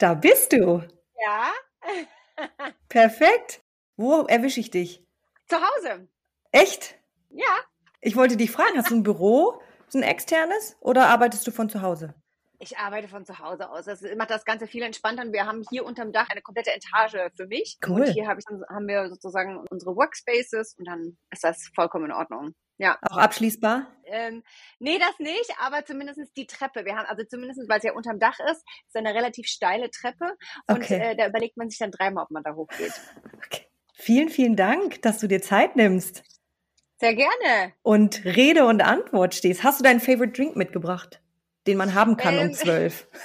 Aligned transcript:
Da 0.00 0.14
bist 0.14 0.54
du. 0.54 0.82
Ja. 1.20 1.52
Perfekt. 2.88 3.62
Wo 3.98 4.22
erwische 4.22 4.58
ich 4.58 4.70
dich? 4.70 5.04
Zu 5.46 5.56
Hause. 5.56 6.08
Echt? 6.52 6.98
Ja. 7.28 7.44
Ich 8.00 8.16
wollte 8.16 8.38
dich 8.38 8.50
fragen, 8.50 8.78
hast 8.78 8.90
du 8.90 8.94
ein 8.94 9.02
Büro, 9.02 9.60
ein 9.94 10.02
externes 10.02 10.78
oder 10.80 11.08
arbeitest 11.08 11.46
du 11.46 11.50
von 11.50 11.68
zu 11.68 11.82
Hause? 11.82 12.14
Ich 12.60 12.78
arbeite 12.78 13.08
von 13.08 13.26
zu 13.26 13.40
Hause 13.40 13.68
aus. 13.68 13.84
Das 13.84 14.00
macht 14.16 14.30
das 14.30 14.46
Ganze 14.46 14.66
viel 14.66 14.82
entspannter. 14.82 15.22
Und 15.22 15.34
wir 15.34 15.44
haben 15.44 15.62
hier 15.68 15.84
unterm 15.84 16.12
Dach 16.12 16.30
eine 16.30 16.40
komplette 16.40 16.70
Etage 16.72 17.30
für 17.36 17.46
mich. 17.46 17.78
Cool. 17.86 18.00
Und 18.00 18.06
hier 18.08 18.26
hab 18.26 18.38
ich, 18.38 18.46
haben 18.70 18.86
wir 18.88 19.10
sozusagen 19.10 19.66
unsere 19.68 19.94
Workspaces 19.96 20.76
und 20.78 20.86
dann 20.86 21.18
ist 21.30 21.44
das 21.44 21.70
vollkommen 21.74 22.06
in 22.06 22.12
Ordnung. 22.12 22.54
Ja. 22.80 22.98
Auch 23.02 23.18
abschließbar? 23.18 23.86
Ähm, 24.06 24.42
nee, 24.78 24.98
das 24.98 25.18
nicht, 25.18 25.50
aber 25.60 25.84
zumindest 25.84 26.18
die 26.36 26.46
Treppe. 26.46 26.84
Wir 26.86 26.96
haben, 26.96 27.06
also 27.06 27.24
zumindest, 27.24 27.60
weil 27.68 27.76
es 27.78 27.84
ja 27.84 27.92
unterm 27.92 28.18
Dach 28.18 28.38
ist, 28.50 28.64
ist 28.86 28.96
eine 28.96 29.14
relativ 29.14 29.46
steile 29.48 29.90
Treppe. 29.90 30.32
Und 30.66 30.78
Okay. 30.78 30.98
äh, 30.98 31.14
da 31.16 31.26
überlegt 31.28 31.58
man 31.58 31.68
sich 31.68 31.78
dann 31.78 31.90
dreimal, 31.90 32.24
ob 32.24 32.30
man 32.30 32.42
da 32.42 32.54
hochgeht. 32.54 32.92
Okay. 33.36 33.66
Vielen, 33.94 34.30
vielen 34.30 34.56
Dank, 34.56 35.02
dass 35.02 35.18
du 35.18 35.26
dir 35.26 35.42
Zeit 35.42 35.76
nimmst 35.76 36.22
Sehr 36.98 37.14
gerne. 37.14 37.74
und 37.82 38.24
Rede 38.24 38.64
und 38.64 38.80
Antwort 38.80 39.34
stehst. 39.34 39.62
Hast 39.62 39.78
du 39.80 39.84
deinen 39.84 40.00
Favorite 40.00 40.32
Drink 40.32 40.56
mitgebracht, 40.56 41.20
den 41.66 41.76
man 41.76 41.92
haben 41.94 42.16
kann 42.16 42.38
um 42.38 42.46
Ähm, 42.46 42.54
zwölf? 42.54 43.06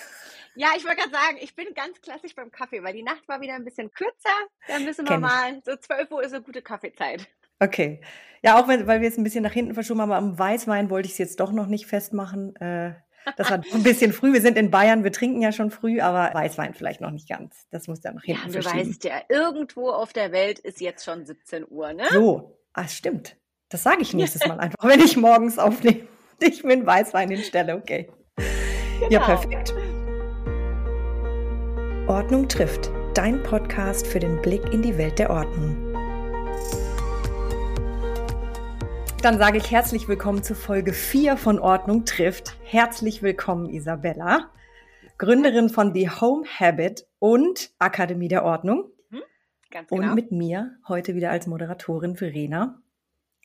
Ja, 0.58 0.70
ich 0.78 0.86
wollte 0.86 1.02
gerade 1.02 1.12
sagen, 1.12 1.38
ich 1.42 1.54
bin 1.54 1.74
ganz 1.74 2.00
klassisch 2.00 2.34
beim 2.34 2.50
Kaffee, 2.50 2.82
weil 2.82 2.94
die 2.94 3.04
Nacht 3.04 3.28
war 3.28 3.42
wieder 3.42 3.56
ein 3.56 3.66
bisschen 3.66 3.92
kürzer. 3.92 4.30
Da 4.68 4.80
müssen 4.80 5.04
wir 5.06 5.18
Kenn 5.18 5.22
ich. 5.22 5.28
mal, 5.30 5.62
so 5.66 5.76
12 5.76 6.10
Uhr 6.12 6.24
ist 6.24 6.32
eine 6.34 6.44
gute 6.44 6.62
Kaffeezeit. 6.62 7.28
Okay. 7.60 8.02
Ja, 8.44 8.60
auch 8.62 8.68
wenn, 8.68 8.86
weil 8.86 9.02
wir 9.02 9.08
es 9.10 9.18
ein 9.18 9.24
bisschen 9.24 9.44
nach 9.44 9.54
hinten 9.54 9.74
verschoben 9.74 10.02
haben, 10.02 10.12
aber 10.12 10.20
am 10.20 10.38
Weißwein 10.38 10.90
wollte 10.90 11.08
ich 11.08 11.14
es 11.14 11.18
jetzt 11.18 11.40
doch 11.40 11.52
noch 11.52 11.66
nicht 11.68 11.88
festmachen. 11.88 12.56
Äh, 12.58 12.94
das 13.38 13.50
war 13.50 13.62
ein 13.74 13.84
bisschen 13.84 14.14
früh. 14.14 14.34
Wir 14.34 14.42
sind 14.42 14.58
in 14.58 14.70
Bayern, 14.70 15.04
wir 15.04 15.12
trinken 15.12 15.42
ja 15.42 15.52
schon 15.52 15.72
früh, 15.72 16.00
aber 16.00 16.32
Weißwein 16.34 16.74
vielleicht 16.76 17.02
noch 17.02 17.10
nicht 17.12 17.28
ganz. 17.28 17.66
Das 17.72 17.88
muss 17.88 18.02
dann 18.02 18.16
nach 18.16 18.24
Ja, 18.26 18.36
hinten 18.36 18.54
du 18.54 18.62
verschieben. 18.62 18.90
weißt 18.90 19.04
ja, 19.06 19.22
irgendwo 19.30 19.90
auf 19.90 20.14
der 20.14 20.32
Welt 20.32 20.60
ist 20.60 20.80
jetzt 20.82 21.04
schon 21.06 21.26
17 21.26 21.66
Uhr, 21.70 21.94
ne? 21.94 22.04
So, 22.12 22.60
ah, 22.74 22.88
stimmt. 22.88 23.36
Das 23.70 23.82
sage 23.84 24.02
ich 24.02 24.14
nächstes 24.14 24.46
Mal 24.48 24.60
einfach, 24.60 24.78
wenn 24.88 25.00
ich 25.00 25.18
morgens 25.18 25.58
aufnehme. 25.58 26.02
Ich 26.40 26.64
mir 26.64 26.86
Weißwein 26.86 27.30
hinstelle, 27.32 27.76
okay. 27.76 28.10
Ja, 29.10 29.20
Genau. 29.20 29.26
perfekt. 29.26 29.74
Ordnung 32.08 32.48
trifft. 32.48 32.92
Dein 33.16 33.42
Podcast 33.44 34.06
für 34.06 34.20
den 34.20 34.42
Blick 34.42 34.62
in 34.72 34.82
die 34.84 34.98
Welt 34.98 35.18
der 35.18 35.30
Ordnung. 35.32 35.85
Dann 39.26 39.40
sage 39.40 39.58
ich 39.58 39.72
herzlich 39.72 40.08
willkommen 40.08 40.44
zu 40.44 40.54
Folge 40.54 40.94
4 40.94 41.36
von 41.36 41.58
Ordnung 41.58 42.06
trifft. 42.06 42.56
Herzlich 42.64 43.24
willkommen, 43.24 43.72
Isabella, 43.72 44.52
Gründerin 45.18 45.70
von 45.70 45.96
The 45.96 46.12
Home 46.12 46.46
Habit 46.60 47.08
und 47.18 47.72
Akademie 47.80 48.28
der 48.28 48.46
Ordnung. 48.46 48.92
Ganz 49.72 49.90
Und 49.90 50.02
genau. 50.02 50.14
mit 50.14 50.32
mir 50.32 50.78
heute 50.88 51.16
wieder 51.16 51.32
als 51.32 51.48
Moderatorin 51.48 52.16
Verena. 52.16 52.84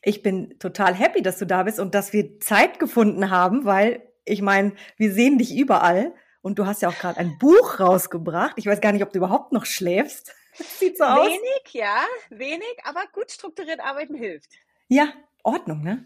Ich 0.03 0.21
bin 0.21 0.59
total 0.59 0.93
happy, 0.93 1.23
dass 1.23 1.39
du 1.39 1.47
da 1.47 1.63
bist 1.63 1.79
und 1.79 1.95
dass 1.95 2.13
wir 2.13 2.39
Zeit 2.39 2.77
gefunden 2.77 3.31
haben, 3.31 3.65
weil 3.65 4.07
ich 4.23 4.43
meine, 4.43 4.73
wir 4.97 5.11
sehen 5.11 5.39
dich 5.39 5.57
überall 5.57 6.13
und 6.43 6.59
du 6.59 6.67
hast 6.67 6.83
ja 6.83 6.89
auch 6.89 6.99
gerade 6.99 7.19
ein 7.19 7.39
Buch 7.39 7.79
rausgebracht. 7.79 8.53
Ich 8.57 8.67
weiß 8.67 8.81
gar 8.81 8.91
nicht, 8.91 9.01
ob 9.01 9.13
du 9.13 9.17
überhaupt 9.17 9.51
noch 9.51 9.65
schläfst. 9.65 10.31
Sieht 10.53 10.99
so 10.99 11.05
aus. 11.05 11.25
Wenig, 11.25 11.63
ja, 11.71 12.03
wenig, 12.29 12.77
aber 12.83 13.01
gut 13.13 13.31
strukturiert 13.31 13.79
arbeiten 13.79 14.13
hilft. 14.13 14.51
Ja, 14.87 15.07
Ordnung, 15.43 15.81
ne? 15.81 16.05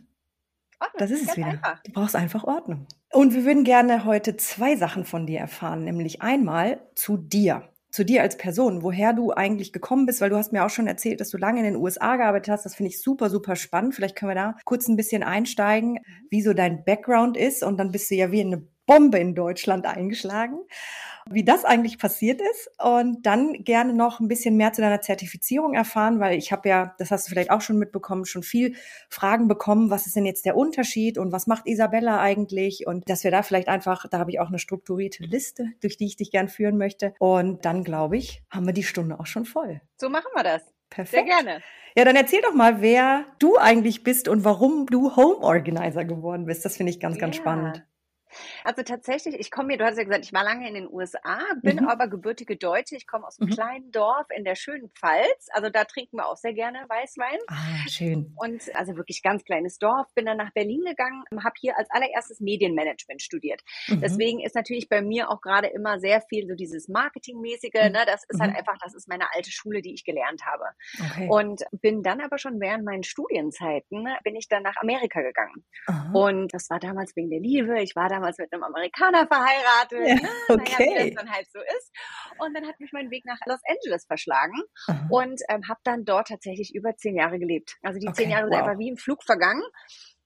Ordnung, 0.79 0.99
Das 0.99 1.11
ist 1.11 1.29
es 1.29 1.37
wieder. 1.37 1.47
Einfach. 1.47 1.81
Du 1.83 1.91
brauchst 1.91 2.15
einfach 2.15 2.43
Ordnung. 2.43 2.87
Und 3.11 3.33
wir 3.33 3.45
würden 3.45 3.63
gerne 3.63 4.05
heute 4.05 4.35
zwei 4.37 4.75
Sachen 4.75 5.05
von 5.05 5.25
dir 5.25 5.39
erfahren, 5.39 5.83
nämlich 5.83 6.21
einmal 6.21 6.81
zu 6.95 7.17
dir. 7.17 7.69
Zu 7.91 8.03
dir 8.03 8.21
als 8.23 8.37
Person, 8.37 8.83
woher 8.83 9.13
du 9.13 9.31
eigentlich 9.31 9.71
gekommen 9.71 10.05
bist, 10.05 10.19
weil 10.19 10.29
du 10.29 10.35
hast 10.35 10.51
mir 10.51 10.65
auch 10.65 10.69
schon 10.69 10.87
erzählt, 10.87 11.21
dass 11.21 11.29
du 11.29 11.37
lange 11.37 11.59
in 11.59 11.65
den 11.65 11.77
USA 11.77 12.17
gearbeitet 12.17 12.51
hast. 12.51 12.65
Das 12.65 12.75
finde 12.75 12.89
ich 12.89 13.01
super, 13.01 13.29
super 13.29 13.55
spannend. 13.55 13.95
Vielleicht 13.95 14.17
können 14.17 14.31
wir 14.31 14.35
da 14.35 14.55
kurz 14.65 14.89
ein 14.89 14.97
bisschen 14.97 15.23
einsteigen, 15.23 15.99
wie 16.29 16.41
so 16.41 16.53
dein 16.53 16.83
Background 16.83 17.37
ist. 17.37 17.63
Und 17.63 17.77
dann 17.77 17.93
bist 17.93 18.11
du 18.11 18.15
ja 18.15 18.31
wie 18.31 18.41
eine 18.41 18.67
Bombe 18.85 19.19
in 19.19 19.35
Deutschland 19.35 19.85
eingeschlagen. 19.85 20.59
Wie 21.27 21.43
das 21.43 21.65
eigentlich 21.65 21.97
passiert 21.97 22.39
ist. 22.39 22.69
Und 22.79 23.25
dann 23.25 23.63
gerne 23.63 23.93
noch 23.93 24.19
ein 24.19 24.27
bisschen 24.27 24.57
mehr 24.57 24.73
zu 24.73 24.81
deiner 24.81 25.01
Zertifizierung 25.01 25.73
erfahren, 25.73 26.19
weil 26.19 26.37
ich 26.37 26.51
habe 26.51 26.69
ja, 26.69 26.93
das 26.99 27.09
hast 27.09 27.25
du 27.25 27.29
vielleicht 27.31 27.49
auch 27.49 27.61
schon 27.61 27.79
mitbekommen, 27.79 28.25
schon 28.25 28.43
viel 28.43 28.75
Fragen 29.09 29.47
bekommen, 29.47 29.89
was 29.89 30.05
ist 30.05 30.15
denn 30.15 30.25
jetzt 30.25 30.45
der 30.45 30.55
Unterschied 30.55 31.17
und 31.17 31.31
was 31.31 31.47
macht 31.47 31.65
Isabella 31.65 32.19
eigentlich? 32.19 32.85
Und 32.85 33.09
dass 33.09 33.23
wir 33.23 33.31
da 33.31 33.41
vielleicht 33.41 33.69
einfach, 33.69 34.07
da 34.07 34.19
habe 34.19 34.29
ich 34.29 34.39
auch 34.39 34.49
eine 34.49 34.59
strukturierte 34.59 35.23
Liste, 35.23 35.71
durch 35.81 35.97
die 35.97 36.05
ich 36.05 36.15
dich 36.15 36.29
gern 36.29 36.47
führen 36.47 36.77
möchte. 36.77 37.15
Und 37.17 37.65
dann, 37.65 37.83
glaube 37.83 38.17
ich, 38.17 38.43
haben 38.51 38.67
wir 38.67 38.73
die 38.73 38.83
Stunde 38.83 39.19
auch 39.19 39.25
schon 39.25 39.45
voll. 39.45 39.81
So 39.99 40.09
machen 40.09 40.29
wir 40.35 40.43
das. 40.43 40.61
Sehr 40.61 40.73
Perfekt. 40.89 41.25
gerne. 41.27 41.61
Ja, 41.97 42.05
dann 42.05 42.15
erzähl 42.15 42.41
doch 42.41 42.53
mal, 42.53 42.81
wer 42.81 43.25
du 43.39 43.57
eigentlich 43.57 44.03
bist 44.03 44.27
und 44.27 44.43
warum 44.43 44.85
du 44.85 45.15
Home 45.15 45.37
Organizer 45.39 46.05
geworden 46.05 46.45
bist. 46.45 46.63
Das 46.65 46.77
finde 46.77 46.91
ich 46.91 46.99
ganz, 46.99 47.17
ganz 47.17 47.35
Ja. 47.35 47.41
spannend. 47.41 47.83
Also 48.63 48.83
tatsächlich, 48.83 49.35
ich 49.39 49.51
komme 49.51 49.69
hier, 49.69 49.77
du 49.77 49.85
hast 49.85 49.97
ja 49.97 50.03
gesagt, 50.03 50.25
ich 50.25 50.33
war 50.33 50.43
lange 50.43 50.67
in 50.67 50.73
den 50.75 50.87
USA, 50.91 51.39
bin 51.61 51.77
Mhm. 51.77 51.87
aber 51.87 52.07
gebürtige 52.07 52.57
Deutsche. 52.57 52.95
Ich 52.95 53.07
komme 53.07 53.25
aus 53.27 53.39
einem 53.39 53.49
Mhm. 53.49 53.53
kleinen 53.53 53.91
Dorf 53.91 54.27
in 54.35 54.43
der 54.43 54.55
schönen 54.55 54.89
Pfalz. 54.91 55.47
Also 55.51 55.69
da 55.69 55.83
trinken 55.85 56.17
wir 56.17 56.27
auch 56.27 56.35
sehr 56.37 56.53
gerne 56.53 56.79
Weißwein. 56.89 57.39
Ah, 57.47 57.87
schön. 57.89 58.33
Und 58.37 58.73
also 58.75 58.95
wirklich 58.97 59.21
ganz 59.23 59.43
kleines 59.43 59.77
Dorf. 59.77 60.07
Bin 60.15 60.25
dann 60.25 60.37
nach 60.37 60.51
Berlin 60.53 60.81
gegangen, 60.85 61.23
habe 61.43 61.55
hier 61.59 61.77
als 61.77 61.89
allererstes 61.91 62.39
Medienmanagement 62.39 63.21
studiert. 63.21 63.61
Mhm. 63.87 64.01
Deswegen 64.01 64.39
ist 64.41 64.55
natürlich 64.55 64.89
bei 64.89 65.01
mir 65.01 65.29
auch 65.29 65.41
gerade 65.41 65.67
immer 65.67 65.99
sehr 65.99 66.21
viel 66.21 66.47
so 66.47 66.55
dieses 66.55 66.87
Marketingmäßige. 66.87 67.71
Mhm. 67.87 67.91
Ne? 67.91 68.03
Das 68.05 68.23
ist 68.27 68.39
halt 68.39 68.51
Mhm. 68.51 68.57
einfach, 68.57 68.77
das 68.83 68.93
ist 68.95 69.07
meine 69.07 69.25
alte 69.33 69.51
Schule, 69.51 69.81
die 69.81 69.93
ich 69.93 70.03
gelernt 70.05 70.41
habe. 70.45 70.65
Okay. 71.11 71.27
Und 71.29 71.63
bin 71.81 72.03
dann 72.03 72.21
aber 72.21 72.37
schon 72.37 72.59
während 72.59 72.83
meinen 72.85 73.03
Studienzeiten, 73.03 74.03
ne, 74.03 74.17
bin 74.23 74.35
ich 74.35 74.47
dann 74.47 74.63
nach 74.63 74.75
Amerika 74.77 75.21
gegangen. 75.21 75.65
Und 76.13 76.53
das 76.53 76.69
war 76.69 76.79
damals 76.79 77.15
wegen 77.15 77.29
der 77.29 77.39
Liebe. 77.39 77.81
Ich 77.81 77.95
war 77.95 78.09
damals 78.09 78.24
mit 78.37 78.51
einem 78.51 78.63
Amerikaner 78.63 79.27
verheiratet. 79.27 80.07
Ja, 80.07 80.15
ne? 80.15 80.29
Naja, 80.47 80.79
wie 80.79 80.89
okay. 80.89 81.13
das 81.13 81.23
dann 81.23 81.31
halt 81.33 81.47
so 81.51 81.59
ist. 81.59 81.91
Und 82.39 82.53
dann 82.55 82.67
hat 82.67 82.79
mich 82.79 82.91
mein 82.91 83.09
Weg 83.11 83.25
nach 83.25 83.39
Los 83.45 83.59
Angeles 83.67 84.05
verschlagen 84.05 84.61
Aha. 84.87 85.07
und 85.09 85.41
ähm, 85.49 85.67
habe 85.69 85.79
dann 85.83 86.05
dort 86.05 86.27
tatsächlich 86.27 86.73
über 86.75 86.95
zehn 86.95 87.15
Jahre 87.15 87.39
gelebt. 87.39 87.77
Also 87.81 87.99
die 87.99 88.07
Okay, 88.07 88.23
zehn 88.23 88.29
Jahre 88.31 88.45
sind 88.45 88.53
wow. 88.53 88.67
einfach 88.67 88.79
wie 88.79 88.89
im 88.89 88.97
Flug 88.97 89.23
vergangen. 89.23 89.63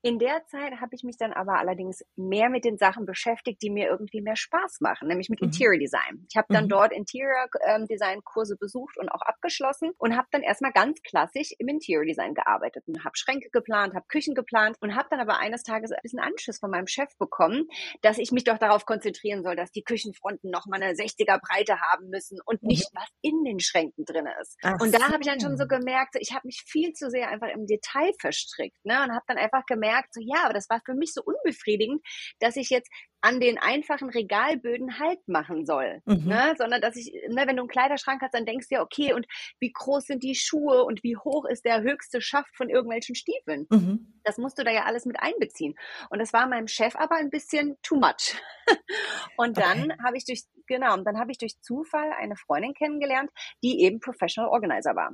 In 0.02 0.18
der 0.18 0.46
Zeit 0.46 0.80
habe 0.80 0.96
ich 0.96 1.04
mich 1.04 1.18
dann 1.18 1.34
aber 1.34 1.60
allerdings 1.60 2.02
mehr 2.16 2.50
mit 2.50 2.64
den 2.64 2.78
Sachen 2.78 3.06
beschäftigt, 3.06 3.62
die 3.62 3.70
mir 3.70 3.88
irgendwie 3.90 4.22
mehr 4.22 4.38
Spaß 4.38 4.78
machen, 4.80 5.10
nämlich 5.10 5.28
mit 5.30 5.42
Mhm. 5.42 5.42
Interior 5.42 5.78
Design. 5.78 6.26
Ich 6.30 6.38
habe 6.38 6.48
dann 6.54 6.68
Mhm. 6.68 6.70
dort 6.70 6.94
Interior 6.94 7.48
ähm, 7.68 7.86
Design 7.86 8.22
Kurse 8.24 8.56
besucht 8.58 8.98
und 8.98 9.10
auch 9.10 9.22
abgeschlossen 9.22 9.92
und 9.98 10.16
habe 10.16 10.28
dann 10.32 10.42
erstmal 10.42 10.72
ganz 10.72 11.02
klassisch 11.02 11.52
im 11.58 11.68
Interior 11.68 12.06
Design 12.06 12.34
gearbeitet 12.34 12.84
und 12.88 13.04
habe 13.04 13.12
Schränke 13.18 13.50
geplant, 13.52 13.94
habe 13.94 14.06
Küchen 14.08 14.36
geplant 14.36 14.78
und 14.80 14.96
habe 14.96 15.08
dann 15.12 15.20
aber 15.20 15.38
eines 15.38 15.64
Tages 15.64 15.92
ein 15.92 16.00
bisschen 16.02 16.20
Anschiss 16.20 16.60
von 16.60 16.72
meinem 16.72 16.88
Chef 16.88 17.10
bekommen, 17.18 17.68
dass 18.02 18.18
ich 18.20 18.32
mich 18.32 18.46
doch 18.46 18.58
darauf 18.58 18.86
konzentrieren 18.86 19.44
soll, 19.44 19.58
dass 19.58 19.72
die 19.72 19.84
Küchenfronten 19.84 20.50
noch 20.50 20.66
mal 20.66 20.82
eine 20.82 20.96
60er 20.96 21.40
Breite 21.40 21.82
haben 21.82 22.10
müssen 22.10 22.40
und 22.46 22.64
nicht 22.64 22.90
was 22.94 23.10
in 23.22 23.44
den 23.44 23.60
Schränken 23.60 24.06
drin 24.06 24.28
ist. 24.42 24.58
Mhm. 24.64 24.72
Ach 24.72 24.80
Und 24.80 24.94
da 24.96 25.12
habe 25.12 25.18
ich 25.22 25.28
dann 25.28 25.40
schon 25.42 25.58
so 25.58 25.66
so. 25.66 25.68
gemerkt, 25.68 26.14
so, 26.14 26.20
ich 26.22 26.32
habe 26.34 26.48
mich 26.48 26.64
viel 26.66 26.94
zu 26.94 27.10
sehr 27.10 27.30
einfach 27.30 27.50
im 27.50 27.66
Detail 27.66 28.12
verstrickt, 28.20 28.78
ne? 28.86 29.04
Und 29.04 29.12
habe 29.12 29.26
dann 29.28 29.38
einfach 29.38 29.66
gemerkt, 29.66 29.89
so 30.12 30.22
ja, 30.22 30.44
aber 30.44 30.54
das 30.54 30.70
war 30.70 30.82
für 30.86 30.94
mich 30.94 31.14
so 31.14 31.22
unbefriedigend, 31.24 32.02
dass 32.40 32.56
ich 32.56 32.70
jetzt 32.70 32.90
an 33.22 33.40
den 33.42 33.58
einfachen 33.58 34.10
Regalböden 34.10 34.98
Halt 34.98 35.20
machen 35.28 35.66
soll, 35.66 36.02
Mhm. 36.06 36.28
ne? 36.28 36.54
Sondern 36.58 36.80
dass 36.82 36.96
ich, 36.96 37.12
ne, 37.28 37.44
wenn 37.48 37.58
du 37.58 37.64
einen 37.64 37.68
Kleiderschrank 37.68 38.22
hast, 38.22 38.34
dann 38.34 38.46
denkst 38.46 38.70
du 38.70 38.76
ja, 38.76 38.82
okay, 38.82 39.14
und 39.14 39.26
wie 39.60 39.72
groß 39.72 40.06
sind 40.06 40.24
die 40.24 40.36
Schuhe 40.36 40.84
und 40.86 41.04
wie 41.04 41.18
hoch 41.18 41.46
ist 41.46 41.66
der 41.66 41.82
höchste 41.82 42.22
Schaft 42.22 42.56
von 42.56 42.70
irgendwelchen 42.70 43.16
Stiefeln? 43.16 43.68
Mhm. 43.70 44.14
Das 44.24 44.38
musst 44.38 44.58
du 44.58 44.64
da 44.64 44.72
ja 44.72 44.84
alles 44.86 45.06
mit 45.06 45.20
einbeziehen. 45.20 45.76
Und 46.10 46.20
das 46.20 46.32
war 46.32 46.48
meinem 46.48 46.68
Chef 46.68 46.96
aber 46.96 47.16
ein 47.16 47.30
bisschen 47.30 47.78
too 47.82 47.96
much. 47.98 48.36
Und 49.38 49.58
dann 49.58 49.94
habe 50.04 50.18
ich 50.18 50.26
durch, 50.26 50.44
genau, 50.68 50.94
und 50.94 51.06
dann 51.06 51.18
habe 51.20 51.32
ich 51.32 51.38
durch 51.38 51.60
Zufall 51.62 52.12
eine 52.18 52.36
Freundin 52.36 52.74
kennengelernt, 52.74 53.32
die 53.64 53.82
eben 53.82 54.00
Professional 54.00 54.50
Organizer 54.52 54.96
war. 54.96 55.12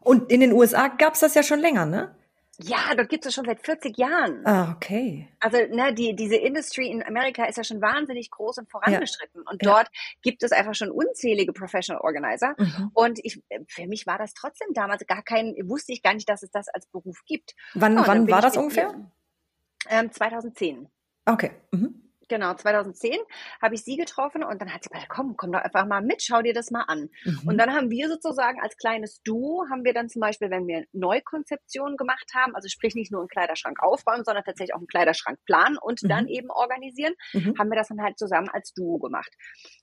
Und 0.00 0.30
in 0.30 0.40
den 0.40 0.52
USA 0.52 0.88
gab's 0.88 1.20
das 1.20 1.34
ja 1.34 1.42
schon 1.42 1.60
länger, 1.60 1.84
ne? 1.86 2.16
Ja, 2.58 2.94
dort 2.96 3.08
gibt 3.10 3.26
es 3.26 3.34
schon 3.34 3.44
seit 3.44 3.60
40 3.64 3.98
Jahren. 3.98 4.40
Ah, 4.46 4.72
okay. 4.74 5.28
Also 5.40 5.58
ne, 5.74 5.92
die, 5.92 6.16
diese 6.16 6.36
Industry 6.36 6.88
in 6.88 7.02
Amerika 7.02 7.44
ist 7.44 7.56
ja 7.58 7.64
schon 7.64 7.82
wahnsinnig 7.82 8.30
groß 8.30 8.58
und 8.58 8.70
vorangeschritten. 8.70 9.42
Und 9.42 9.62
Ja. 9.62 9.72
dort 9.72 9.88
gibt 10.22 10.42
es 10.42 10.52
einfach 10.52 10.74
schon 10.74 10.90
unzählige 10.90 11.52
Professional 11.52 12.00
Organizer. 12.02 12.54
Mhm. 12.58 12.90
Und 12.94 13.18
ich, 13.24 13.42
für 13.68 13.86
mich 13.86 14.06
war 14.06 14.16
das 14.18 14.32
trotzdem 14.32 14.68
damals 14.72 15.06
gar 15.06 15.22
kein, 15.22 15.54
wusste 15.64 15.92
ich 15.92 16.02
gar 16.02 16.14
nicht, 16.14 16.28
dass 16.28 16.42
es 16.42 16.50
das 16.50 16.68
als 16.68 16.86
Beruf 16.86 17.22
gibt. 17.26 17.54
Wann, 17.74 17.92
Ja, 17.94 18.00
und 18.00 18.06
wann 18.06 18.30
war 18.30 18.40
das 18.40 18.56
ungefähr? 18.56 18.90
ihr- 18.96 19.10
Ähm, 19.88 20.10
2010. 20.10 20.88
Okay. 21.26 21.50
Mhm. 21.72 22.05
Genau, 22.28 22.54
2010 22.54 23.18
habe 23.62 23.74
ich 23.74 23.84
sie 23.84 23.96
getroffen 23.96 24.42
und 24.42 24.60
dann 24.60 24.72
hat 24.74 24.82
sie 24.82 24.90
gesagt, 24.90 25.08
komm, 25.08 25.36
komm 25.36 25.52
doch 25.52 25.60
einfach 25.60 25.86
mal 25.86 26.02
mit, 26.02 26.22
schau 26.22 26.42
dir 26.42 26.54
das 26.54 26.70
mal 26.70 26.82
an. 26.82 27.08
Mhm. 27.24 27.40
Und 27.46 27.58
dann 27.58 27.72
haben 27.72 27.90
wir 27.90 28.08
sozusagen 28.08 28.60
als 28.60 28.76
kleines 28.76 29.22
Duo, 29.22 29.64
haben 29.70 29.84
wir 29.84 29.94
dann 29.94 30.08
zum 30.08 30.20
Beispiel, 30.20 30.50
wenn 30.50 30.66
wir 30.66 30.84
Neukonzeptionen 30.92 31.96
gemacht 31.96 32.30
haben, 32.34 32.54
also 32.54 32.68
sprich 32.68 32.94
nicht 32.94 33.12
nur 33.12 33.20
einen 33.20 33.28
Kleiderschrank 33.28 33.80
aufräumen, 33.80 34.24
sondern 34.24 34.44
tatsächlich 34.44 34.74
auch 34.74 34.78
einen 34.78 34.88
Kleiderschrank 34.88 35.38
planen 35.46 35.78
und 35.80 36.02
mhm. 36.02 36.08
dann 36.08 36.26
eben 36.26 36.50
organisieren, 36.50 37.14
mhm. 37.32 37.54
haben 37.58 37.70
wir 37.70 37.76
das 37.76 37.88
dann 37.88 38.02
halt 38.02 38.18
zusammen 38.18 38.48
als 38.48 38.72
Duo 38.74 38.98
gemacht. 38.98 39.32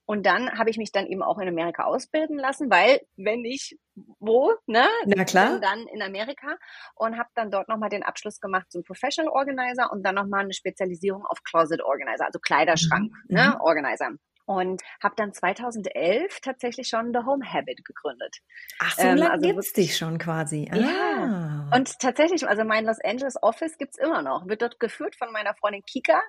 Und 0.05 0.25
dann 0.25 0.57
habe 0.57 0.69
ich 0.69 0.77
mich 0.77 0.91
dann 0.91 1.07
eben 1.07 1.23
auch 1.23 1.39
in 1.39 1.47
Amerika 1.47 1.83
ausbilden 1.83 2.37
lassen, 2.37 2.69
weil 2.69 2.99
wenn 3.15 3.45
ich 3.45 3.77
wo, 4.19 4.53
ne? 4.65 4.87
Na 5.05 5.23
klar. 5.23 5.59
Dann 5.59 5.87
in 5.87 6.01
Amerika 6.01 6.57
und 6.95 7.17
habe 7.17 7.29
dann 7.35 7.51
dort 7.51 7.69
nochmal 7.69 7.89
den 7.89 8.03
Abschluss 8.03 8.39
gemacht 8.39 8.71
zum 8.71 8.83
Professional 8.83 9.31
Organizer 9.31 9.91
und 9.91 10.03
dann 10.03 10.15
nochmal 10.15 10.41
eine 10.41 10.53
Spezialisierung 10.53 11.25
auf 11.25 11.43
Closet 11.43 11.81
Organizer, 11.83 12.25
also 12.25 12.39
Kleiderschrank, 12.39 13.11
mhm. 13.27 13.35
ne? 13.35 13.53
Mhm. 13.55 13.61
Organizer 13.61 14.09
und 14.45 14.81
habe 15.01 15.15
dann 15.15 15.33
2011 15.33 16.41
tatsächlich 16.41 16.87
schon 16.87 17.13
The 17.13 17.25
Home 17.25 17.45
Habit 17.45 17.85
gegründet. 17.85 18.37
Ach, 18.79 18.95
so 18.95 19.03
ähm, 19.03 19.17
lange 19.17 19.31
also 19.31 19.47
gibt's 19.47 19.73
dich 19.73 19.97
schon 19.97 20.17
quasi. 20.17 20.69
Ah. 20.71 20.77
Ja. 20.77 21.69
Und 21.75 21.99
tatsächlich, 21.99 22.47
also 22.47 22.63
mein 22.63 22.85
Los 22.85 22.99
Angeles 23.03 23.41
Office 23.41 23.77
gibt's 23.77 23.97
immer 23.97 24.21
noch. 24.21 24.47
Wird 24.47 24.61
dort 24.61 24.79
geführt 24.79 25.15
von 25.15 25.31
meiner 25.31 25.53
Freundin 25.55 25.83
Kika. 25.85 26.21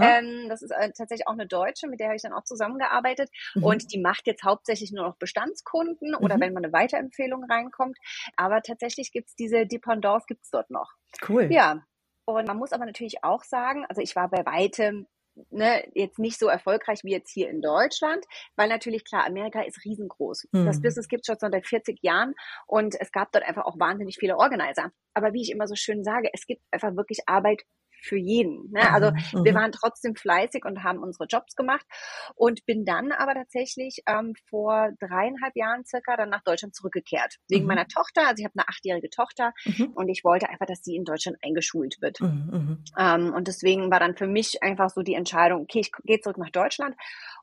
Ähm, 0.00 0.46
das 0.48 0.62
ist 0.62 0.70
äh, 0.70 0.90
tatsächlich 0.96 1.26
auch 1.28 1.32
eine 1.32 1.46
Deutsche, 1.46 1.86
mit 1.86 2.00
der 2.00 2.08
habe 2.08 2.16
ich 2.16 2.22
dann 2.22 2.32
auch 2.32 2.44
zusammengearbeitet. 2.44 3.30
Mhm. 3.54 3.64
Und 3.64 3.92
die 3.92 4.00
macht 4.00 4.26
jetzt 4.26 4.42
hauptsächlich 4.42 4.92
nur 4.92 5.06
noch 5.06 5.16
Bestandskunden 5.16 6.14
oder 6.14 6.36
mhm. 6.36 6.40
wenn 6.40 6.52
mal 6.54 6.64
eine 6.64 6.72
Weiterempfehlung 6.72 7.44
reinkommt. 7.44 7.96
Aber 8.36 8.62
tatsächlich 8.62 9.12
gibt's 9.12 9.34
diese 9.36 9.66
Dependance 9.66 10.26
gibt's 10.26 10.50
dort 10.50 10.70
noch. 10.70 10.92
Cool. 11.28 11.48
Ja. 11.52 11.84
Und 12.24 12.46
man 12.46 12.56
muss 12.56 12.72
aber 12.72 12.86
natürlich 12.86 13.24
auch 13.24 13.42
sagen, 13.44 13.84
also 13.88 14.00
ich 14.00 14.14
war 14.16 14.28
bei 14.28 14.44
weitem 14.46 15.06
ne, 15.50 15.84
jetzt 15.94 16.18
nicht 16.18 16.38
so 16.38 16.48
erfolgreich 16.48 17.00
wie 17.04 17.12
jetzt 17.12 17.30
hier 17.30 17.48
in 17.48 17.60
Deutschland, 17.60 18.24
weil 18.56 18.68
natürlich 18.68 19.04
klar, 19.04 19.26
Amerika 19.26 19.62
ist 19.62 19.84
riesengroß. 19.84 20.48
Mhm. 20.52 20.66
Das 20.66 20.80
Business 20.80 21.08
gibt 21.08 21.22
es 21.22 21.26
schon 21.26 21.50
seit 21.50 21.66
40 21.66 21.98
Jahren 22.02 22.34
und 22.66 22.96
es 23.00 23.12
gab 23.12 23.32
dort 23.32 23.44
einfach 23.44 23.64
auch 23.64 23.78
wahnsinnig 23.78 24.16
viele 24.18 24.36
Organizer. 24.36 24.90
Aber 25.14 25.32
wie 25.32 25.42
ich 25.42 25.50
immer 25.50 25.66
so 25.66 25.74
schön 25.74 26.04
sage, 26.04 26.30
es 26.32 26.46
gibt 26.46 26.62
einfach 26.70 26.96
wirklich 26.96 27.20
Arbeit 27.26 27.62
für 28.02 28.16
jeden. 28.16 28.70
Ne? 28.70 28.92
Also 28.92 29.10
mhm. 29.10 29.44
wir 29.44 29.52
mhm. 29.52 29.56
waren 29.56 29.72
trotzdem 29.72 30.14
fleißig 30.14 30.64
und 30.64 30.82
haben 30.82 30.98
unsere 30.98 31.26
Jobs 31.26 31.56
gemacht 31.56 31.86
und 32.34 32.64
bin 32.66 32.84
dann 32.84 33.12
aber 33.12 33.34
tatsächlich 33.34 34.02
ähm, 34.06 34.34
vor 34.48 34.90
dreieinhalb 35.00 35.56
Jahren 35.56 35.84
circa 35.84 36.16
dann 36.16 36.30
nach 36.30 36.42
Deutschland 36.42 36.74
zurückgekehrt. 36.74 37.36
Wegen 37.48 37.62
mhm. 37.62 37.68
meiner 37.68 37.86
Tochter, 37.86 38.26
also 38.26 38.40
ich 38.40 38.44
habe 38.44 38.54
eine 38.56 38.68
achtjährige 38.68 39.10
Tochter 39.10 39.52
mhm. 39.64 39.92
und 39.94 40.08
ich 40.08 40.24
wollte 40.24 40.48
einfach, 40.48 40.66
dass 40.66 40.82
sie 40.82 40.96
in 40.96 41.04
Deutschland 41.04 41.38
eingeschult 41.42 42.00
wird. 42.00 42.20
Mhm, 42.20 42.50
mhm. 42.50 42.84
Ähm, 42.98 43.34
und 43.34 43.48
deswegen 43.48 43.90
war 43.90 44.00
dann 44.00 44.16
für 44.16 44.26
mich 44.26 44.62
einfach 44.62 44.90
so 44.90 45.02
die 45.02 45.14
Entscheidung, 45.14 45.62
okay, 45.62 45.80
ich 45.80 45.92
gehe 46.04 46.20
zurück 46.20 46.38
nach 46.38 46.50
Deutschland 46.50 46.96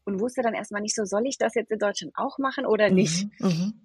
und 0.10 0.20
wusste 0.20 0.42
dann 0.42 0.54
erstmal 0.54 0.82
nicht 0.82 0.96
so, 0.96 1.06
soll 1.06 1.26
ich 1.28 1.38
das 1.38 1.56
jetzt 1.56 1.72
in 1.72 1.80
Deutschland 1.80 2.14
auch 2.16 2.38
machen 2.40 2.66
oder 2.66 2.90
nicht? 2.90 3.28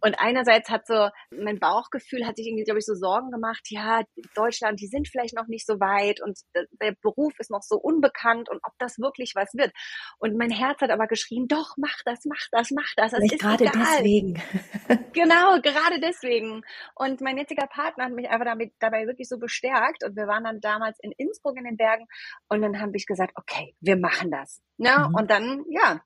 Und 0.00 0.18
einerseits 0.18 0.70
hat 0.70 0.86
so 0.86 1.08
mein 1.30 1.58
Bauchgefühl 1.58 2.26
hat 2.26 2.36
sich 2.36 2.46
irgendwie, 2.46 2.64
glaube 2.64 2.78
ich, 2.78 2.86
so 2.86 2.94
Sorgen 2.94 3.30
gemacht, 3.30 3.66
ja, 3.68 4.02
Deutschland, 4.34 4.80
die 4.80 4.86
sind 4.86 5.08
vielleicht 5.08 5.34
noch 5.34 5.46
nicht 5.46 5.66
so 5.66 5.80
weit 5.80 6.20
und 6.22 6.38
äh, 6.54 6.64
der 6.80 6.92
Beruf 6.92 7.34
ist 7.38 7.50
noch 7.50 7.62
so 7.62 7.76
unbekannt 7.76 8.48
und 8.48 8.60
ob 8.62 8.72
das 8.78 8.98
wirklich 8.98 9.32
was 9.34 9.52
wird. 9.54 9.72
Und 10.18 10.36
mein 10.36 10.50
Herz 10.50 10.80
hat 10.80 10.90
aber 10.90 11.06
geschrien, 11.06 11.46
doch, 11.48 11.74
mach 11.76 11.96
das, 12.04 12.20
mach 12.24 12.48
das, 12.50 12.70
mach 12.70 12.88
das. 12.96 13.12
das 13.12 13.24
ist 13.24 13.38
gerade 13.38 13.64
egal. 13.64 13.84
deswegen. 13.98 14.42
genau, 15.12 15.60
gerade 15.60 16.00
deswegen. 16.00 16.62
Und 16.94 17.20
mein 17.20 17.38
jetziger 17.38 17.66
Partner 17.66 18.04
hat 18.04 18.12
mich 18.12 18.28
einfach 18.28 18.46
damit, 18.46 18.72
dabei 18.78 19.06
wirklich 19.06 19.28
so 19.28 19.38
bestärkt 19.38 20.04
und 20.04 20.16
wir 20.16 20.26
waren 20.26 20.44
dann 20.44 20.60
damals 20.60 20.98
in 21.00 21.12
Innsbruck 21.12 21.56
in 21.56 21.64
den 21.64 21.76
Bergen 21.76 22.06
und 22.48 22.62
dann 22.62 22.80
habe 22.80 22.96
ich 22.96 23.06
gesagt, 23.06 23.32
okay, 23.36 23.74
wir 23.80 23.96
machen 23.96 24.30
das. 24.30 24.62
Ne? 24.76 25.06
Mhm. 25.08 25.14
Und 25.14 25.30
dann, 25.30 25.64
ja, 25.68 26.00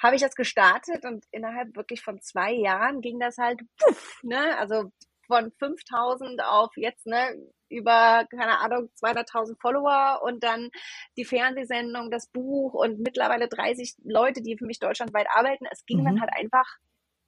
habe 0.00 0.16
ich 0.16 0.22
das 0.22 0.34
gestartet 0.34 1.04
und 1.04 1.24
innerhalb 1.30 1.74
wirklich 1.76 2.02
von 2.02 2.20
zwei 2.20 2.52
Jahren 2.52 3.00
ging 3.00 3.18
das 3.18 3.36
halt, 3.38 3.60
puff, 3.78 4.20
ne? 4.22 4.56
Also 4.58 4.92
von 5.26 5.52
5000 5.58 6.42
auf 6.42 6.70
jetzt, 6.76 7.06
ne, 7.06 7.36
über, 7.68 8.24
keine 8.30 8.58
Ahnung, 8.60 8.88
200.000 9.02 9.60
Follower 9.60 10.20
und 10.22 10.42
dann 10.42 10.70
die 11.16 11.24
Fernsehsendung, 11.24 12.10
das 12.10 12.28
Buch 12.28 12.72
und 12.74 13.00
mittlerweile 13.00 13.48
30 13.48 13.96
Leute, 14.04 14.42
die 14.42 14.56
für 14.56 14.64
mich 14.64 14.78
deutschlandweit 14.78 15.26
arbeiten. 15.30 15.66
Es 15.70 15.84
ging 15.84 16.00
mhm. 16.00 16.04
dann 16.04 16.20
halt 16.20 16.30
einfach 16.34 16.66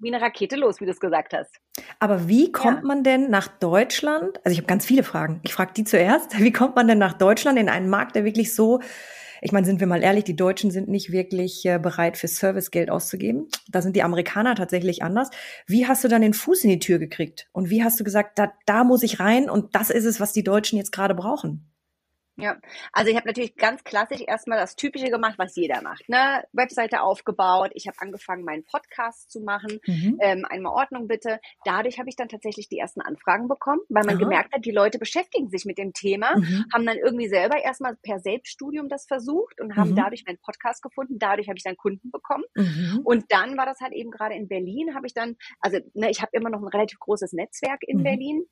wie 0.00 0.12
eine 0.12 0.23
Rakete 0.23 0.56
los, 0.56 0.81
wie 0.81 0.87
du 0.87 0.91
es 0.91 1.00
gesagt 1.00 1.32
hast. 1.32 1.56
Aber 1.99 2.29
wie 2.29 2.50
kommt 2.52 2.82
ja. 2.82 2.87
man 2.87 3.05
denn 3.05 3.31
nach 3.31 3.49
Deutschland? 3.49 4.38
Also 4.44 4.52
ich 4.52 4.58
habe 4.58 4.67
ganz 4.67 4.87
viele 4.87 5.02
Fragen. 5.02 5.41
Ich 5.44 5.52
frage 5.52 5.73
die 5.75 5.85
zuerst. 5.85 6.38
Wie 6.41 6.52
kommt 6.52 6.76
man 6.76 6.88
denn 6.88 6.99
nach 6.99 7.14
Deutschland 7.14 7.58
in 7.58 7.69
einen 7.69 7.88
Markt, 7.88 8.17
der 8.17 8.25
wirklich 8.25 8.55
so 8.55 8.81
ich 9.43 9.52
meine, 9.52 9.64
sind 9.64 9.81
wir 9.81 9.87
mal 9.87 10.02
ehrlich, 10.02 10.25
die 10.25 10.37
Deutschen 10.37 10.70
sind 10.70 10.88
nicht 10.88 11.12
wirklich 11.12 11.64
äh, 11.64 11.79
bereit, 11.79 12.17
für 12.17 12.29
Service 12.29 12.70
Geld 12.70 12.91
auszugeben. 12.91 13.49
Da 13.69 13.81
sind 13.81 13.97
die 13.97 14.02
Amerikaner 14.02 14.55
tatsächlich 14.55 15.02
anders. 15.02 15.31
Wie 15.67 15.87
hast 15.87 16.05
du 16.05 16.08
dann 16.08 16.23
den 16.23 16.35
Fuß 16.35 16.64
in 16.64 16.70
die 16.70 16.79
Tür 16.79 16.99
gekriegt? 16.99 17.49
Und 17.52 17.70
wie 17.70 17.82
hast 17.82 17.99
du 17.99 18.05
gesagt, 18.05 18.38
da, 18.38 18.52
da 18.67 18.85
muss 18.85 19.02
ich 19.02 19.19
rein 19.19 19.49
und 19.49 19.75
das 19.75 19.91
ist 19.91 20.05
es, 20.05 20.20
was 20.20 20.32
die 20.32 20.44
Deutschen 20.44 20.76
jetzt 20.76 20.93
gerade 20.93 21.14
brauchen? 21.14 21.69
Ja, 22.42 22.58
also 22.92 23.10
ich 23.10 23.16
habe 23.16 23.26
natürlich 23.26 23.56
ganz 23.56 23.84
klassisch 23.84 24.22
erstmal 24.26 24.58
das 24.58 24.76
Typische 24.76 25.10
gemacht, 25.10 25.34
was 25.38 25.56
jeder 25.56 25.82
macht. 25.82 26.08
Ne? 26.08 26.44
Webseite 26.52 27.02
aufgebaut, 27.02 27.70
ich 27.75 27.87
habe 27.87 27.96
angefangen, 28.00 28.44
meinen 28.44 28.64
Podcast 28.64 29.31
zu 29.31 29.40
machen, 29.40 29.81
mhm. 29.87 30.19
ähm, 30.20 30.44
einmal 30.48 30.72
Ordnung 30.72 31.08
bitte. 31.08 31.40
Dadurch 31.64 31.98
habe 31.98 32.08
ich 32.08 32.16
dann 32.16 32.28
tatsächlich 32.28 32.69
die 32.69 32.78
ersten 32.78 33.00
Anfragen 33.00 33.48
bekommen, 33.48 33.81
weil 33.88 34.04
man 34.04 34.16
Aha. 34.16 34.22
gemerkt 34.22 34.54
hat, 34.54 34.64
die 34.64 34.70
Leute 34.70 34.98
beschäftigen 34.98 35.50
sich 35.50 35.64
mit 35.64 35.78
dem 35.78 35.92
Thema, 35.92 36.37
mhm. 36.37 36.66
haben 36.72 36.87
dann 36.87 36.98
irgendwie 36.98 37.28
selber 37.28 37.62
erstmal 37.62 37.96
per 37.96 38.19
Selbststudium 38.19 38.88
das 38.88 39.06
versucht 39.06 39.60
und 39.60 39.76
haben 39.76 39.90
mhm. 39.90 39.96
dadurch 39.96 40.25
meinen 40.26 40.38
Podcast 40.38 40.82
gefunden. 40.82 41.19
Dadurch 41.19 41.48
habe 41.48 41.58
ich 41.58 41.64
dann 41.64 41.76
Kunden 41.76 42.10
bekommen. 42.10 42.44
Mhm. 42.54 43.00
Und 43.04 43.25
dann 43.28 43.56
war 43.56 43.66
das 43.66 43.81
halt 43.81 43.92
eben 43.92 44.10
gerade 44.10 44.34
in 44.34 44.48
Berlin, 44.48 44.94
habe 44.94 45.06
ich 45.06 45.14
dann, 45.14 45.37
also 45.60 45.78
ne, 45.94 46.10
ich 46.10 46.20
habe 46.20 46.31
immer 46.32 46.50
noch 46.50 46.60
ein 46.60 46.69
relativ 46.69 46.98
großes 46.98 47.32
Netzwerk 47.32 47.81
in 47.87 47.98
mhm. 47.98 48.02
Berlin 48.02 48.46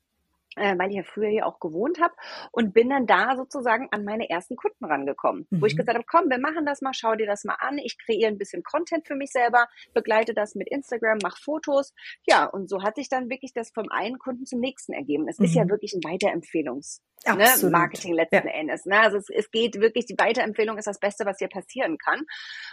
äh, 0.59 0.77
weil 0.77 0.89
ich 0.89 0.97
ja 0.97 1.03
früher 1.03 1.29
hier 1.29 1.45
auch 1.45 1.59
gewohnt 1.59 1.99
habe 2.01 2.13
und 2.51 2.73
bin 2.73 2.89
dann 2.89 3.07
da 3.07 3.35
sozusagen 3.35 3.87
an 3.91 4.03
meine 4.03 4.29
ersten 4.29 4.55
Kunden 4.55 4.85
rangekommen, 4.85 5.47
mhm. 5.49 5.61
wo 5.61 5.65
ich 5.65 5.73
mhm. 5.73 5.77
gesagt 5.77 5.97
habe, 5.97 6.05
komm, 6.07 6.29
wir 6.29 6.39
machen 6.39 6.65
das 6.65 6.81
mal, 6.81 6.93
schau 6.93 7.15
dir 7.15 7.27
das 7.27 7.43
mal 7.43 7.57
an, 7.59 7.77
ich 7.77 7.97
kreiere 7.97 8.27
ein 8.27 8.37
bisschen 8.37 8.63
Content 8.63 9.07
für 9.07 9.15
mich 9.15 9.31
selber, 9.31 9.67
begleite 9.93 10.33
das 10.33 10.55
mit 10.55 10.69
Instagram, 10.69 11.19
mach 11.23 11.37
Fotos, 11.37 11.93
ja, 12.27 12.45
und 12.45 12.69
so 12.69 12.83
hat 12.83 12.95
sich 12.95 13.09
dann 13.09 13.29
wirklich 13.29 13.53
das 13.53 13.71
vom 13.71 13.89
einen 13.89 14.19
Kunden 14.19 14.45
zum 14.45 14.59
nächsten 14.59 14.93
ergeben. 14.93 15.27
Es 15.27 15.39
mhm. 15.39 15.45
ist 15.45 15.55
ja 15.55 15.65
mhm. 15.65 15.69
wirklich 15.69 15.93
ein 15.93 16.03
Weiterempfehlungs 16.03 17.01
ne, 17.25 17.69
Marketing 17.69 18.13
letzten 18.13 18.47
ja. 18.47 18.53
Endes. 18.53 18.85
Ne? 18.85 18.99
Also 18.99 19.17
es, 19.17 19.29
es 19.29 19.51
geht 19.51 19.79
wirklich, 19.79 20.05
die 20.05 20.17
Weiterempfehlung 20.17 20.77
ist 20.77 20.87
das 20.87 20.99
Beste, 20.99 21.25
was 21.25 21.37
hier 21.39 21.49
passieren 21.49 21.97
kann. 21.97 22.21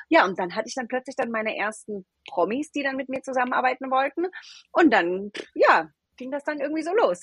Ja, 0.08 0.24
und 0.24 0.38
dann 0.38 0.54
hatte 0.54 0.68
ich 0.68 0.74
dann 0.74 0.88
plötzlich 0.88 1.16
dann 1.16 1.30
meine 1.30 1.56
ersten 1.56 2.06
Promis, 2.28 2.70
die 2.70 2.82
dann 2.82 2.96
mit 2.96 3.08
mir 3.08 3.22
zusammenarbeiten 3.22 3.90
wollten. 3.90 4.26
Und 4.72 4.92
dann, 4.92 5.30
ja, 5.54 5.90
ging 6.16 6.30
das 6.30 6.44
dann 6.44 6.60
irgendwie 6.60 6.82
so 6.82 6.94
los. 6.94 7.20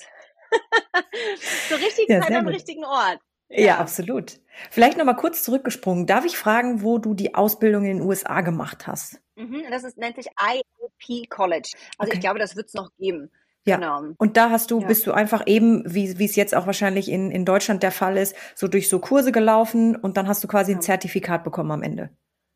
Zur 1.68 1.78
richtigen 1.78 2.12
ja, 2.12 2.20
Zeit 2.20 2.32
am 2.32 2.44
gut. 2.44 2.54
richtigen 2.54 2.84
Ort. 2.84 3.18
Ja. 3.48 3.64
ja, 3.64 3.78
absolut. 3.78 4.40
Vielleicht 4.70 4.96
nochmal 4.96 5.16
kurz 5.16 5.42
zurückgesprungen. 5.42 6.06
Darf 6.06 6.24
ich 6.24 6.36
fragen, 6.36 6.82
wo 6.82 6.98
du 6.98 7.14
die 7.14 7.34
Ausbildung 7.34 7.84
in 7.84 7.98
den 7.98 8.06
USA 8.06 8.40
gemacht 8.40 8.86
hast? 8.86 9.20
Mhm, 9.36 9.64
das 9.70 9.84
ist, 9.84 9.98
nennt 9.98 10.16
sich 10.16 10.26
IOP 10.26 11.28
College. 11.28 11.70
Also 11.98 12.10
okay. 12.10 12.14
ich 12.14 12.20
glaube, 12.20 12.38
das 12.38 12.56
wird 12.56 12.68
es 12.68 12.74
noch 12.74 12.90
geben. 12.98 13.30
Ja. 13.66 13.76
Genau. 13.76 14.14
Und 14.18 14.36
da 14.36 14.50
hast 14.50 14.70
du, 14.70 14.80
ja. 14.80 14.86
bist 14.86 15.06
du 15.06 15.12
einfach 15.12 15.46
eben, 15.46 15.82
wie 15.86 16.18
wie 16.18 16.26
es 16.26 16.36
jetzt 16.36 16.54
auch 16.54 16.66
wahrscheinlich 16.66 17.10
in, 17.10 17.30
in 17.30 17.44
Deutschland 17.44 17.82
der 17.82 17.92
Fall 17.92 18.18
ist, 18.18 18.36
so 18.54 18.68
durch 18.68 18.88
so 18.88 18.98
Kurse 18.98 19.32
gelaufen 19.32 19.96
und 19.96 20.16
dann 20.16 20.28
hast 20.28 20.44
du 20.44 20.48
quasi 20.48 20.72
ein 20.72 20.82
Zertifikat 20.82 21.44
bekommen 21.44 21.70
am 21.70 21.82
Ende. 21.82 22.10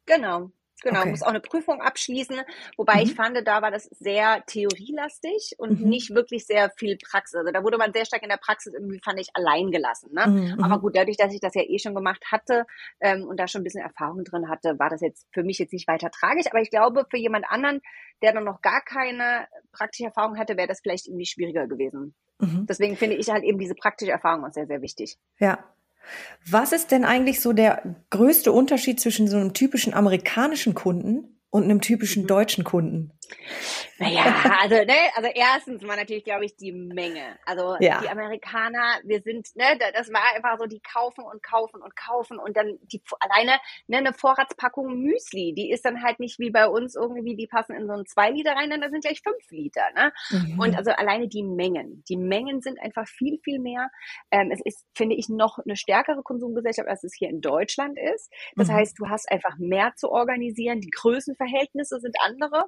Genau, 0.04 0.50
Genau, 0.82 1.00
okay. 1.00 1.10
muss 1.10 1.22
auch 1.22 1.28
eine 1.28 1.40
Prüfung 1.40 1.80
abschließen, 1.80 2.36
wobei 2.76 2.96
mhm. 2.96 3.00
ich 3.02 3.14
fand, 3.14 3.36
da 3.46 3.62
war 3.62 3.70
das 3.70 3.84
sehr 3.84 4.44
theorielastig 4.46 5.54
und 5.58 5.80
mhm. 5.80 5.88
nicht 5.88 6.14
wirklich 6.14 6.46
sehr 6.46 6.70
viel 6.70 6.96
Praxis. 6.96 7.36
Also 7.36 7.52
da 7.52 7.62
wurde 7.62 7.78
man 7.78 7.92
sehr 7.92 8.04
stark 8.04 8.22
in 8.22 8.28
der 8.28 8.36
Praxis 8.36 8.74
irgendwie, 8.74 9.00
fand 9.02 9.20
ich, 9.20 9.28
allein 9.34 9.70
gelassen. 9.70 10.10
Ne? 10.12 10.26
Mhm. 10.26 10.62
Aber 10.64 10.76
mhm. 10.76 10.80
gut, 10.80 10.96
dadurch, 10.96 11.16
dass 11.16 11.32
ich 11.32 11.40
das 11.40 11.54
ja 11.54 11.62
eh 11.62 11.78
schon 11.78 11.94
gemacht 11.94 12.24
hatte 12.30 12.64
ähm, 13.00 13.24
und 13.24 13.38
da 13.38 13.48
schon 13.48 13.60
ein 13.62 13.64
bisschen 13.64 13.82
Erfahrung 13.82 14.24
drin 14.24 14.48
hatte, 14.48 14.78
war 14.78 14.90
das 14.90 15.00
jetzt 15.00 15.26
für 15.32 15.42
mich 15.42 15.58
jetzt 15.58 15.72
nicht 15.72 15.88
weiter 15.88 16.10
tragisch. 16.10 16.46
Aber 16.50 16.60
ich 16.60 16.70
glaube, 16.70 17.06
für 17.10 17.18
jemand 17.18 17.46
anderen, 17.48 17.80
der 18.22 18.32
dann 18.32 18.44
noch 18.44 18.60
gar 18.60 18.82
keine 18.82 19.46
praktische 19.72 20.06
Erfahrung 20.06 20.38
hatte, 20.38 20.56
wäre 20.56 20.68
das 20.68 20.80
vielleicht 20.80 21.06
irgendwie 21.06 21.26
schwieriger 21.26 21.66
gewesen. 21.66 22.14
Mhm. 22.38 22.66
Deswegen 22.66 22.96
finde 22.96 23.16
ich 23.16 23.30
halt 23.30 23.44
eben 23.44 23.58
diese 23.58 23.74
praktische 23.74 24.12
Erfahrung 24.12 24.44
auch 24.44 24.52
sehr, 24.52 24.66
sehr 24.66 24.80
wichtig. 24.80 25.18
Ja, 25.38 25.64
was 26.50 26.72
ist 26.72 26.90
denn 26.90 27.04
eigentlich 27.04 27.40
so 27.40 27.52
der 27.52 27.96
größte 28.10 28.52
Unterschied 28.52 29.00
zwischen 29.00 29.28
so 29.28 29.36
einem 29.36 29.52
typischen 29.52 29.94
amerikanischen 29.94 30.74
Kunden 30.74 31.40
und 31.50 31.64
einem 31.64 31.80
typischen 31.80 32.24
mhm. 32.24 32.28
deutschen 32.28 32.64
Kunden? 32.64 33.12
Naja, 33.98 34.22
also, 34.60 34.76
ne, 34.76 34.94
also 35.16 35.28
erstens 35.34 35.82
mal 35.82 35.96
natürlich, 35.96 36.24
glaube 36.24 36.44
ich, 36.44 36.56
die 36.56 36.72
Menge. 36.72 37.38
Also 37.44 37.76
ja. 37.80 38.00
die 38.00 38.08
Amerikaner, 38.08 39.00
wir 39.04 39.20
sind, 39.22 39.48
ne, 39.56 39.64
das 39.94 40.12
war 40.12 40.22
einfach 40.34 40.58
so, 40.58 40.66
die 40.66 40.80
kaufen 40.80 41.24
und 41.24 41.42
kaufen 41.42 41.82
und 41.82 41.96
kaufen 41.96 42.38
und 42.38 42.56
dann 42.56 42.78
die 42.82 43.02
alleine 43.18 43.58
ne, 43.88 43.98
eine 43.98 44.12
Vorratspackung 44.12 45.02
Müsli, 45.02 45.52
die 45.54 45.70
ist 45.70 45.84
dann 45.84 46.02
halt 46.02 46.20
nicht 46.20 46.38
wie 46.38 46.50
bei 46.50 46.68
uns 46.68 46.94
irgendwie, 46.94 47.34
die 47.34 47.46
passen 47.46 47.74
in 47.74 47.86
so 47.86 47.92
ein 47.92 48.06
zwei 48.06 48.30
Liter 48.30 48.52
rein, 48.52 48.70
dann 48.70 48.80
da 48.80 48.88
sind 48.88 49.02
gleich 49.02 49.20
fünf 49.20 49.50
Liter. 49.50 49.84
Ne? 49.94 50.12
Mhm. 50.30 50.60
Und 50.60 50.76
also 50.76 50.92
alleine 50.92 51.28
die 51.28 51.42
Mengen. 51.42 52.04
Die 52.08 52.16
Mengen 52.16 52.60
sind 52.60 52.80
einfach 52.80 53.06
viel, 53.06 53.38
viel 53.42 53.58
mehr. 53.58 53.90
Ähm, 54.30 54.50
es 54.52 54.60
ist, 54.64 54.86
finde 54.94 55.16
ich, 55.16 55.28
noch 55.28 55.58
eine 55.58 55.76
stärkere 55.76 56.22
Konsumgesellschaft, 56.22 56.88
als 56.88 57.04
es 57.04 57.14
hier 57.16 57.28
in 57.28 57.40
Deutschland 57.40 57.98
ist. 57.98 58.32
Das 58.54 58.68
mhm. 58.68 58.74
heißt, 58.74 58.98
du 58.98 59.08
hast 59.08 59.30
einfach 59.30 59.56
mehr 59.58 59.92
zu 59.96 60.10
organisieren, 60.10 60.80
die 60.80 60.90
Größenverhältnisse 60.90 61.98
sind 62.00 62.16
andere. 62.24 62.66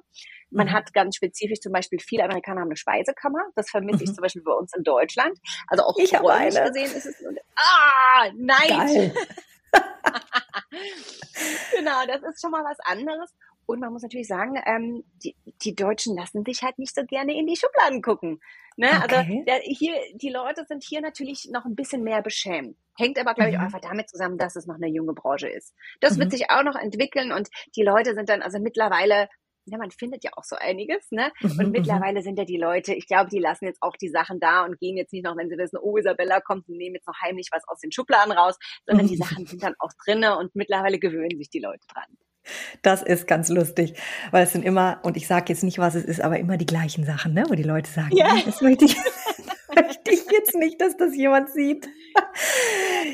Man 0.51 0.67
mhm. 0.67 0.71
hat 0.73 0.93
ganz 0.93 1.15
spezifisch 1.15 1.59
zum 1.59 1.71
Beispiel, 1.71 1.99
viele 1.99 2.23
Amerikaner 2.25 2.61
haben 2.61 2.67
eine 2.67 2.75
Speisekammer. 2.75 3.39
Das 3.55 3.69
vermisse 3.69 3.99
mhm. 3.99 4.03
ich 4.03 4.13
zum 4.13 4.21
Beispiel 4.21 4.43
bei 4.43 4.53
uns 4.53 4.73
in 4.75 4.83
Deutschland. 4.83 5.39
Also 5.67 5.83
auch 5.83 5.97
ich 5.97 6.13
räumlich 6.13 6.61
gesehen 6.63 6.91
ist 6.95 7.05
es, 7.05 7.23
ah, 7.55 8.29
nein. 8.35 9.13
genau, 11.77 12.05
das 12.07 12.21
ist 12.23 12.41
schon 12.41 12.51
mal 12.51 12.63
was 12.63 12.79
anderes. 12.81 13.33
Und 13.65 13.79
man 13.79 13.93
muss 13.93 14.01
natürlich 14.01 14.27
sagen, 14.27 14.61
ähm, 14.65 15.03
die, 15.23 15.35
die 15.63 15.75
Deutschen 15.75 16.15
lassen 16.15 16.43
sich 16.45 16.61
halt 16.61 16.77
nicht 16.77 16.93
so 16.93 17.03
gerne 17.05 17.33
in 17.37 17.47
die 17.47 17.55
Schubladen 17.55 18.01
gucken. 18.01 18.41
Ne? 18.75 18.89
Also, 18.91 19.15
okay. 19.15 19.17
Also 19.17 19.45
der, 19.45 19.59
hier, 19.63 19.93
die 20.15 20.29
Leute 20.29 20.65
sind 20.67 20.83
hier 20.83 21.01
natürlich 21.01 21.47
noch 21.51 21.65
ein 21.65 21.75
bisschen 21.75 22.03
mehr 22.03 22.21
beschämt. 22.21 22.75
Hängt 22.97 23.17
aber, 23.17 23.33
glaube 23.33 23.51
ich, 23.51 23.55
auch 23.55 23.61
mhm. 23.61 23.65
einfach 23.67 23.81
damit 23.81 24.09
zusammen, 24.09 24.37
dass 24.37 24.55
es 24.55 24.65
noch 24.65 24.75
eine 24.75 24.89
junge 24.89 25.13
Branche 25.13 25.47
ist. 25.47 25.73
Das 26.01 26.15
mhm. 26.15 26.21
wird 26.21 26.31
sich 26.31 26.49
auch 26.49 26.63
noch 26.63 26.75
entwickeln 26.75 27.31
und 27.31 27.49
die 27.75 27.83
Leute 27.83 28.13
sind 28.13 28.27
dann 28.29 28.41
also 28.41 28.59
mittlerweile 28.59 29.29
ja, 29.65 29.77
man 29.77 29.91
findet 29.91 30.23
ja 30.23 30.31
auch 30.35 30.43
so 30.43 30.55
einiges, 30.55 31.11
ne? 31.11 31.31
Mhm, 31.41 31.51
und 31.51 31.65
mhm. 31.67 31.71
mittlerweile 31.71 32.21
sind 32.21 32.37
ja 32.37 32.45
die 32.45 32.57
Leute, 32.57 32.93
ich 32.93 33.07
glaube, 33.07 33.29
die 33.29 33.39
lassen 33.39 33.65
jetzt 33.65 33.81
auch 33.81 33.95
die 33.95 34.09
Sachen 34.09 34.39
da 34.39 34.65
und 34.65 34.79
gehen 34.79 34.97
jetzt 34.97 35.13
nicht 35.13 35.23
noch, 35.23 35.37
wenn 35.37 35.49
sie 35.49 35.57
wissen, 35.57 35.77
oh, 35.81 35.97
Isabella 35.97 36.41
kommt 36.41 36.67
und 36.67 36.77
nehmen 36.77 36.95
jetzt 36.95 37.07
noch 37.07 37.19
heimlich 37.21 37.49
was 37.51 37.67
aus 37.67 37.79
den 37.79 37.91
Schubladen 37.91 38.31
raus, 38.31 38.57
sondern 38.85 39.07
die 39.07 39.17
Sachen 39.17 39.45
sind 39.45 39.63
dann 39.63 39.75
auch 39.79 39.91
drinne 40.03 40.37
und 40.37 40.55
mittlerweile 40.55 40.99
gewöhnen 40.99 41.37
sich 41.37 41.49
die 41.49 41.59
Leute 41.59 41.85
dran. 41.93 42.17
Das 42.81 43.03
ist 43.03 43.27
ganz 43.27 43.49
lustig, 43.49 43.93
weil 44.31 44.43
es 44.43 44.51
sind 44.51 44.65
immer, 44.65 44.99
und 45.03 45.15
ich 45.15 45.27
sage 45.27 45.45
jetzt 45.49 45.63
nicht, 45.63 45.77
was 45.77 45.93
es 45.93 46.03
ist, 46.03 46.21
aber 46.21 46.39
immer 46.39 46.57
die 46.57 46.65
gleichen 46.65 47.05
Sachen, 47.05 47.33
ne? 47.33 47.43
wo 47.47 47.53
die 47.53 47.63
Leute 47.63 47.89
sagen, 47.89 48.15
ja. 48.15 48.35
das 48.43 48.61
möchte 48.61 48.85
ich, 48.85 48.95
möchte 49.75 50.11
ich 50.11 50.25
jetzt 50.31 50.55
nicht, 50.55 50.81
dass 50.81 50.97
das 50.97 51.15
jemand 51.15 51.49
sieht. 51.49 51.87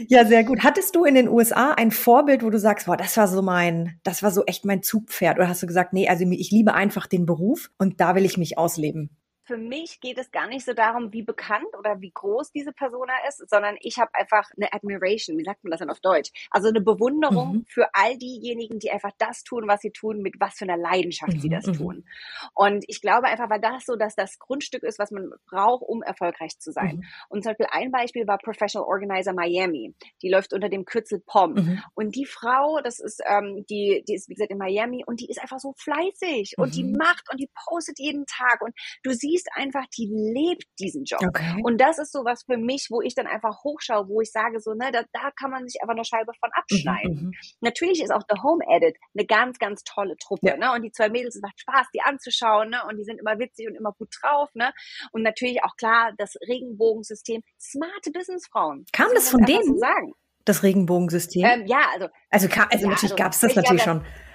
ja, 0.08 0.26
sehr 0.26 0.44
gut. 0.44 0.64
Hattest 0.64 0.96
du 0.96 1.06
in 1.06 1.16
den 1.16 1.28
USA 1.28 1.72
ein 1.72 1.92
Vorbild, 1.92 2.44
wo 2.44 2.50
du 2.50 2.60
sagst, 2.60 2.88
boah, 2.88 2.98
das 2.98 3.18
war 3.18 3.28
so 3.28 3.42
mein, 3.42 4.00
das 4.04 4.24
war 4.24 4.32
so 4.32 4.46
echt 4.46 4.66
mein 4.66 4.84
Zugpferd? 4.84 5.38
Oder 5.38 5.50
hast 5.50 5.64
du 5.64 5.68
gesagt, 5.68 5.94
nee, 5.94 6.08
also 6.08 6.26
ich 6.30 6.52
liebe 6.52 6.74
einfach 6.74 7.08
den 7.08 7.26
Beruf 7.26 7.70
und 7.78 8.00
da 8.00 8.16
will 8.16 8.26
ich 8.26 8.38
mich 8.38 8.58
ausleben? 8.58 9.17
Für 9.48 9.58
mich 9.58 10.02
geht 10.02 10.18
es 10.18 10.32
gar 10.32 10.48
nicht 10.48 10.66
so 10.66 10.74
darum, 10.74 11.14
wie 11.14 11.24
bekannt 11.24 11.68
oder 11.80 12.02
wie 12.02 12.12
groß 12.12 12.52
diese 12.52 12.74
Persona 12.74 13.14
ist, 13.28 13.50
sondern 13.50 13.78
ich 13.80 13.98
habe 13.98 14.14
einfach 14.14 14.50
eine 14.58 14.74
Admiration, 14.74 15.38
wie 15.38 15.46
sagt 15.46 15.64
man 15.64 15.72
das 15.72 15.80
denn 15.80 15.90
auf 15.90 16.02
Deutsch? 16.02 16.32
Also 16.52 16.68
eine 16.68 16.82
Bewunderung 16.82 17.54
mhm. 17.54 17.66
für 17.68 17.88
all 17.94 18.18
diejenigen, 18.18 18.80
die 18.80 18.92
einfach 18.92 19.12
das 19.18 19.44
tun, 19.44 19.64
was 19.68 19.82
sie 19.82 19.92
tun, 19.92 20.22
mit 20.22 20.36
was 20.40 20.56
für 20.56 20.66
einer 20.66 20.78
Leidenschaft 20.78 21.34
mhm. 21.34 21.40
sie 21.40 21.50
das 21.50 21.66
mhm. 21.66 21.74
tun. 21.74 22.06
Und 22.54 22.84
ich 22.88 23.02
glaube 23.02 23.28
einfach, 23.28 23.50
weil 23.50 23.62
das 23.62 23.86
so, 23.86 23.96
dass 23.96 24.16
das 24.16 24.38
Grundstück 24.38 24.84
ist, 24.84 25.00
was 25.00 25.12
man 25.12 25.32
braucht, 25.50 25.84
um 25.84 26.04
erfolgreich 26.04 26.60
zu 26.60 26.72
sein. 26.72 26.98
Mhm. 26.98 27.04
Und 27.30 27.44
zum 27.44 27.52
Beispiel 27.52 27.68
ein 27.72 27.92
Beispiel 27.92 28.28
war 28.28 28.38
Professional 28.38 28.88
Organizer 28.88 29.34
Miami. 29.34 29.96
Die 30.22 30.30
läuft 30.30 30.54
unter 30.54 30.68
dem 30.68 30.84
Kürzel 30.84 31.22
POM. 31.26 31.54
Mhm. 31.54 31.84
Und 31.96 32.16
die 32.16 32.26
Frau, 32.26 32.82
das 32.84 33.00
ist, 33.00 33.22
ähm, 33.26 33.66
die, 33.70 34.04
die 34.06 34.16
ist, 34.16 34.28
wie 34.28 34.34
gesagt, 34.34 34.52
in 34.52 34.58
Miami 34.58 35.06
und 35.06 35.22
die 35.22 35.30
ist 35.30 35.42
einfach 35.42 35.60
so 35.60 35.74
fleißig 35.78 36.56
und 36.58 36.76
die 36.76 36.84
mhm. 36.84 36.98
macht 36.98 37.32
und 37.32 37.40
die 37.40 37.50
postet 37.66 37.98
jeden 38.00 38.26
Tag 38.26 38.62
und 38.62 38.76
du 39.04 39.14
siehst, 39.14 39.37
siehst 39.38 39.50
einfach, 39.54 39.86
die 39.98 40.08
lebt 40.08 40.66
diesen 40.80 41.04
Job. 41.04 41.22
Okay. 41.22 41.62
Und 41.64 41.80
das 41.80 42.00
ist 42.00 42.12
so 42.12 42.26
was 42.26 42.44
für 42.44 42.58
mich, 42.58 42.88
wo 42.90 43.02
ich 43.02 43.16
dann 43.16 43.28
einfach 43.28 43.64
hochschaue, 43.64 44.08
wo 44.08 44.22
ich 44.22 44.32
sage 44.32 44.60
so, 44.60 44.74
ne, 44.74 44.92
da, 44.92 45.04
da 45.14 45.32
kann 45.40 45.52
man 45.52 45.68
sich 45.68 45.82
einfach 45.82 45.94
eine 45.94 46.06
Scheibe 46.06 46.32
von 46.40 46.50
abschneiden. 46.54 47.16
Mhm, 47.16 47.26
mhm. 47.28 47.34
Natürlich 47.62 48.02
ist 48.02 48.12
auch 48.12 48.24
The 48.30 48.42
Home 48.42 48.64
Edit 48.68 48.98
eine 49.16 49.26
ganz, 49.26 49.60
ganz 49.60 49.84
tolle 49.84 50.16
Truppe, 50.18 50.48
ja. 50.48 50.58
ne, 50.58 50.74
und 50.74 50.84
die 50.84 50.92
zwei 50.92 51.10
Mädels, 51.10 51.36
es 51.36 51.42
macht 51.42 51.60
Spaß, 51.60 51.88
die 51.94 52.02
anzuschauen, 52.02 52.70
ne, 52.70 52.82
und 52.90 52.98
die 52.98 53.04
sind 53.04 53.20
immer 53.20 53.38
witzig 53.40 53.68
und 53.68 53.76
immer 53.76 53.94
gut 53.94 54.10
drauf, 54.22 54.50
ne, 54.54 54.74
und 55.12 55.24
natürlich 55.24 55.64
auch 55.64 55.76
klar, 55.78 56.14
das 56.18 56.36
Regenbogensystem, 56.48 57.42
smarte 57.60 58.12
Businessfrauen. 58.12 58.86
Kam 58.92 59.10
das, 59.14 59.26
das 59.26 59.30
von 59.32 59.46
denen? 59.46 59.64
So 59.64 59.78
sagen. 59.78 60.14
Das 60.46 60.64
Regenbogensystem? 60.64 61.46
Ähm, 61.46 61.66
ja, 61.68 61.82
also. 61.94 62.08
Also, 62.30 62.48
also 62.48 62.48
ja, 62.48 62.66
natürlich 62.70 63.04
also, 63.04 63.16
gab 63.16 63.34
es 63.34 63.40
das 63.42 63.56
natürlich 63.56 63.84
glaube, 63.84 64.02
schon 64.02 64.28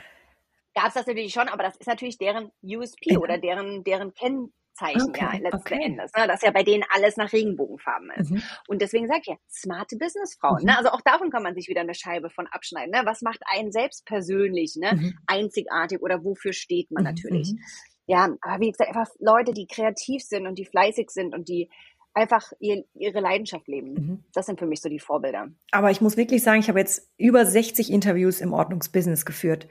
gab 0.74 0.88
es 0.88 0.94
das 0.94 1.06
natürlich 1.06 1.32
schon, 1.32 1.48
aber 1.48 1.62
das 1.62 1.76
ist 1.76 1.86
natürlich 1.86 2.18
deren 2.18 2.50
USP 2.62 3.12
ja. 3.12 3.18
oder 3.18 3.38
deren, 3.38 3.84
deren 3.84 4.14
Kenn 4.14 4.52
Zeichen 4.74 5.02
okay, 5.02 5.24
ja 5.24 5.38
letzten 5.38 5.74
okay. 5.74 5.84
Endes. 5.84 6.12
Ne? 6.16 6.26
Dass 6.26 6.42
ja 6.42 6.50
bei 6.50 6.62
denen 6.62 6.84
alles 6.94 7.16
nach 7.16 7.32
Regenbogenfarben 7.32 8.10
ist. 8.16 8.30
Mhm. 8.30 8.42
Und 8.68 8.82
deswegen 8.82 9.06
sage 9.06 9.20
ich 9.22 9.26
ja, 9.28 9.36
smarte 9.50 9.96
Businessfrauen. 9.96 10.62
Mhm. 10.62 10.66
Ne? 10.66 10.78
Also 10.78 10.90
auch 10.90 11.00
davon 11.02 11.30
kann 11.30 11.42
man 11.42 11.54
sich 11.54 11.68
wieder 11.68 11.82
eine 11.82 11.94
Scheibe 11.94 12.30
von 12.30 12.46
abschneiden. 12.46 12.90
Ne? 12.90 13.02
Was 13.04 13.22
macht 13.22 13.40
einen 13.52 13.72
selbst 13.72 14.06
persönlich 14.06 14.76
ne? 14.76 14.94
Mhm. 14.94 15.18
einzigartig 15.26 16.00
oder 16.00 16.24
wofür 16.24 16.52
steht 16.52 16.90
man 16.90 17.04
mhm, 17.04 17.10
natürlich? 17.10 17.52
Mhm. 17.52 17.60
Ja, 18.06 18.28
aber 18.40 18.60
wie 18.60 18.70
gesagt, 18.70 18.88
einfach 18.88 19.12
Leute, 19.20 19.52
die 19.52 19.66
kreativ 19.66 20.22
sind 20.22 20.46
und 20.46 20.58
die 20.58 20.64
fleißig 20.64 21.10
sind 21.10 21.34
und 21.34 21.48
die 21.48 21.70
einfach 22.14 22.52
ihr, 22.60 22.84
ihre 22.94 23.20
Leidenschaft 23.20 23.68
leben. 23.68 23.94
Mhm. 23.94 24.24
Das 24.34 24.46
sind 24.46 24.58
für 24.58 24.66
mich 24.66 24.80
so 24.80 24.88
die 24.88 24.98
Vorbilder. 24.98 25.48
Aber 25.70 25.90
ich 25.90 26.00
muss 26.00 26.16
wirklich 26.16 26.42
sagen, 26.42 26.60
ich 26.60 26.68
habe 26.68 26.78
jetzt 26.78 27.10
über 27.16 27.46
60 27.46 27.90
Interviews 27.90 28.40
im 28.40 28.52
Ordnungsbusiness 28.52 29.24
geführt. 29.24 29.68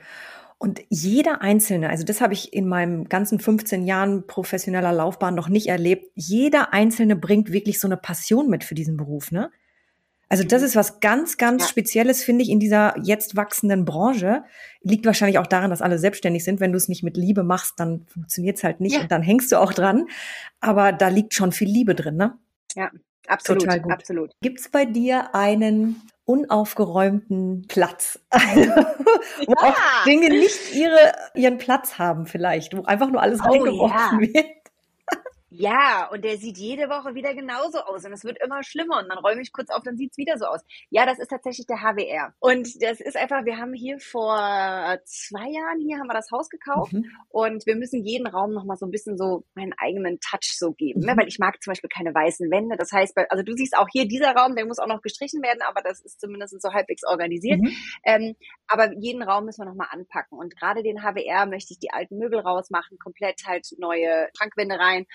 Und 0.62 0.80
jeder 0.90 1.42
Einzelne, 1.42 1.90
also 1.90 2.04
das 2.04 2.22
habe 2.22 2.34
ich 2.34 2.54
in 2.54 2.68
meinem 2.68 3.10
ganzen 3.10 3.40
15 3.40 3.84
Jahren 3.84 4.28
professioneller 4.28 4.94
Laufbahn 4.94 5.34
noch 5.34 5.50
nicht 5.50 5.66
erlebt, 5.66 6.12
jeder 6.14 6.72
Einzelne 6.72 7.16
bringt 7.16 7.52
wirklich 7.52 7.80
so 7.80 7.88
eine 7.88 7.98
Passion 7.98 8.48
mit 8.48 8.64
für 8.64 8.76
diesen 8.76 8.96
Beruf, 8.96 9.32
ne? 9.32 9.50
Also 10.30 10.44
das 10.44 10.62
mhm. 10.62 10.68
ist 10.68 10.76
was 10.76 11.00
ganz, 11.00 11.38
ganz 11.38 11.64
ja. 11.64 11.68
Spezielles, 11.68 12.24
finde 12.24 12.44
ich, 12.44 12.52
in 12.52 12.60
dieser 12.60 12.94
jetzt 13.02 13.36
wachsenden 13.36 13.86
Branche. 13.86 14.44
Liegt 14.82 15.08
wahrscheinlich 15.08 15.40
auch 15.40 15.48
daran, 15.48 15.72
dass 15.72 15.82
alle 15.82 15.98
selbstständig 15.98 16.44
sind. 16.44 16.60
Wenn 16.60 16.72
du 16.72 16.78
es 16.78 16.88
nicht 16.88 17.02
mit 17.02 17.18
Liebe 17.18 17.42
machst, 17.42 17.80
dann 17.80 18.06
funktioniert 18.06 18.58
es 18.58 18.64
halt 18.64 18.82
nicht 18.82 18.98
ja. 18.98 19.02
und 19.02 19.12
dann 19.12 19.24
hängst 19.24 19.52
du 19.52 19.60
auch 19.60 19.74
dran. 19.74 20.10
Aber 20.60 20.92
da 20.92 21.08
liegt 21.08 21.34
schon 21.34 21.52
viel 21.52 21.70
Liebe 21.70 21.96
drin, 21.96 22.18
ne? 22.18 22.38
Ja, 22.76 22.92
absolut. 23.28 23.64
Total 23.64 23.82
gut. 23.82 23.92
absolut. 23.92 24.32
Gibt 24.42 24.60
es 24.60 24.70
bei 24.70 24.86
dir 24.86 25.34
einen 25.34 26.00
unaufgeräumten 26.32 27.66
Platz, 27.68 28.20
wo 28.32 29.52
ja. 29.52 29.58
auch 29.58 30.04
Dinge 30.06 30.30
nicht 30.30 30.74
ihre, 30.74 31.14
ihren 31.36 31.58
Platz 31.58 31.98
haben 32.00 32.26
vielleicht, 32.26 32.76
wo 32.76 32.84
einfach 32.84 33.10
nur 33.10 33.22
alles 33.22 33.42
oh, 33.42 33.50
reingeworfen 33.50 34.24
ja. 34.24 34.34
wird. 34.34 34.61
Ja, 35.54 36.08
und 36.10 36.24
der 36.24 36.38
sieht 36.38 36.58
jede 36.58 36.88
Woche 36.88 37.14
wieder 37.14 37.36
genauso 37.36 37.80
aus 37.80 38.06
und 38.06 38.14
es 38.14 38.24
wird 38.24 38.42
immer 38.42 38.64
schlimmer 38.64 39.00
und 39.00 39.10
dann 39.10 39.18
räume 39.18 39.42
ich 39.42 39.52
kurz 39.52 39.70
auf, 39.70 39.84
dann 39.84 39.98
sieht's 39.98 40.18
wieder 40.18 40.38
so 40.38 40.46
aus. 40.46 40.62
Ja, 40.90 41.06
das 41.06 41.20
ist 41.20 41.28
tatsächlich 41.28 41.68
der 41.68 41.82
HWR. 41.82 42.34
Und 42.40 42.82
das 42.82 43.02
ist 43.02 43.18
einfach, 43.18 43.44
wir 43.44 43.58
haben 43.58 43.74
hier 43.74 44.00
vor 44.00 44.38
zwei 45.04 45.50
Jahren 45.50 45.82
hier 45.82 46.00
haben 46.00 46.08
wir 46.08 46.14
das 46.14 46.32
Haus 46.32 46.50
gekauft 46.50 46.94
mhm. 46.94 47.06
und 47.28 47.66
wir 47.66 47.76
müssen 47.76 48.06
jeden 48.06 48.28
Raum 48.28 48.54
nochmal 48.54 48.78
so 48.78 48.86
ein 48.86 48.92
bisschen 48.92 49.18
so 49.18 49.44
meinen 49.54 49.74
eigenen 49.78 50.22
Touch 50.22 50.58
so 50.58 50.72
geben, 50.72 51.02
ne? 51.02 51.08
mhm. 51.08 51.12
ne? 51.12 51.22
weil 51.22 51.28
ich 51.28 51.38
mag 51.38 51.62
zum 51.62 51.72
Beispiel 51.72 51.90
keine 51.90 52.16
weißen 52.16 52.50
Wände. 52.50 52.78
Das 52.78 52.94
heißt, 52.94 53.18
also 53.30 53.44
du 53.44 53.52
siehst 53.52 53.76
auch 53.76 53.90
hier 53.92 54.08
dieser 54.08 54.34
Raum, 54.34 54.56
der 54.56 54.66
muss 54.66 54.80
auch 54.80 54.88
noch 54.88 55.02
gestrichen 55.02 55.44
werden, 55.44 55.60
aber 55.68 55.82
das 55.82 56.00
ist 56.00 56.22
zumindest 56.22 56.62
so 56.62 56.72
halbwegs 56.72 57.04
organisiert. 57.06 57.60
Mhm. 57.60 57.76
Ähm, 58.06 58.36
aber 58.68 58.94
jeden 58.98 59.22
Raum 59.22 59.44
müssen 59.44 59.66
wir 59.66 59.70
nochmal 59.70 59.90
anpacken 59.92 60.38
und 60.38 60.56
gerade 60.56 60.82
den 60.82 61.04
HWR 61.04 61.46
möchte 61.46 61.74
ich 61.74 61.80
die 61.80 61.92
alten 61.92 62.18
Möbel 62.18 62.40
rausmachen, 62.40 62.98
komplett 63.00 63.42
halt 63.46 63.68
neue 63.78 64.30
Schrankwände 64.38 64.80
rein. 64.80 65.06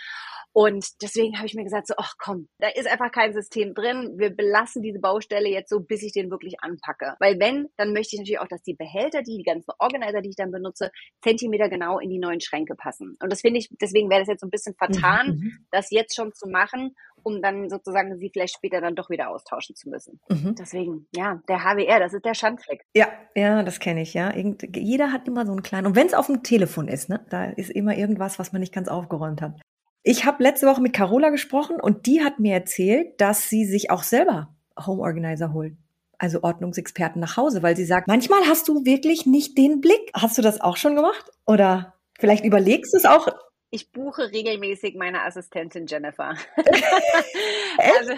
Und 0.52 0.87
deswegen 1.02 1.37
habe 1.37 1.47
ich 1.47 1.54
mir 1.54 1.64
gesagt, 1.64 1.87
so, 1.87 1.95
ach 1.97 2.14
komm, 2.18 2.49
da 2.59 2.68
ist 2.68 2.88
einfach 2.88 3.11
kein 3.11 3.33
System 3.33 3.75
drin. 3.75 4.14
Wir 4.16 4.30
belassen 4.30 4.83
diese 4.83 5.00
Baustelle 5.00 5.49
jetzt 5.49 5.71
so, 5.71 5.80
bis 5.80 6.02
ich 6.02 6.12
den 6.12 6.30
wirklich 6.30 6.56
anpacke. 6.61 7.14
Weil 7.18 7.38
wenn, 7.38 7.68
dann 7.76 7.92
möchte 7.92 8.16
ich 8.16 8.21
natürlich 8.21 8.40
auch, 8.40 8.49
dass 8.49 8.62
die 8.62 8.75
Behälter, 8.75 9.23
die, 9.23 9.38
die 9.38 9.45
ganzen 9.45 9.73
Organizer, 9.78 10.23
die 10.23 10.30
ich 10.30 10.37
dann 10.37 10.50
benutze, 10.50 10.90
Zentimeter 11.23 11.68
genau 11.68 11.99
in 11.99 12.11
die 12.11 12.18
neuen 12.18 12.40
Schränke 12.40 12.75
passen. 12.75 13.16
Und 13.23 13.30
das 13.30 13.40
finde 13.40 13.59
ich, 13.61 13.68
deswegen 13.80 14.11
wäre 14.11 14.21
das 14.21 14.28
jetzt 14.28 14.40
so 14.40 14.47
ein 14.47 14.50
bisschen 14.50 14.75
vertan, 14.75 15.26
mhm. 15.28 15.35
mhm. 15.35 15.66
das 15.71 15.90
jetzt 15.90 16.14
schon 16.14 16.33
zu 16.33 16.49
machen 16.49 16.95
um 17.26 17.42
dann 17.42 17.68
sozusagen 17.68 18.16
sie 18.18 18.30
vielleicht 18.33 18.54
später 18.54 18.80
dann 18.80 18.95
doch 18.95 19.11
wieder 19.11 19.30
austauschen 19.30 19.75
zu 19.75 19.90
müssen. 19.90 20.21
Mhm. 20.28 20.54
Deswegen, 20.56 21.09
ja, 21.12 21.42
der 21.49 21.64
HWR, 21.64 21.99
das 21.99 22.14
ist 22.14 22.25
der 22.25 22.35
Schandfleck. 22.35 22.85
Ja, 22.95 23.09
ja, 23.35 23.64
das 23.64 23.80
kenne 23.80 24.02
ich, 24.02 24.14
ja. 24.14 24.33
Irgend, 24.33 24.76
jeder 24.76 25.12
hat 25.12 25.26
immer 25.26 25.45
so 25.45 25.50
einen 25.50 25.64
kleinen, 25.64 25.88
und 25.88 25.97
wenn 25.97 26.06
es 26.06 26.14
auf 26.14 26.26
dem 26.26 26.45
Telefon 26.45 26.87
ist, 26.87 27.09
ne, 27.09 27.26
da 27.28 27.47
ist 27.47 27.71
immer 27.71 27.97
irgendwas, 27.97 28.38
was 28.38 28.52
man 28.52 28.61
nicht 28.61 28.73
ganz 28.73 28.87
aufgeräumt 28.87 29.42
hat. 29.42 29.61
Ich 30.09 30.25
habe 30.25 30.41
letzte 30.41 30.69
Woche 30.69 30.81
mit 30.81 30.93
Carola 30.93 31.31
gesprochen 31.31 31.81
und 31.81 32.07
die 32.07 32.23
hat 32.23 32.39
mir 32.39 32.55
erzählt, 32.55 33.21
dass 33.21 33.49
sie 33.49 33.65
sich 33.65 33.91
auch 33.91 34.05
selber 34.05 34.55
Home 34.87 35.03
Organizer 35.03 35.53
holt. 35.53 35.73
Also 36.17 36.45
Ordnungsexperten 36.45 37.21
nach 37.21 37.37
Hause, 37.37 37.65
weil 37.65 37.77
sie 37.77 37.85
sagt, 37.85 38.07
manchmal 38.07 38.43
hast 38.47 38.69
du 38.69 38.85
wirklich 38.85 39.27
nicht 39.27 39.59
den 39.59 39.81
Blick. 39.81 40.13
Hast 40.15 40.39
du 40.39 40.43
das 40.43 40.61
auch 40.61 40.77
schon 40.77 40.95
gemacht? 40.95 41.33
Oder 41.45 41.95
vielleicht 42.21 42.45
überlegst 42.45 42.95
du 42.95 42.99
es 42.99 43.05
auch? 43.05 43.27
Ich 43.71 43.91
buche 43.91 44.31
regelmäßig 44.31 44.95
meine 44.95 45.25
Assistentin 45.25 45.89
Jennifer. 45.89 46.37
also, 47.79 48.13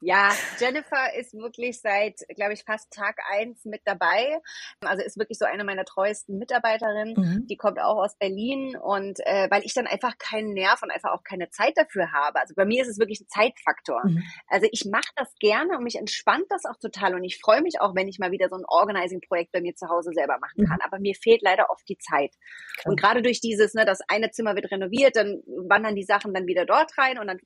Ja, 0.00 0.30
Jennifer 0.58 1.14
ist 1.18 1.34
wirklich 1.34 1.80
seit, 1.80 2.20
glaube 2.34 2.54
ich, 2.54 2.64
fast 2.64 2.90
Tag 2.90 3.18
eins 3.30 3.64
mit 3.64 3.82
dabei. 3.84 4.40
Also 4.80 5.04
ist 5.04 5.18
wirklich 5.18 5.38
so 5.38 5.44
eine 5.44 5.62
meiner 5.64 5.84
treuesten 5.84 6.38
Mitarbeiterinnen. 6.38 7.14
Mhm. 7.16 7.46
Die 7.46 7.56
kommt 7.56 7.78
auch 7.78 7.98
aus 7.98 8.16
Berlin 8.16 8.76
und 8.76 9.20
äh, 9.20 9.48
weil 9.50 9.62
ich 9.64 9.74
dann 9.74 9.86
einfach 9.86 10.16
keinen 10.18 10.54
Nerv 10.54 10.82
und 10.82 10.90
einfach 10.90 11.12
auch 11.12 11.22
keine 11.22 11.50
Zeit 11.50 11.76
dafür 11.76 12.12
habe. 12.12 12.40
Also 12.40 12.54
bei 12.54 12.64
mir 12.64 12.82
ist 12.82 12.88
es 12.88 12.98
wirklich 12.98 13.20
ein 13.20 13.28
Zeitfaktor. 13.28 14.00
Mhm. 14.04 14.22
Also 14.48 14.68
ich 14.72 14.86
mache 14.86 15.10
das 15.16 15.34
gerne 15.38 15.76
und 15.76 15.84
mich 15.84 15.96
entspannt 15.96 16.46
das 16.48 16.64
auch 16.64 16.76
total 16.76 17.14
und 17.14 17.24
ich 17.24 17.38
freue 17.38 17.60
mich 17.60 17.80
auch, 17.80 17.94
wenn 17.94 18.08
ich 18.08 18.18
mal 18.18 18.30
wieder 18.30 18.48
so 18.48 18.56
ein 18.56 18.64
Organizing-Projekt 18.66 19.52
bei 19.52 19.60
mir 19.60 19.74
zu 19.74 19.88
Hause 19.88 20.12
selber 20.14 20.38
machen 20.38 20.62
mhm. 20.62 20.66
kann. 20.66 20.76
Mhm. 20.76 20.84
Aber 20.84 20.98
mir 20.98 21.14
fehlt 21.14 21.42
leider 21.42 21.68
oft 21.68 21.86
die 21.88 21.98
Zeit. 21.98 22.34
Klar. 22.78 22.92
Und 22.92 23.00
gerade 23.00 23.20
durch 23.20 23.40
dieses, 23.40 23.74
ne, 23.74 23.84
das 23.84 24.00
eine 24.08 24.30
Zimmer 24.30 24.54
wird 24.54 24.70
renoviert, 24.70 25.16
dann 25.16 25.42
wandern 25.46 25.94
die 25.94 26.04
Sachen 26.04 26.32
dann 26.32 26.46
wieder 26.46 26.64
dort 26.64 26.96
rein 26.96 27.18
und 27.18 27.26
dann 27.26 27.38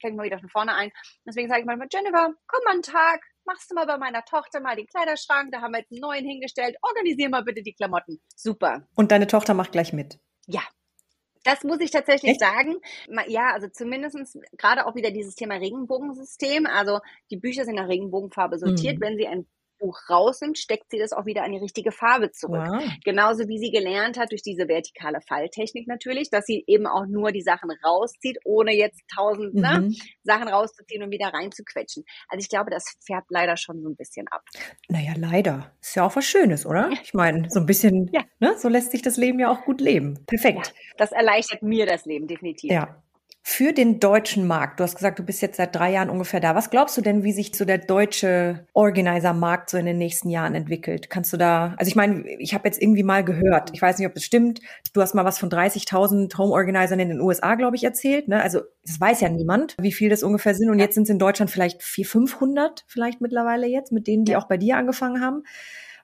fängt 0.00 0.16
man 0.16 0.26
wieder 0.26 0.38
von 0.38 0.48
vorne 0.48 0.74
ein. 0.74 0.90
Deswegen 1.26 1.48
sage 1.48 1.60
ich 1.60 1.66
mal, 1.66 1.78
Jennifer, 1.92 2.32
komm 2.46 2.64
mal 2.64 2.72
einen 2.72 2.82
Tag, 2.82 3.22
machst 3.44 3.70
du 3.70 3.74
mal 3.74 3.86
bei 3.86 3.98
meiner 3.98 4.24
Tochter 4.24 4.60
mal 4.60 4.76
den 4.76 4.86
Kleiderschrank, 4.86 5.52
da 5.52 5.60
haben 5.60 5.72
wir 5.72 5.80
jetzt 5.80 5.92
einen 5.92 6.00
neuen 6.00 6.24
hingestellt, 6.24 6.76
organisier 6.82 7.28
mal 7.28 7.42
bitte 7.42 7.62
die 7.62 7.74
Klamotten. 7.74 8.20
Super. 8.36 8.88
Und 8.94 9.10
deine 9.12 9.26
Tochter 9.26 9.54
macht 9.54 9.72
gleich 9.72 9.92
mit? 9.92 10.18
Ja, 10.46 10.62
das 11.44 11.64
muss 11.64 11.80
ich 11.80 11.90
tatsächlich 11.90 12.32
Echt? 12.32 12.40
sagen. 12.40 12.76
Ja, 13.26 13.52
also 13.52 13.68
zumindestens 13.68 14.38
gerade 14.58 14.86
auch 14.86 14.94
wieder 14.94 15.10
dieses 15.10 15.34
Thema 15.34 15.54
Regenbogensystem. 15.54 16.66
Also 16.66 17.00
die 17.30 17.38
Bücher 17.38 17.64
sind 17.64 17.76
nach 17.76 17.88
Regenbogenfarbe 17.88 18.58
sortiert. 18.58 18.98
Mhm. 18.98 19.00
Wenn 19.00 19.16
Sie 19.16 19.26
ein 19.26 19.46
Buch 19.80 19.98
rausnimmt, 20.08 20.58
steckt 20.58 20.90
sie 20.90 20.98
das 20.98 21.12
auch 21.12 21.26
wieder 21.26 21.42
an 21.42 21.52
die 21.52 21.58
richtige 21.58 21.90
Farbe 21.90 22.30
zurück. 22.30 22.68
Wow. 22.68 22.82
Genauso 23.04 23.48
wie 23.48 23.58
sie 23.58 23.70
gelernt 23.70 24.18
hat 24.18 24.30
durch 24.30 24.42
diese 24.42 24.68
vertikale 24.68 25.20
Falltechnik 25.26 25.88
natürlich, 25.88 26.30
dass 26.30 26.46
sie 26.46 26.62
eben 26.66 26.86
auch 26.86 27.06
nur 27.06 27.32
die 27.32 27.42
Sachen 27.42 27.70
rauszieht, 27.84 28.38
ohne 28.44 28.72
jetzt 28.72 29.00
tausend 29.12 29.54
ne, 29.54 29.80
mhm. 29.80 29.88
ne, 29.88 29.94
Sachen 30.22 30.48
rauszuziehen 30.48 31.02
und 31.02 31.10
wieder 31.10 31.28
reinzuquetschen. 31.28 32.04
Also 32.28 32.42
ich 32.42 32.48
glaube, 32.48 32.70
das 32.70 32.94
färbt 33.04 33.30
leider 33.30 33.56
schon 33.56 33.82
so 33.82 33.88
ein 33.88 33.96
bisschen 33.96 34.28
ab. 34.28 34.42
Naja, 34.88 35.14
leider. 35.16 35.72
Ist 35.80 35.96
ja 35.96 36.06
auch 36.06 36.14
was 36.14 36.24
Schönes, 36.24 36.66
oder? 36.66 36.90
Ich 37.02 37.14
meine, 37.14 37.50
so 37.50 37.60
ein 37.60 37.66
bisschen, 37.66 38.10
ja. 38.12 38.22
ne, 38.38 38.54
so 38.58 38.68
lässt 38.68 38.92
sich 38.92 39.02
das 39.02 39.16
Leben 39.16 39.40
ja 39.40 39.50
auch 39.50 39.64
gut 39.64 39.80
leben. 39.80 40.24
Perfekt. 40.26 40.68
Ja, 40.68 40.94
das 40.98 41.12
erleichtert 41.12 41.62
mir 41.62 41.86
das 41.86 42.04
Leben 42.04 42.26
definitiv. 42.26 42.70
Ja 42.70 43.02
für 43.42 43.72
den 43.72 44.00
deutschen 44.00 44.46
Markt? 44.46 44.78
Du 44.78 44.84
hast 44.84 44.94
gesagt, 44.94 45.18
du 45.18 45.22
bist 45.22 45.40
jetzt 45.40 45.56
seit 45.56 45.74
drei 45.74 45.92
Jahren 45.92 46.10
ungefähr 46.10 46.40
da. 46.40 46.54
Was 46.54 46.70
glaubst 46.70 46.96
du 46.96 47.00
denn, 47.00 47.24
wie 47.24 47.32
sich 47.32 47.54
so 47.54 47.64
der 47.64 47.78
deutsche 47.78 48.66
Organizer-Markt 48.74 49.70
so 49.70 49.78
in 49.78 49.86
den 49.86 49.98
nächsten 49.98 50.28
Jahren 50.28 50.54
entwickelt? 50.54 51.08
Kannst 51.08 51.32
du 51.32 51.36
da, 51.36 51.74
also 51.78 51.88
ich 51.88 51.96
meine, 51.96 52.28
ich 52.38 52.52
habe 52.54 52.68
jetzt 52.68 52.80
irgendwie 52.80 53.02
mal 53.02 53.24
gehört, 53.24 53.70
ich 53.72 53.80
weiß 53.80 53.98
nicht, 53.98 54.06
ob 54.06 54.14
das 54.14 54.24
stimmt, 54.24 54.60
du 54.92 55.00
hast 55.00 55.14
mal 55.14 55.24
was 55.24 55.38
von 55.38 55.48
30.000 55.48 56.36
Home-Organizern 56.36 57.00
in 57.00 57.08
den 57.08 57.20
USA, 57.20 57.54
glaube 57.54 57.76
ich, 57.76 57.84
erzählt. 57.84 58.28
Ne? 58.28 58.42
Also 58.42 58.60
das 58.84 59.00
weiß 59.00 59.20
ja 59.22 59.28
niemand, 59.28 59.76
wie 59.80 59.92
viel 59.92 60.10
das 60.10 60.22
ungefähr 60.22 60.54
sind. 60.54 60.70
Und 60.70 60.78
jetzt 60.78 60.94
sind 60.94 61.04
es 61.04 61.10
in 61.10 61.18
Deutschland 61.18 61.50
vielleicht 61.50 61.82
400, 61.82 62.10
500 62.10 62.84
vielleicht 62.86 63.20
mittlerweile 63.20 63.66
jetzt, 63.66 63.92
mit 63.92 64.06
denen, 64.06 64.24
die 64.24 64.36
auch 64.36 64.48
bei 64.48 64.56
dir 64.56 64.76
angefangen 64.76 65.22
haben. 65.22 65.44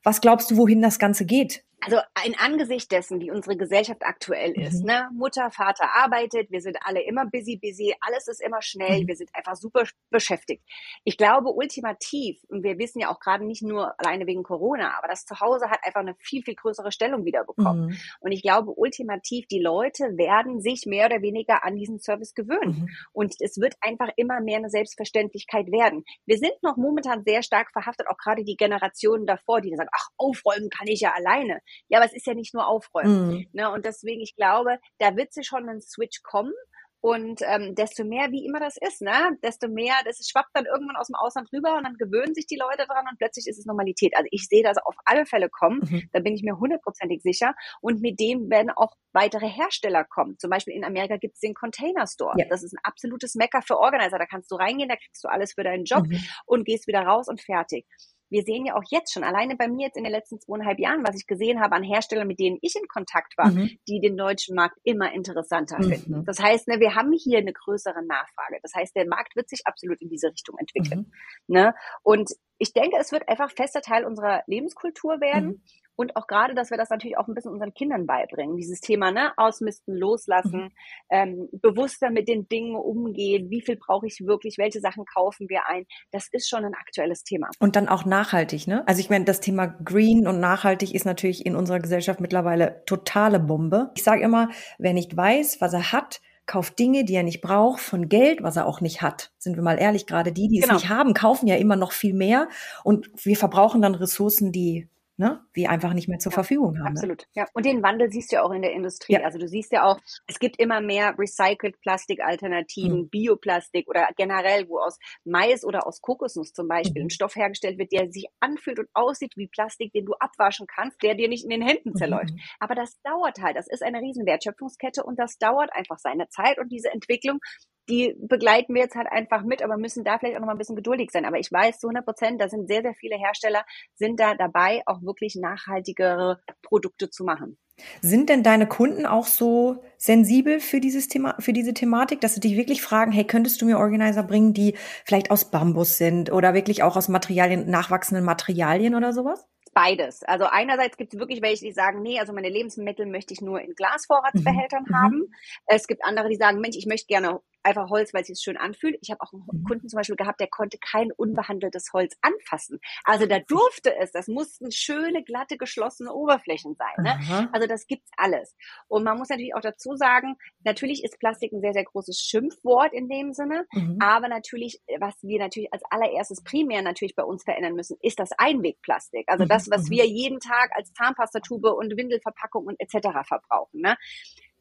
Was 0.02 0.20
glaubst 0.20 0.50
du, 0.50 0.56
wohin 0.56 0.82
das 0.82 0.98
Ganze 0.98 1.26
geht? 1.26 1.64
Also 1.80 1.98
in 2.24 2.36
Angesicht 2.38 2.90
dessen, 2.90 3.20
wie 3.20 3.30
unsere 3.30 3.56
Gesellschaft 3.56 4.02
aktuell 4.04 4.52
ist, 4.52 4.80
mhm. 4.80 4.86
ne? 4.86 5.08
Mutter, 5.12 5.50
Vater 5.50 5.88
arbeitet, 5.94 6.50
wir 6.50 6.60
sind 6.60 6.78
alle 6.80 7.02
immer 7.02 7.26
busy, 7.26 7.56
busy, 7.56 7.94
alles 8.00 8.28
ist 8.28 8.40
immer 8.40 8.62
schnell, 8.62 9.02
mhm. 9.02 9.08
wir 9.08 9.16
sind 9.16 9.30
einfach 9.34 9.56
super 9.56 9.84
beschäftigt. 10.10 10.64
Ich 11.04 11.16
glaube 11.16 11.50
ultimativ, 11.50 12.42
und 12.48 12.62
wir 12.62 12.78
wissen 12.78 13.00
ja 13.00 13.10
auch 13.10 13.20
gerade 13.20 13.44
nicht 13.44 13.62
nur 13.62 13.98
alleine 14.00 14.26
wegen 14.26 14.42
Corona, 14.42 14.96
aber 14.98 15.08
das 15.08 15.24
Zuhause 15.24 15.70
hat 15.70 15.80
einfach 15.84 16.00
eine 16.00 16.14
viel, 16.18 16.42
viel 16.42 16.54
größere 16.54 16.90
Stellung 16.92 17.24
wieder 17.24 17.44
bekommen. 17.44 17.88
Mhm. 17.88 17.98
Und 18.20 18.32
ich 18.32 18.42
glaube 18.42 18.72
ultimativ, 18.72 19.46
die 19.46 19.60
Leute 19.60 20.16
werden 20.16 20.60
sich 20.60 20.86
mehr 20.86 21.06
oder 21.06 21.22
weniger 21.22 21.64
an 21.64 21.76
diesen 21.76 21.98
Service 21.98 22.34
gewöhnen. 22.34 22.80
Mhm. 22.80 22.88
Und 23.12 23.34
es 23.40 23.60
wird 23.60 23.74
einfach 23.80 24.08
immer 24.16 24.40
mehr 24.40 24.58
eine 24.58 24.70
Selbstverständlichkeit 24.70 25.70
werden. 25.70 26.04
Wir 26.24 26.38
sind 26.38 26.54
noch 26.62 26.76
momentan 26.76 27.22
sehr 27.24 27.42
stark 27.42 27.70
verhaftet, 27.72 28.08
auch 28.08 28.18
gerade 28.18 28.44
die 28.44 28.56
Generationen 28.56 29.26
davor, 29.26 29.60
die 29.60 29.74
sagen, 29.76 29.90
ach, 29.92 30.08
aufräumen 30.16 30.70
kann 30.70 30.88
ich 30.88 31.00
ja 31.00 31.12
alleine. 31.12 31.60
Ja, 31.88 31.98
aber 31.98 32.06
es 32.06 32.14
ist 32.14 32.26
ja 32.26 32.34
nicht 32.34 32.54
nur 32.54 32.66
Aufräumen. 32.66 33.28
Mhm. 33.28 33.46
Ne? 33.52 33.70
Und 33.70 33.84
deswegen, 33.84 34.20
ich 34.20 34.34
glaube, 34.36 34.78
da 34.98 35.16
wird 35.16 35.32
sich 35.32 35.46
schon 35.46 35.68
ein 35.68 35.80
Switch 35.80 36.22
kommen. 36.22 36.52
Und 37.00 37.40
ähm, 37.46 37.76
desto 37.76 38.04
mehr, 38.04 38.32
wie 38.32 38.44
immer 38.44 38.58
das 38.58 38.76
ist, 38.80 39.00
ne, 39.00 39.38
desto 39.40 39.68
mehr, 39.68 39.94
das 40.04 40.18
schwappt 40.28 40.50
dann 40.54 40.64
irgendwann 40.64 40.96
aus 40.96 41.06
dem 41.06 41.14
Ausland 41.14 41.48
rüber 41.52 41.76
und 41.76 41.84
dann 41.84 41.94
gewöhnen 41.98 42.34
sich 42.34 42.46
die 42.46 42.56
Leute 42.56 42.84
dran 42.84 43.04
und 43.08 43.16
plötzlich 43.18 43.46
ist 43.46 43.58
es 43.58 43.64
Normalität. 43.64 44.16
Also 44.16 44.26
ich 44.32 44.48
sehe 44.48 44.64
das 44.64 44.78
auf 44.78 44.96
alle 45.04 45.24
Fälle 45.24 45.48
kommen, 45.48 45.82
mhm. 45.88 46.08
da 46.12 46.18
bin 46.18 46.34
ich 46.34 46.42
mir 46.42 46.58
hundertprozentig 46.58 47.22
sicher. 47.22 47.54
Und 47.80 48.00
mit 48.00 48.18
dem 48.18 48.50
werden 48.50 48.70
auch 48.74 48.94
weitere 49.12 49.46
Hersteller 49.46 50.04
kommen. 50.04 50.36
Zum 50.38 50.50
Beispiel 50.50 50.74
in 50.74 50.84
Amerika 50.84 51.16
gibt 51.16 51.34
es 51.34 51.40
den 51.40 51.54
Container 51.54 52.08
Store. 52.08 52.34
Ja. 52.38 52.46
Das 52.48 52.64
ist 52.64 52.72
ein 52.72 52.80
absolutes 52.82 53.36
Mecker 53.36 53.62
für 53.62 53.78
Organizer. 53.78 54.18
Da 54.18 54.26
kannst 54.26 54.50
du 54.50 54.56
reingehen, 54.56 54.88
da 54.88 54.96
kriegst 54.96 55.22
du 55.22 55.28
alles 55.28 55.52
für 55.52 55.62
deinen 55.62 55.84
Job 55.84 56.08
mhm. 56.08 56.18
und 56.46 56.64
gehst 56.64 56.88
wieder 56.88 57.02
raus 57.02 57.28
und 57.28 57.40
fertig 57.40 57.86
wir 58.28 58.42
sehen 58.42 58.66
ja 58.66 58.74
auch 58.74 58.82
jetzt 58.90 59.12
schon, 59.12 59.24
alleine 59.24 59.56
bei 59.56 59.68
mir 59.68 59.86
jetzt 59.86 59.96
in 59.96 60.04
den 60.04 60.12
letzten 60.12 60.40
zweieinhalb 60.40 60.78
Jahren, 60.78 61.04
was 61.06 61.16
ich 61.16 61.26
gesehen 61.26 61.60
habe 61.60 61.74
an 61.76 61.82
Herstellern, 61.82 62.26
mit 62.26 62.40
denen 62.40 62.58
ich 62.60 62.74
in 62.76 62.88
Kontakt 62.88 63.36
war, 63.38 63.50
mhm. 63.50 63.70
die 63.88 64.00
den 64.00 64.16
deutschen 64.16 64.54
Markt 64.54 64.78
immer 64.84 65.12
interessanter 65.12 65.78
mhm. 65.78 65.92
finden. 65.92 66.24
Das 66.24 66.40
heißt, 66.40 66.68
ne, 66.68 66.80
wir 66.80 66.94
haben 66.94 67.12
hier 67.12 67.38
eine 67.38 67.52
größere 67.52 68.04
Nachfrage. 68.04 68.58
Das 68.62 68.74
heißt, 68.74 68.96
der 68.96 69.06
Markt 69.06 69.36
wird 69.36 69.48
sich 69.48 69.60
absolut 69.64 70.00
in 70.00 70.08
diese 70.08 70.28
Richtung 70.28 70.56
entwickeln. 70.58 71.12
Mhm. 71.46 71.54
Ne? 71.54 71.74
Und 72.02 72.30
ich 72.58 72.72
denke, 72.72 72.96
es 73.00 73.12
wird 73.12 73.28
einfach 73.28 73.50
fester 73.50 73.80
Teil 73.80 74.04
unserer 74.04 74.42
Lebenskultur 74.46 75.20
werden. 75.20 75.62
Und 75.96 76.16
auch 76.16 76.26
gerade, 76.26 76.54
dass 76.54 76.70
wir 76.70 76.76
das 76.76 76.90
natürlich 76.90 77.16
auch 77.18 77.26
ein 77.26 77.34
bisschen 77.34 77.52
unseren 77.52 77.74
Kindern 77.74 78.06
beibringen. 78.06 78.56
Dieses 78.56 78.80
Thema, 78.80 79.10
ne, 79.10 79.32
ausmisten, 79.36 79.96
loslassen, 79.96 80.64
mhm. 80.64 80.70
ähm, 81.10 81.48
bewusster 81.52 82.10
mit 82.10 82.28
den 82.28 82.48
Dingen 82.48 82.76
umgehen. 82.76 83.50
Wie 83.50 83.62
viel 83.62 83.76
brauche 83.76 84.06
ich 84.06 84.20
wirklich? 84.24 84.58
Welche 84.58 84.80
Sachen 84.80 85.04
kaufen 85.04 85.48
wir 85.48 85.66
ein? 85.66 85.86
Das 86.12 86.28
ist 86.30 86.48
schon 86.48 86.64
ein 86.64 86.74
aktuelles 86.74 87.24
Thema. 87.24 87.48
Und 87.58 87.76
dann 87.76 87.88
auch 87.88 88.04
nachhaltig, 88.04 88.66
ne? 88.66 88.86
Also 88.86 89.00
ich 89.00 89.10
meine, 89.10 89.24
das 89.24 89.40
Thema 89.40 89.66
Green 89.66 90.26
und 90.26 90.38
nachhaltig 90.38 90.94
ist 90.94 91.06
natürlich 91.06 91.44
in 91.46 91.56
unserer 91.56 91.80
Gesellschaft 91.80 92.20
mittlerweile 92.20 92.82
totale 92.86 93.40
Bombe. 93.40 93.90
Ich 93.96 94.04
sage 94.04 94.22
immer, 94.22 94.50
wer 94.78 94.92
nicht 94.92 95.16
weiß, 95.16 95.60
was 95.60 95.72
er 95.72 95.92
hat, 95.92 96.20
kauft 96.46 96.78
Dinge, 96.78 97.04
die 97.04 97.14
er 97.14 97.22
nicht 97.22 97.40
braucht, 97.40 97.80
von 97.80 98.08
Geld, 98.08 98.42
was 98.42 98.56
er 98.56 98.66
auch 98.66 98.80
nicht 98.80 99.02
hat. 99.02 99.32
Sind 99.38 99.56
wir 99.56 99.62
mal 99.62 99.78
ehrlich, 99.78 100.06
gerade 100.06 100.32
die, 100.32 100.48
die 100.48 100.60
genau. 100.60 100.76
es 100.76 100.82
nicht 100.82 100.90
haben, 100.90 101.12
kaufen 101.12 101.48
ja 101.48 101.56
immer 101.56 101.76
noch 101.76 101.92
viel 101.92 102.14
mehr 102.14 102.48
und 102.84 103.10
wir 103.24 103.36
verbrauchen 103.36 103.82
dann 103.82 103.94
Ressourcen, 103.94 104.52
die 104.52 104.88
ne, 105.16 105.40
wir 105.52 105.70
einfach 105.70 105.92
nicht 105.94 106.08
mehr 106.08 106.18
zur 106.18 106.32
ja, 106.32 106.34
Verfügung 106.34 106.78
haben. 106.78 106.94
Ne? 106.94 107.00
Absolut, 107.00 107.20
ne? 107.20 107.26
ja. 107.34 107.46
Und 107.54 107.64
den 107.64 107.82
Wandel 107.82 108.10
siehst 108.10 108.32
du 108.32 108.36
ja 108.36 108.42
auch 108.42 108.50
in 108.50 108.62
der 108.62 108.72
Industrie. 108.72 109.14
Ja. 109.14 109.20
Also 109.22 109.38
du 109.38 109.48
siehst 109.48 109.72
ja 109.72 109.84
auch, 109.84 109.98
es 110.26 110.38
gibt 110.38 110.58
immer 110.58 110.80
mehr 110.80 111.14
Recycled 111.18 111.80
Plastik-Alternativen, 111.80 113.02
mhm. 113.02 113.08
Bioplastik 113.08 113.88
oder 113.88 114.08
generell, 114.16 114.68
wo 114.68 114.78
aus 114.78 114.98
Mais 115.24 115.64
oder 115.64 115.86
aus 115.86 116.00
Kokosnuss 116.00 116.52
zum 116.52 116.68
Beispiel 116.68 117.02
mhm. 117.02 117.06
ein 117.06 117.10
Stoff 117.10 117.36
hergestellt 117.36 117.78
wird, 117.78 117.92
der 117.92 118.10
sich 118.10 118.26
anfühlt 118.40 118.78
und 118.78 118.88
aussieht 118.94 119.32
wie 119.36 119.48
Plastik, 119.48 119.92
den 119.92 120.06
du 120.06 120.14
abwaschen 120.14 120.66
kannst, 120.66 121.02
der 121.02 121.14
dir 121.14 121.28
nicht 121.28 121.44
in 121.44 121.50
den 121.50 121.62
Händen 121.62 121.90
mhm. 121.90 121.96
zerläuft. 121.96 122.32
Mhm. 122.32 122.40
Aber 122.60 122.74
das 122.74 123.00
dauert 123.02 123.38
halt. 123.40 123.56
Das 123.56 123.68
ist 123.68 123.82
eine 123.82 124.00
riesen 124.00 124.26
Wertschöpfungskette 124.26 125.02
und 125.02 125.18
das 125.18 125.38
dauert 125.38 125.70
einfach 125.72 125.98
seine 125.98 126.28
Zeit 126.28 126.58
und 126.58 126.70
diese 126.70 126.90
Entwicklung 126.92 127.40
die 127.88 128.14
begleiten 128.18 128.74
wir 128.74 128.82
jetzt 128.82 128.96
halt 128.96 129.08
einfach 129.10 129.42
mit, 129.42 129.62
aber 129.62 129.76
müssen 129.76 130.04
da 130.04 130.18
vielleicht 130.18 130.36
auch 130.36 130.40
noch 130.40 130.46
mal 130.46 130.54
ein 130.54 130.58
bisschen 130.58 130.76
geduldig 130.76 131.10
sein. 131.12 131.24
Aber 131.24 131.38
ich 131.38 131.50
weiß 131.50 131.78
zu 131.78 131.88
100 131.88 132.04
Prozent, 132.04 132.40
da 132.40 132.48
sind 132.48 132.68
sehr, 132.68 132.82
sehr 132.82 132.94
viele 132.94 133.16
Hersteller, 133.16 133.64
sind 133.94 134.20
da 134.20 134.34
dabei, 134.34 134.82
auch 134.86 135.02
wirklich 135.02 135.36
nachhaltigere 135.36 136.40
Produkte 136.62 137.10
zu 137.10 137.24
machen. 137.24 137.58
Sind 138.00 138.30
denn 138.30 138.42
deine 138.42 138.66
Kunden 138.66 139.04
auch 139.04 139.26
so 139.26 139.82
sensibel 139.98 140.60
für 140.60 140.80
dieses 140.80 141.08
Thema, 141.08 141.36
für 141.38 141.52
diese 141.52 141.74
Thematik, 141.74 142.22
dass 142.22 142.34
sie 142.34 142.40
dich 142.40 142.56
wirklich 142.56 142.80
fragen, 142.80 143.12
hey, 143.12 143.24
könntest 143.24 143.60
du 143.60 143.66
mir 143.66 143.78
Organizer 143.78 144.22
bringen, 144.22 144.54
die 144.54 144.74
vielleicht 145.04 145.30
aus 145.30 145.50
Bambus 145.50 145.98
sind 145.98 146.32
oder 146.32 146.54
wirklich 146.54 146.82
auch 146.82 146.96
aus 146.96 147.08
Materialien, 147.08 147.68
nachwachsenden 147.68 148.24
Materialien 148.24 148.94
oder 148.94 149.12
sowas? 149.12 149.46
beides. 149.76 150.22
Also 150.22 150.46
einerseits 150.46 150.96
gibt 150.96 151.12
es 151.12 151.20
wirklich 151.20 151.42
welche, 151.42 151.66
die 151.66 151.72
sagen, 151.72 152.00
nee, 152.00 152.18
also 152.18 152.32
meine 152.32 152.48
Lebensmittel 152.48 153.04
möchte 153.04 153.34
ich 153.34 153.42
nur 153.42 153.60
in 153.60 153.74
Glasvorratsbehältern 153.74 154.84
mhm. 154.88 154.94
haben. 154.96 155.16
Mhm. 155.18 155.34
Es 155.66 155.86
gibt 155.86 156.02
andere, 156.02 156.30
die 156.30 156.36
sagen, 156.36 156.60
Mensch, 156.60 156.78
ich 156.78 156.86
möchte 156.86 157.08
gerne 157.08 157.40
einfach 157.66 157.90
Holz, 157.90 158.14
weil 158.14 158.22
es 158.22 158.28
sich 158.28 158.40
schön 158.40 158.56
anfühlt. 158.56 158.96
Ich 159.02 159.10
habe 159.10 159.20
auch 159.20 159.32
einen 159.32 159.42
mhm. 159.50 159.64
Kunden 159.64 159.88
zum 159.88 159.98
Beispiel 159.98 160.16
gehabt, 160.16 160.40
der 160.40 160.48
konnte 160.48 160.78
kein 160.78 161.12
unbehandeltes 161.12 161.92
Holz 161.92 162.16
anfassen. 162.22 162.78
Also 163.04 163.26
da 163.26 163.40
durfte 163.40 163.94
es. 163.96 164.12
Das 164.12 164.28
mussten 164.28 164.70
schöne, 164.70 165.22
glatte, 165.24 165.56
geschlossene 165.56 166.12
Oberflächen 166.12 166.76
sein. 166.76 167.04
Ne? 167.04 167.48
Also 167.52 167.66
das 167.66 167.86
gibt's 167.86 168.10
alles. 168.16 168.54
Und 168.88 169.04
man 169.04 169.18
muss 169.18 169.28
natürlich 169.28 169.54
auch 169.54 169.60
dazu 169.60 169.96
sagen, 169.96 170.36
natürlich 170.64 171.02
ist 171.04 171.18
Plastik 171.18 171.52
ein 171.52 171.60
sehr, 171.60 171.72
sehr 171.72 171.84
großes 171.84 172.20
Schimpfwort 172.20 172.92
in 172.92 173.08
dem 173.08 173.32
Sinne. 173.32 173.66
Mhm. 173.72 173.98
Aber 174.00 174.28
natürlich, 174.28 174.80
was 175.00 175.14
wir 175.22 175.40
natürlich 175.40 175.72
als 175.72 175.82
allererstes 175.90 176.42
primär 176.42 176.82
natürlich 176.82 177.16
bei 177.16 177.24
uns 177.24 177.42
verändern 177.42 177.74
müssen, 177.74 177.96
ist 178.00 178.18
das 178.20 178.30
Einwegplastik. 178.38 179.24
Also 179.28 179.44
das, 179.44 179.70
was 179.70 179.84
mhm. 179.84 179.90
wir 179.90 180.06
jeden 180.06 180.38
Tag 180.38 180.70
als 180.74 180.92
Zahnpastatube 180.92 181.74
und 181.74 181.96
Windelverpackung 181.96 182.66
und 182.66 182.80
etc. 182.80 183.08
verbrauchen. 183.26 183.80
Ne? 183.80 183.96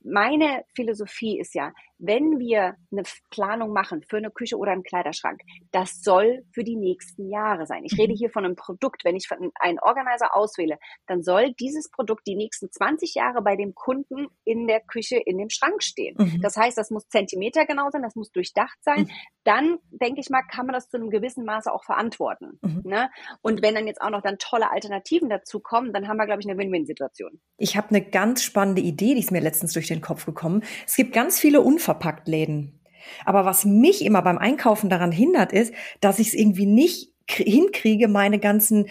meine 0.06 0.64
Philosophie 0.76 1.40
ist 1.40 1.56
ja, 1.56 1.74
wenn 1.98 2.40
wir 2.40 2.76
eine 2.92 3.04
Planung 3.30 3.72
machen 3.72 4.04
für 4.04 4.18
eine 4.18 4.32
Küche 4.32 4.58
oder 4.58 4.72
einen 4.72 4.84
Kleiderschrank, 4.84 5.42
das 5.72 6.02
soll 6.02 6.44
für 6.52 6.64
die 6.64 6.76
nächsten 6.76 7.30
Jahre 7.30 7.66
sein. 7.66 7.84
Ich 7.86 7.98
rede 7.98 8.14
mhm. 8.14 8.18
hier 8.18 8.30
von 8.30 8.46
einem 8.46 8.56
Produkt. 8.56 9.06
Wenn 9.06 9.16
ich 9.16 9.28
einen 9.60 9.80
Organizer 9.80 10.36
auswähle, 10.36 10.78
dann 11.08 11.24
soll 11.24 11.54
dieses 11.54 11.90
Produkt 11.90 12.28
die 12.28 12.36
nächsten 12.36 12.72
20 12.72 13.16
Jahre 13.16 13.42
bei 13.42 13.56
dem 13.56 13.74
Kunden 13.76 14.28
in 14.44 14.68
der 14.68 14.82
Küche, 14.82 15.18
in 15.18 15.38
dem 15.38 15.50
Schrank 15.50 15.84
stehen. 15.84 16.16
Mhm. 16.18 16.42
Das 16.42 16.58
heißt, 16.58 16.78
das 16.78 16.92
muss 16.92 17.08
Zentimeter 17.08 17.66
genau 17.66 17.90
sein, 17.92 18.02
das 18.02 18.16
muss 18.16 18.32
durchdacht 18.32 18.78
sein. 18.82 19.02
Mhm. 19.02 19.10
Dann, 19.44 19.78
denke 19.92 20.20
ich 20.22 20.30
mal, 20.30 20.42
kann 20.44 20.66
man 20.66 20.74
das 20.74 20.90
zu 20.90 20.98
einem 20.98 21.10
gewissen 21.10 21.46
Maße 21.46 21.72
auch 21.72 21.84
verantworten. 21.84 22.60
Mhm. 22.62 22.82
Ne? 22.84 23.10
Und 23.42 23.62
wenn 23.62 23.76
dann 23.76 23.88
jetzt 23.88 24.02
auch 24.02 24.10
noch 24.10 24.22
dann 24.22 24.38
tolle 24.38 24.72
Alternativen 24.72 25.30
dazu 25.30 25.60
kommen, 25.60 25.94
dann 25.94 26.08
haben 26.08 26.18
wir, 26.18 26.26
glaube 26.26 26.42
ich, 26.42 26.50
eine 26.50 26.58
Win-Win-Situation. 26.58 27.40
Ich 27.58 27.78
habe 27.78 27.90
eine 27.90 28.02
ganz 28.02 28.44
spannende 28.44 28.82
Idee, 28.82 29.14
die 29.14 29.20
ist 29.20 29.32
mir 29.32 29.42
letztens 29.42 29.74
durch 29.74 29.88
den 29.88 30.02
Kopf 30.02 30.26
gekommen. 30.26 30.64
Es 30.86 30.96
gibt 30.96 31.14
ganz 31.14 31.40
viele 31.40 31.62
unverpackt 31.96 32.28
Läden. 32.28 32.80
Aber 33.24 33.46
was 33.46 33.66
mich 33.66 34.04
immer 34.04 34.22
beim 34.22 34.38
Einkaufen 34.38 34.90
daran 34.90 35.12
hindert, 35.12 35.54
ist, 35.54 35.74
dass 36.02 36.20
ich 36.20 36.30
es 36.30 36.34
irgendwie 36.34 36.66
nicht 36.66 37.12
hinkriege, 37.28 38.08
meine 38.08 38.40
ganzen 38.40 38.88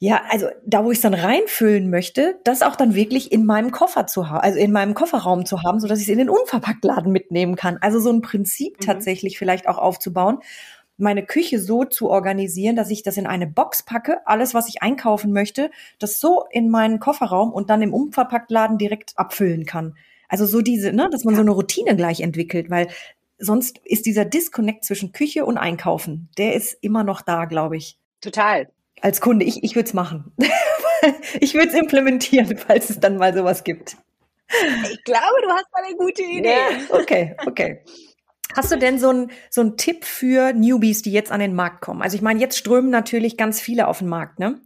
ja, 0.00 0.22
also 0.30 0.46
da, 0.64 0.84
wo 0.84 0.92
ich 0.92 0.98
es 0.98 1.02
dann 1.02 1.12
reinfüllen 1.12 1.90
möchte, 1.90 2.38
das 2.44 2.62
auch 2.62 2.76
dann 2.76 2.94
wirklich 2.94 3.32
in 3.32 3.44
meinem 3.44 3.72
Koffer 3.72 4.06
zu 4.06 4.30
haben, 4.30 4.38
also 4.38 4.56
in 4.56 4.70
meinem 4.70 4.94
Kofferraum 4.94 5.44
zu 5.44 5.64
haben, 5.64 5.80
so 5.80 5.88
dass 5.88 5.98
ich 5.98 6.04
es 6.04 6.12
in 6.12 6.18
den 6.18 6.30
Unverpacktladen 6.30 7.10
mitnehmen 7.10 7.56
kann. 7.56 7.78
Also 7.80 7.98
so 7.98 8.12
ein 8.12 8.22
Prinzip 8.22 8.78
mhm. 8.78 8.84
tatsächlich 8.84 9.38
vielleicht 9.38 9.66
auch 9.66 9.76
aufzubauen, 9.76 10.38
meine 10.98 11.26
Küche 11.26 11.58
so 11.58 11.82
zu 11.82 12.10
organisieren, 12.10 12.76
dass 12.76 12.90
ich 12.90 13.02
das 13.02 13.16
in 13.16 13.26
eine 13.26 13.48
Box 13.48 13.82
packe, 13.82 14.24
alles, 14.24 14.54
was 14.54 14.68
ich 14.68 14.82
einkaufen 14.82 15.32
möchte, 15.32 15.68
das 15.98 16.20
so 16.20 16.44
in 16.48 16.70
meinen 16.70 17.00
Kofferraum 17.00 17.52
und 17.52 17.68
dann 17.68 17.82
im 17.82 17.92
Unverpacktladen 17.92 18.78
direkt 18.78 19.14
abfüllen 19.16 19.66
kann. 19.66 19.96
Also 20.28 20.46
so 20.46 20.60
diese, 20.60 20.92
ne, 20.92 21.08
dass 21.10 21.24
man 21.24 21.34
so 21.34 21.40
eine 21.40 21.50
Routine 21.50 21.96
gleich 21.96 22.20
entwickelt, 22.20 22.70
weil 22.70 22.88
sonst 23.38 23.80
ist 23.84 24.06
dieser 24.06 24.24
Disconnect 24.24 24.84
zwischen 24.84 25.12
Küche 25.12 25.44
und 25.44 25.58
Einkaufen, 25.58 26.28
der 26.38 26.54
ist 26.54 26.76
immer 26.80 27.04
noch 27.04 27.22
da, 27.22 27.46
glaube 27.46 27.76
ich. 27.76 27.98
Total. 28.20 28.68
Als 29.00 29.20
Kunde, 29.20 29.44
ich, 29.44 29.62
ich 29.62 29.74
würde 29.74 29.86
es 29.86 29.94
machen. 29.94 30.32
ich 31.40 31.54
würde 31.54 31.68
es 31.68 31.74
implementieren, 31.74 32.56
falls 32.66 32.90
es 32.90 33.00
dann 33.00 33.16
mal 33.16 33.34
sowas 33.34 33.64
gibt. 33.64 33.96
Ich 34.90 35.04
glaube, 35.04 35.42
du 35.42 35.50
hast 35.50 35.66
mal 35.72 35.84
eine 35.84 35.96
gute 35.96 36.22
Idee. 36.22 36.48
Ja, 36.48 36.98
okay, 36.98 37.36
okay. 37.46 37.82
Hast 38.54 38.72
du 38.72 38.78
denn 38.78 38.98
so 38.98 39.10
einen 39.10 39.30
so 39.50 39.60
einen 39.60 39.76
Tipp 39.76 40.04
für 40.04 40.52
Newbies, 40.52 41.02
die 41.02 41.12
jetzt 41.12 41.30
an 41.30 41.40
den 41.40 41.54
Markt 41.54 41.82
kommen? 41.82 42.02
Also 42.02 42.16
ich 42.16 42.22
meine, 42.22 42.40
jetzt 42.40 42.58
strömen 42.58 42.90
natürlich 42.90 43.36
ganz 43.36 43.60
viele 43.60 43.88
auf 43.88 43.98
den 43.98 44.08
Markt, 44.08 44.38
ne? 44.38 44.60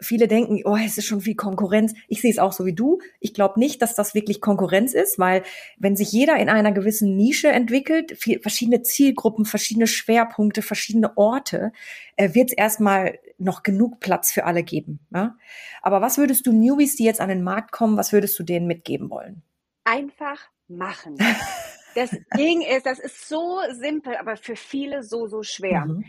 Viele 0.00 0.28
denken, 0.28 0.60
oh, 0.64 0.76
es 0.76 0.96
ist 0.96 1.06
schon 1.06 1.20
viel 1.20 1.34
Konkurrenz. 1.34 1.92
Ich 2.06 2.20
sehe 2.20 2.30
es 2.30 2.38
auch 2.38 2.52
so 2.52 2.64
wie 2.64 2.72
du. 2.72 3.00
Ich 3.18 3.34
glaube 3.34 3.58
nicht, 3.58 3.82
dass 3.82 3.96
das 3.96 4.14
wirklich 4.14 4.40
Konkurrenz 4.40 4.94
ist, 4.94 5.18
weil 5.18 5.42
wenn 5.76 5.96
sich 5.96 6.12
jeder 6.12 6.36
in 6.36 6.48
einer 6.48 6.70
gewissen 6.70 7.16
Nische 7.16 7.48
entwickelt, 7.48 8.16
viel, 8.16 8.40
verschiedene 8.40 8.82
Zielgruppen, 8.82 9.44
verschiedene 9.44 9.88
Schwerpunkte, 9.88 10.62
verschiedene 10.62 11.16
Orte, 11.16 11.72
äh, 12.16 12.32
wird 12.34 12.50
es 12.50 12.56
erstmal 12.56 13.18
noch 13.38 13.64
genug 13.64 13.98
Platz 13.98 14.30
für 14.30 14.44
alle 14.44 14.62
geben. 14.62 15.00
Ja? 15.12 15.36
Aber 15.82 16.00
was 16.00 16.16
würdest 16.16 16.46
du 16.46 16.52
Newbies, 16.52 16.94
die 16.94 17.04
jetzt 17.04 17.20
an 17.20 17.28
den 17.28 17.42
Markt 17.42 17.72
kommen, 17.72 17.96
was 17.96 18.12
würdest 18.12 18.38
du 18.38 18.44
denen 18.44 18.68
mitgeben 18.68 19.10
wollen? 19.10 19.42
Einfach 19.82 20.38
machen. 20.68 21.18
Das 21.98 22.10
Ding 22.36 22.62
ist, 22.62 22.86
das 22.86 23.00
ist 23.00 23.28
so 23.28 23.60
simpel, 23.72 24.16
aber 24.16 24.36
für 24.36 24.54
viele 24.54 25.02
so, 25.02 25.26
so 25.26 25.42
schwer. 25.42 25.86
Mhm. 25.86 26.04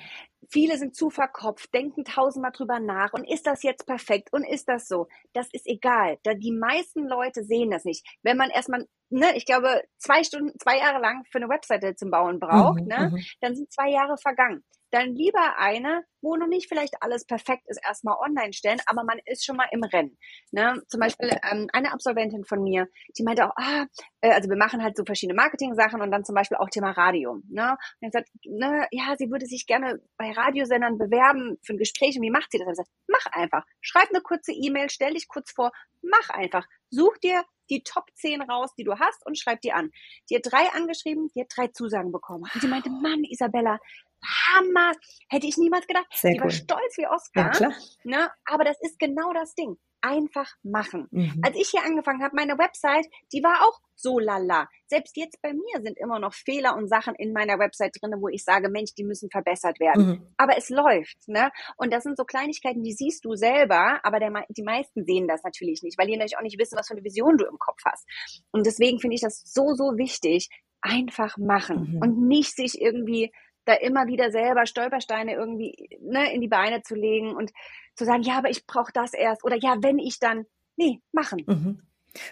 Viele 0.47 0.77
sind 0.77 0.95
zu 0.95 1.09
verkopft, 1.09 1.73
denken 1.73 2.05
tausendmal 2.05 2.51
drüber 2.51 2.79
nach 2.79 3.11
und 3.13 3.23
ist 3.27 3.47
das 3.47 3.63
jetzt 3.63 3.87
perfekt 3.87 4.31
und 4.31 4.43
ist 4.43 4.67
das 4.67 4.87
so? 4.87 5.07
Das 5.33 5.47
ist 5.51 5.65
egal. 5.67 6.17
Da 6.23 6.35
die 6.35 6.51
meisten 6.51 7.07
Leute 7.07 7.43
sehen 7.43 7.71
das 7.71 7.85
nicht. 7.85 8.05
Wenn 8.21 8.37
man 8.37 8.51
erstmal, 8.51 8.87
ne, 9.09 9.35
ich 9.35 9.45
glaube, 9.45 9.83
zwei 9.97 10.23
Stunden, 10.23 10.57
zwei 10.59 10.77
Jahre 10.77 11.01
lang 11.01 11.23
für 11.31 11.39
eine 11.39 11.49
Webseite 11.49 11.95
zum 11.95 12.11
Bauen 12.11 12.39
braucht, 12.39 12.81
mhm, 12.81 12.87
ne, 12.87 13.09
mhm. 13.11 13.23
dann 13.41 13.55
sind 13.55 13.71
zwei 13.71 13.89
Jahre 13.89 14.15
vergangen 14.17 14.63
dann 14.91 15.15
lieber 15.15 15.57
eine, 15.57 16.03
wo 16.21 16.35
noch 16.35 16.47
nicht 16.47 16.67
vielleicht 16.67 17.01
alles 17.01 17.25
perfekt 17.25 17.63
ist, 17.67 17.79
erstmal 17.85 18.17
online 18.17 18.53
stellen, 18.53 18.79
aber 18.85 19.03
man 19.03 19.19
ist 19.25 19.45
schon 19.45 19.55
mal 19.55 19.67
im 19.71 19.83
Rennen. 19.83 20.17
Ne? 20.51 20.81
Zum 20.87 20.99
Beispiel 20.99 21.29
ähm, 21.49 21.67
eine 21.73 21.91
Absolventin 21.91 22.43
von 22.45 22.63
mir, 22.63 22.87
die 23.17 23.23
meinte 23.23 23.45
auch, 23.45 23.53
ah, 23.55 23.85
äh, 24.21 24.31
also 24.31 24.49
wir 24.49 24.57
machen 24.57 24.83
halt 24.83 24.97
so 24.97 25.05
verschiedene 25.05 25.35
Marketing-Sachen 25.35 26.01
und 26.01 26.11
dann 26.11 26.25
zum 26.25 26.35
Beispiel 26.35 26.57
auch 26.57 26.69
Thema 26.69 26.91
Radio. 26.91 27.41
Ne? 27.49 27.71
Und 27.71 27.77
dann 28.01 28.11
sagt, 28.11 28.29
ne, 28.45 28.87
ja, 28.91 29.15
sie 29.17 29.29
würde 29.29 29.45
sich 29.45 29.65
gerne 29.65 30.01
bei 30.17 30.31
Radiosendern 30.31 30.97
bewerben 30.97 31.57
für 31.63 31.73
ein 31.73 31.77
Gespräch 31.77 32.17
und 32.17 32.23
wie 32.23 32.31
macht 32.31 32.51
sie 32.51 32.59
das? 32.59 32.67
Und 32.67 32.75
sagt, 32.75 32.89
mach 33.07 33.25
einfach, 33.31 33.65
schreib 33.81 34.09
eine 34.09 34.21
kurze 34.21 34.51
E-Mail, 34.51 34.89
stell 34.89 35.13
dich 35.13 35.27
kurz 35.27 35.51
vor, 35.51 35.71
mach 36.01 36.29
einfach, 36.29 36.65
such 36.89 37.17
dir 37.17 37.43
die 37.69 37.83
Top 37.83 38.05
10 38.15 38.41
raus, 38.41 38.73
die 38.77 38.83
du 38.83 38.97
hast 38.97 39.25
und 39.25 39.37
schreib 39.37 39.61
die 39.61 39.71
an. 39.71 39.91
Die 40.29 40.35
hat 40.35 40.43
drei 40.45 40.69
angeschrieben, 40.73 41.29
die 41.35 41.41
hat 41.41 41.51
drei 41.55 41.67
Zusagen 41.67 42.11
bekommen. 42.11 42.45
Und 42.53 42.61
sie 42.61 42.67
meinte, 42.67 42.89
Mann, 42.89 43.23
Isabella, 43.23 43.79
Hammer. 44.23 44.93
Hätte 45.29 45.47
ich 45.47 45.57
niemals 45.57 45.87
gedacht. 45.87 46.07
Sehr 46.11 46.31
die 46.31 46.37
cool. 46.39 46.45
war 46.45 46.51
stolz 46.51 46.97
wie 46.97 47.07
Oscar. 47.07 47.51
Ja, 47.59 47.71
ne? 48.03 48.31
Aber 48.45 48.63
das 48.63 48.77
ist 48.81 48.99
genau 48.99 49.33
das 49.33 49.55
Ding. 49.55 49.77
Einfach 50.01 50.49
machen. 50.63 51.07
Mhm. 51.11 51.41
Als 51.43 51.57
ich 51.57 51.69
hier 51.69 51.83
angefangen 51.83 52.23
habe, 52.23 52.33
meine 52.33 52.57
Website, 52.57 53.05
die 53.33 53.43
war 53.43 53.67
auch 53.67 53.81
so 53.95 54.17
lala. 54.17 54.69
Selbst 54.87 55.17
jetzt 55.17 55.41
bei 55.41 55.51
mir 55.51 55.81
sind 55.81 55.97
immer 55.97 56.19
noch 56.19 56.33
Fehler 56.33 56.77
und 56.77 56.87
Sachen 56.87 57.15
in 57.15 57.33
meiner 57.33 57.59
Website 57.59 57.97
drin, 57.99 58.15
wo 58.19 58.29
ich 58.29 58.45
sage, 58.45 58.69
Mensch, 58.69 58.93
die 58.95 59.03
müssen 59.03 59.29
verbessert 59.29 59.79
werden. 59.81 60.05
Mhm. 60.05 60.27
Aber 60.37 60.57
es 60.57 60.69
läuft. 60.69 61.27
Ne? 61.27 61.51
Und 61.75 61.91
das 61.91 62.03
sind 62.03 62.15
so 62.15 62.23
Kleinigkeiten, 62.23 62.81
die 62.81 62.93
siehst 62.93 63.25
du 63.25 63.35
selber, 63.35 63.99
aber 64.03 64.19
der, 64.19 64.31
die 64.47 64.63
meisten 64.63 65.03
sehen 65.03 65.27
das 65.27 65.43
natürlich 65.43 65.83
nicht, 65.83 65.97
weil 65.97 66.07
die 66.07 66.13
natürlich 66.13 66.37
auch 66.37 66.43
nicht 66.43 66.59
wissen, 66.59 66.77
was 66.77 66.87
für 66.87 66.93
eine 66.93 67.03
Vision 67.03 67.37
du 67.37 67.45
im 67.45 67.59
Kopf 67.59 67.79
hast. 67.85 68.07
Und 68.51 68.65
deswegen 68.65 68.99
finde 68.99 69.15
ich 69.15 69.21
das 69.21 69.41
so, 69.45 69.73
so 69.73 69.97
wichtig. 69.97 70.49
Einfach 70.81 71.37
machen 71.37 71.95
mhm. 71.95 72.01
und 72.01 72.27
nicht 72.29 72.55
sich 72.55 72.79
irgendwie 72.79 73.33
da 73.65 73.73
immer 73.73 74.07
wieder 74.07 74.31
selber 74.31 74.65
Stolpersteine 74.65 75.33
irgendwie 75.33 75.89
ne, 76.01 76.33
in 76.33 76.41
die 76.41 76.47
Beine 76.47 76.81
zu 76.81 76.95
legen 76.95 77.35
und 77.35 77.51
zu 77.95 78.05
sagen, 78.05 78.23
ja, 78.23 78.37
aber 78.37 78.49
ich 78.49 78.65
brauche 78.65 78.91
das 78.93 79.13
erst 79.13 79.43
oder 79.43 79.57
ja, 79.57 79.77
wenn 79.81 79.99
ich 79.99 80.19
dann, 80.19 80.45
nee, 80.75 81.01
machen. 81.11 81.43
Mhm. 81.45 81.81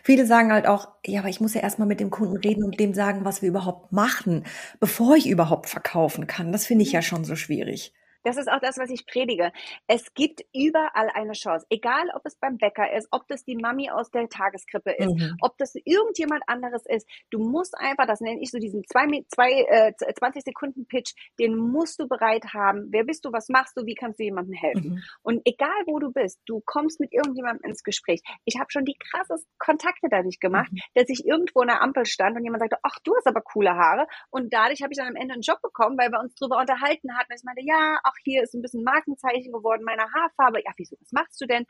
Viele 0.04 0.26
sagen 0.26 0.52
halt 0.52 0.66
auch, 0.66 0.88
ja, 1.06 1.20
aber 1.20 1.30
ich 1.30 1.40
muss 1.40 1.54
ja 1.54 1.62
erstmal 1.62 1.88
mit 1.88 2.00
dem 2.00 2.10
Kunden 2.10 2.38
reden 2.38 2.64
und 2.64 2.80
dem 2.80 2.94
sagen, 2.94 3.26
was 3.26 3.42
wir 3.42 3.50
überhaupt 3.50 3.92
machen, 3.92 4.46
bevor 4.80 5.16
ich 5.16 5.30
überhaupt 5.30 5.70
verkaufen 5.70 6.26
kann. 6.26 6.52
Das 6.52 6.66
finde 6.66 6.84
ich 6.84 6.92
ja 6.92 7.02
schon 7.02 7.26
so 7.26 7.36
schwierig. 7.36 7.94
Das 8.24 8.38
ist 8.38 8.50
auch 8.50 8.60
das, 8.60 8.78
was 8.78 8.90
ich 8.90 9.06
predige. 9.06 9.52
Es 9.88 10.14
gibt 10.14 10.44
überall 10.54 11.10
eine 11.14 11.34
Chance. 11.34 11.66
Egal, 11.70 12.10
ob 12.16 12.26
es 12.26 12.36
beim 12.36 12.58
Bäcker 12.58 12.92
ist, 12.94 13.08
ob 13.12 13.28
das 13.28 13.44
die 13.44 13.56
Mami 13.56 13.90
aus 13.90 14.12
der 14.12 14.28
Tageskrippe 14.30 14.92
ist, 14.92 15.16
mhm. 15.16 15.38
ob 15.42 15.58
das 15.58 15.76
irgendjemand 15.86 16.44
anderes 16.48 16.86
ist. 16.86 17.08
Du 17.30 17.40
musst 17.40 17.78
einfach, 17.78 18.06
das 18.06 18.22
nenne 18.22 18.42
ich 18.42 18.52
so 18.52 18.60
diesen 18.60 18.84
zwei, 18.86 19.06
zwei, 19.34 19.52
äh, 19.52 19.94
20 19.96 20.44
Sekunden 20.44 20.88
Pitch, 20.88 21.14
den 21.40 21.56
musst 21.56 22.00
du 22.00 22.08
bereit 22.08 22.54
haben. 22.54 22.88
Wer 22.92 23.04
bist 23.04 23.26
du? 23.26 23.32
Was 23.32 23.50
machst 23.50 23.78
du? 23.78 23.86
Wie 23.86 23.96
kannst 23.96 24.20
du 24.20 24.24
jemandem 24.24 24.54
helfen? 24.54 24.92
Mhm. 24.92 25.04
Und 25.22 25.42
egal, 25.46 25.84
wo 25.86 26.00
du 26.00 26.12
bist, 26.12 26.40
du 26.46 26.62
kommst 26.66 27.00
mit 27.00 27.14
irgendjemandem 27.14 27.70
ins 27.70 27.84
Gespräch. 27.84 28.22
Ich 28.46 28.60
habe 28.60 28.72
schon 28.72 28.86
die 28.86 28.98
krassesten 28.98 29.52
Kontakte 29.58 30.08
dadurch 30.10 30.40
gemacht, 30.40 30.72
mhm. 30.72 30.80
dass 30.96 31.10
ich 31.10 31.26
irgendwo 31.26 31.62
in 31.62 31.68
der 31.68 31.82
Ampel 31.82 32.06
stand 32.06 32.36
und 32.38 32.44
jemand 32.44 32.62
sagte, 32.62 32.78
ach, 32.84 33.00
du 33.04 33.16
hast 33.16 33.28
aber 33.28 33.42
coole 33.42 33.72
Haare. 33.76 34.08
Und 34.30 34.54
dadurch 34.54 34.82
habe 34.82 34.94
ich 34.94 34.98
dann 34.98 35.08
am 35.08 35.16
Ende 35.16 35.34
einen 35.34 35.42
Job 35.42 35.62
bekommen, 35.62 35.98
weil 35.98 36.12
wir 36.12 36.20
uns 36.20 36.36
darüber 36.36 36.60
unterhalten 36.60 37.16
hatten. 37.18 37.32
Und 37.32 37.38
ich 37.38 37.44
meinte, 37.44 37.64
ja, 37.64 38.00
ach, 38.08 38.16
hier 38.24 38.44
ist 38.44 38.54
ein 38.54 38.62
bisschen 38.62 38.84
Markenzeichen 38.84 39.52
geworden 39.52 39.84
meiner 39.84 40.12
Haarfarbe. 40.14 40.60
Ja, 40.64 40.72
wieso, 40.78 40.96
was 41.00 41.12
machst 41.12 41.40
du 41.42 41.46
denn? 41.46 41.66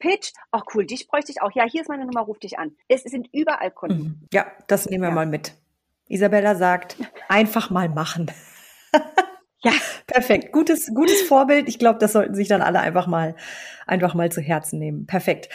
Pitch, 0.00 0.32
ach 0.52 0.62
cool, 0.74 0.86
dich 0.86 1.08
bräuchte 1.08 1.32
ich 1.32 1.42
auch. 1.42 1.50
Ja, 1.54 1.64
hier 1.64 1.82
ist 1.82 1.88
meine 1.88 2.04
Nummer, 2.04 2.20
ruf 2.20 2.38
dich 2.38 2.58
an. 2.58 2.76
Es 2.88 3.02
sind 3.02 3.28
überall 3.32 3.70
Kunden. 3.70 4.02
Mhm. 4.02 4.28
Ja, 4.32 4.46
das 4.68 4.86
nehmen 4.86 5.02
wir 5.02 5.08
ja. 5.08 5.14
mal 5.14 5.26
mit. 5.26 5.54
Isabella 6.08 6.54
sagt, 6.54 6.96
einfach 7.28 7.70
mal 7.70 7.88
machen. 7.88 8.30
ja, 9.62 9.72
perfekt. 10.06 10.52
Gutes, 10.52 10.92
gutes 10.94 11.22
Vorbild. 11.22 11.68
Ich 11.68 11.78
glaube, 11.78 11.98
das 11.98 12.12
sollten 12.12 12.34
sich 12.34 12.48
dann 12.48 12.62
alle 12.62 12.80
einfach 12.80 13.06
mal, 13.06 13.34
einfach 13.86 14.14
mal 14.14 14.30
zu 14.30 14.40
Herzen 14.40 14.78
nehmen. 14.78 15.06
Perfekt. 15.06 15.48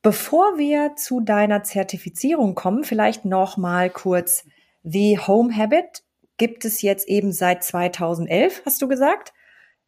Bevor 0.00 0.58
wir 0.58 0.96
zu 0.96 1.20
deiner 1.20 1.62
Zertifizierung 1.62 2.54
kommen, 2.54 2.82
vielleicht 2.82 3.24
noch 3.24 3.56
mal 3.56 3.90
kurz 3.90 4.44
The 4.82 5.18
Home 5.18 5.56
Habit 5.56 6.02
gibt 6.38 6.64
es 6.64 6.82
jetzt 6.82 7.06
eben 7.06 7.30
seit 7.30 7.62
2011, 7.62 8.62
hast 8.64 8.82
du 8.82 8.88
gesagt. 8.88 9.32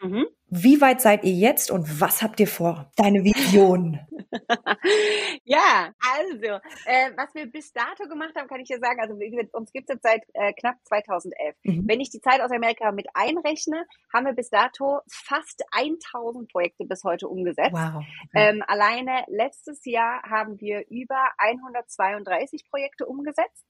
Mhm. 0.00 0.26
Wie 0.48 0.80
weit 0.80 1.00
seid 1.00 1.24
ihr 1.24 1.33
jetzt 1.33 1.70
und 1.70 2.00
was 2.00 2.22
habt 2.22 2.38
ihr 2.38 2.46
vor? 2.46 2.92
Deine 2.96 3.24
Vision. 3.24 3.98
ja, 5.44 5.92
also, 5.98 6.61
äh, 6.85 7.11
was 7.16 7.35
wir 7.35 7.46
bis 7.46 7.72
dato 7.72 8.04
gemacht 8.09 8.35
haben, 8.37 8.46
kann 8.46 8.61
ich 8.61 8.68
dir 8.68 8.78
sagen, 8.78 9.00
also 9.00 9.14
uns 9.52 9.72
gibt 9.72 9.88
es 9.88 9.94
jetzt 9.94 10.02
seit 10.02 10.22
äh, 10.35 10.52
knapp 10.52 10.76
2011. 10.85 11.57
Mhm. 11.64 11.88
Wenn 11.88 12.00
ich 12.00 12.11
die 12.11 12.20
Zeit 12.20 12.40
aus 12.40 12.50
Amerika 12.52 12.92
mit 12.92 13.07
einrechne, 13.14 13.85
haben 14.12 14.26
wir 14.26 14.33
bis 14.35 14.50
dato 14.50 15.00
fast 15.11 15.64
1000 15.72 16.50
Projekte 16.50 16.85
bis 16.85 17.02
heute 17.04 17.28
umgesetzt. 17.28 17.72
Wow. 17.72 17.96
Okay. 17.96 18.04
Ähm, 18.35 18.62
alleine 18.66 19.24
letztes 19.28 19.85
Jahr 19.85 20.22
haben 20.22 20.61
wir 20.61 20.85
über 20.88 21.30
132 21.38 22.68
Projekte 22.70 23.07
umgesetzt. 23.07 23.64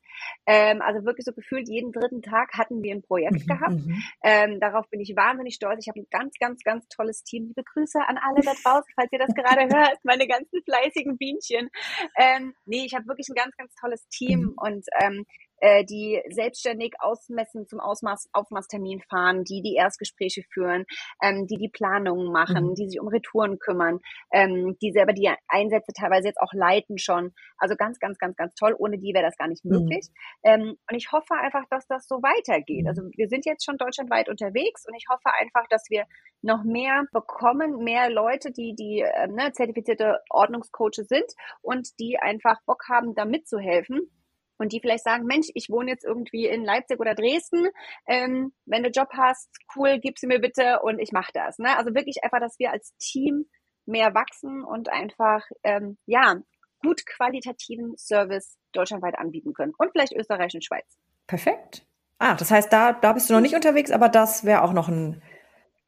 Ähm, 0.46 0.82
also 0.82 1.04
wirklich 1.04 1.24
so 1.24 1.32
gefühlt 1.32 1.68
jeden 1.68 1.92
dritten 1.92 2.22
Tag 2.22 2.52
hatten 2.54 2.82
wir 2.82 2.94
ein 2.94 3.02
Projekt 3.02 3.44
mhm, 3.44 3.46
gehabt. 3.46 3.74
Mhm. 3.74 4.02
Ähm, 4.22 4.60
darauf 4.60 4.88
bin 4.90 5.00
ich 5.00 5.14
wahnsinnig 5.16 5.54
stolz. 5.54 5.78
Ich 5.80 5.88
habe 5.88 6.00
ein 6.00 6.06
ganz, 6.10 6.34
ganz, 6.38 6.62
ganz 6.62 6.88
tolles 6.88 7.22
Team. 7.24 7.46
Liebe 7.46 7.64
Grüße 7.64 7.98
an 8.06 8.18
alle 8.18 8.42
da 8.42 8.52
draußen, 8.52 8.92
falls 8.94 9.12
ihr 9.12 9.18
das 9.18 9.34
gerade 9.34 9.62
hört, 9.74 9.98
meine 10.04 10.26
ganzen 10.26 10.62
fleißigen 10.64 11.16
Bienchen. 11.18 11.70
Ähm, 12.16 12.54
nee, 12.64 12.84
ich 12.84 12.94
habe 12.94 13.06
wirklich 13.06 13.28
ein 13.28 13.34
ganz, 13.34 13.56
ganz 13.56 13.74
tolles 13.74 14.06
Team 14.08 14.40
mhm. 14.40 14.54
und 14.56 14.84
ähm, 15.00 15.24
äh, 15.58 15.84
die 15.84 16.20
selbstständig 16.30 16.94
ausmessen 16.98 17.66
zum 17.66 17.80
Ausmaß, 17.80 18.28
Aufmasstermin 18.32 19.00
fahren, 19.08 19.44
die 19.44 19.62
die 19.62 19.74
Erstgespräche 19.74 20.42
führen, 20.52 20.84
ähm, 21.22 21.46
die 21.46 21.56
die 21.56 21.68
Planungen 21.68 22.32
machen, 22.32 22.70
mhm. 22.70 22.74
die 22.74 22.88
sich 22.88 23.00
um 23.00 23.08
Retouren 23.08 23.58
kümmern, 23.58 24.00
ähm, 24.32 24.76
die 24.82 24.92
selber 24.92 25.12
die 25.12 25.30
Einsätze 25.48 25.92
teilweise 25.92 26.28
jetzt 26.28 26.40
auch 26.40 26.52
leiten 26.52 26.98
schon. 26.98 27.32
Also 27.58 27.76
ganz, 27.76 27.98
ganz, 27.98 28.18
ganz, 28.18 28.36
ganz 28.36 28.54
toll. 28.54 28.74
Ohne 28.78 28.98
die 28.98 29.14
wäre 29.14 29.24
das 29.24 29.36
gar 29.36 29.48
nicht 29.48 29.64
mhm. 29.64 29.72
möglich. 29.72 30.08
Mhm. 30.42 30.50
Ähm, 30.50 30.62
und 30.90 30.96
ich 30.96 31.12
hoffe 31.12 31.34
einfach, 31.34 31.64
dass 31.70 31.86
das 31.86 32.06
so 32.06 32.16
weitergeht. 32.16 32.82
Mhm. 32.82 32.88
Also 32.88 33.02
wir 33.16 33.28
sind 33.28 33.46
jetzt 33.46 33.64
schon 33.64 33.76
deutschlandweit 33.76 34.28
unterwegs 34.28 34.86
und 34.86 34.94
ich 34.94 35.06
hoffe 35.08 35.32
einfach, 35.38 35.66
dass 35.68 35.84
wir 35.88 36.04
noch 36.42 36.62
mehr 36.64 37.04
bekommen, 37.12 37.82
mehr 37.82 38.10
Leute, 38.10 38.52
die 38.52 38.74
die 38.74 39.00
äh, 39.00 39.28
ne, 39.28 39.52
zertifizierte 39.52 40.20
Ordnungscoaches 40.30 41.08
sind 41.08 41.32
und 41.62 41.98
die 41.98 42.18
einfach 42.18 42.60
Bock 42.66 42.84
haben, 42.88 43.14
da 43.14 43.24
mitzuhelfen 43.24 44.10
und 44.58 44.72
die 44.72 44.80
vielleicht 44.80 45.04
sagen, 45.04 45.24
Mensch, 45.26 45.48
ich 45.54 45.68
wohne 45.70 45.90
jetzt 45.90 46.04
irgendwie 46.04 46.46
in 46.46 46.64
Leipzig 46.64 47.00
oder 47.00 47.14
Dresden, 47.14 47.68
ähm, 48.06 48.52
wenn 48.66 48.82
du 48.82 48.90
Job 48.90 49.08
hast, 49.12 49.48
cool, 49.76 49.98
gib 50.00 50.18
sie 50.18 50.26
mir 50.26 50.40
bitte 50.40 50.80
und 50.82 50.98
ich 50.98 51.12
mache 51.12 51.32
das. 51.34 51.58
Ne? 51.58 51.76
Also 51.76 51.94
wirklich 51.94 52.22
einfach, 52.22 52.40
dass 52.40 52.58
wir 52.58 52.70
als 52.70 52.94
Team 52.98 53.46
mehr 53.86 54.14
wachsen 54.14 54.64
und 54.64 54.90
einfach 54.90 55.42
ähm, 55.62 55.98
ja 56.06 56.36
gut 56.82 57.06
qualitativen 57.06 57.96
Service 57.96 58.58
deutschlandweit 58.72 59.18
anbieten 59.18 59.54
können 59.54 59.72
und 59.76 59.90
vielleicht 59.92 60.12
Österreich 60.12 60.54
und 60.54 60.64
Schweiz. 60.64 60.86
Perfekt. 61.26 61.86
Ah, 62.18 62.34
das 62.34 62.50
heißt, 62.50 62.72
da, 62.72 62.92
da 62.92 63.12
bist 63.12 63.28
du 63.28 63.34
noch 63.34 63.40
nicht 63.40 63.54
unterwegs, 63.54 63.90
aber 63.90 64.08
das 64.08 64.44
wäre 64.44 64.62
auch 64.62 64.72
noch 64.72 64.88
ein 64.88 65.22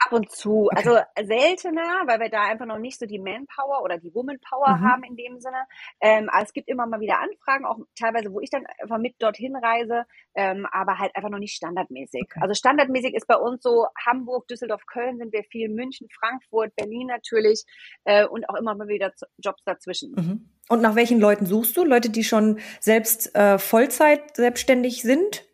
Ab 0.07 0.13
und 0.13 0.31
zu. 0.31 0.67
Okay. 0.67 0.77
Also 0.77 0.99
seltener, 1.27 2.03
weil 2.07 2.21
wir 2.21 2.29
da 2.29 2.43
einfach 2.43 2.67
noch 2.67 2.79
nicht 2.79 2.99
so 2.99 3.07
die 3.07 3.19
Manpower 3.19 3.83
oder 3.83 3.99
die 3.99 4.15
Womanpower 4.15 4.77
mhm. 4.77 4.83
haben 4.83 5.03
in 5.05 5.17
dem 5.17 5.41
Sinne. 5.41 5.65
Ähm, 6.01 6.29
aber 6.31 6.43
es 6.43 6.53
gibt 6.53 6.69
immer 6.69 6.87
mal 6.87 7.01
wieder 7.01 7.21
Anfragen, 7.21 7.65
auch 7.65 7.79
teilweise, 7.99 8.33
wo 8.33 8.41
ich 8.41 8.51
dann 8.51 8.67
einfach 8.81 8.99
mit 8.99 9.15
dorthin 9.21 9.57
reise, 9.57 10.05
ähm, 10.35 10.67
aber 10.71 10.99
halt 10.99 11.15
einfach 11.17 11.31
noch 11.31 11.39
nicht 11.39 11.55
standardmäßig. 11.55 12.23
Okay. 12.25 12.41
Also 12.41 12.55
standardmäßig 12.55 13.15
ist 13.15 13.27
bei 13.27 13.37
uns 13.37 13.63
so 13.63 13.87
Hamburg, 14.07 14.49
Düsseldorf, 14.49 14.87
Köln 14.87 15.19
sind 15.19 15.33
wir 15.33 15.45
viel, 15.45 15.69
München, 15.69 16.09
Frankfurt, 16.19 16.75
Berlin 16.77 17.09
natürlich 17.09 17.65
äh, 18.05 18.27
und 18.27 18.49
auch 18.49 18.55
immer 18.57 18.75
mal 18.75 18.89
wieder 18.89 19.13
Jobs 19.39 19.63
dazwischen. 19.65 20.13
Mhm. 20.13 20.51
Und 20.69 20.83
nach 20.83 20.97
welchen 20.97 21.21
Leuten 21.21 21.47
suchst 21.47 21.77
du? 21.77 21.85
Leute, 21.85 22.11
die 22.11 22.25
schon 22.25 22.59
selbst 22.81 23.35
äh, 23.37 23.59
Vollzeit 23.59 24.37
selbstständig 24.37 25.03
sind? 25.03 25.46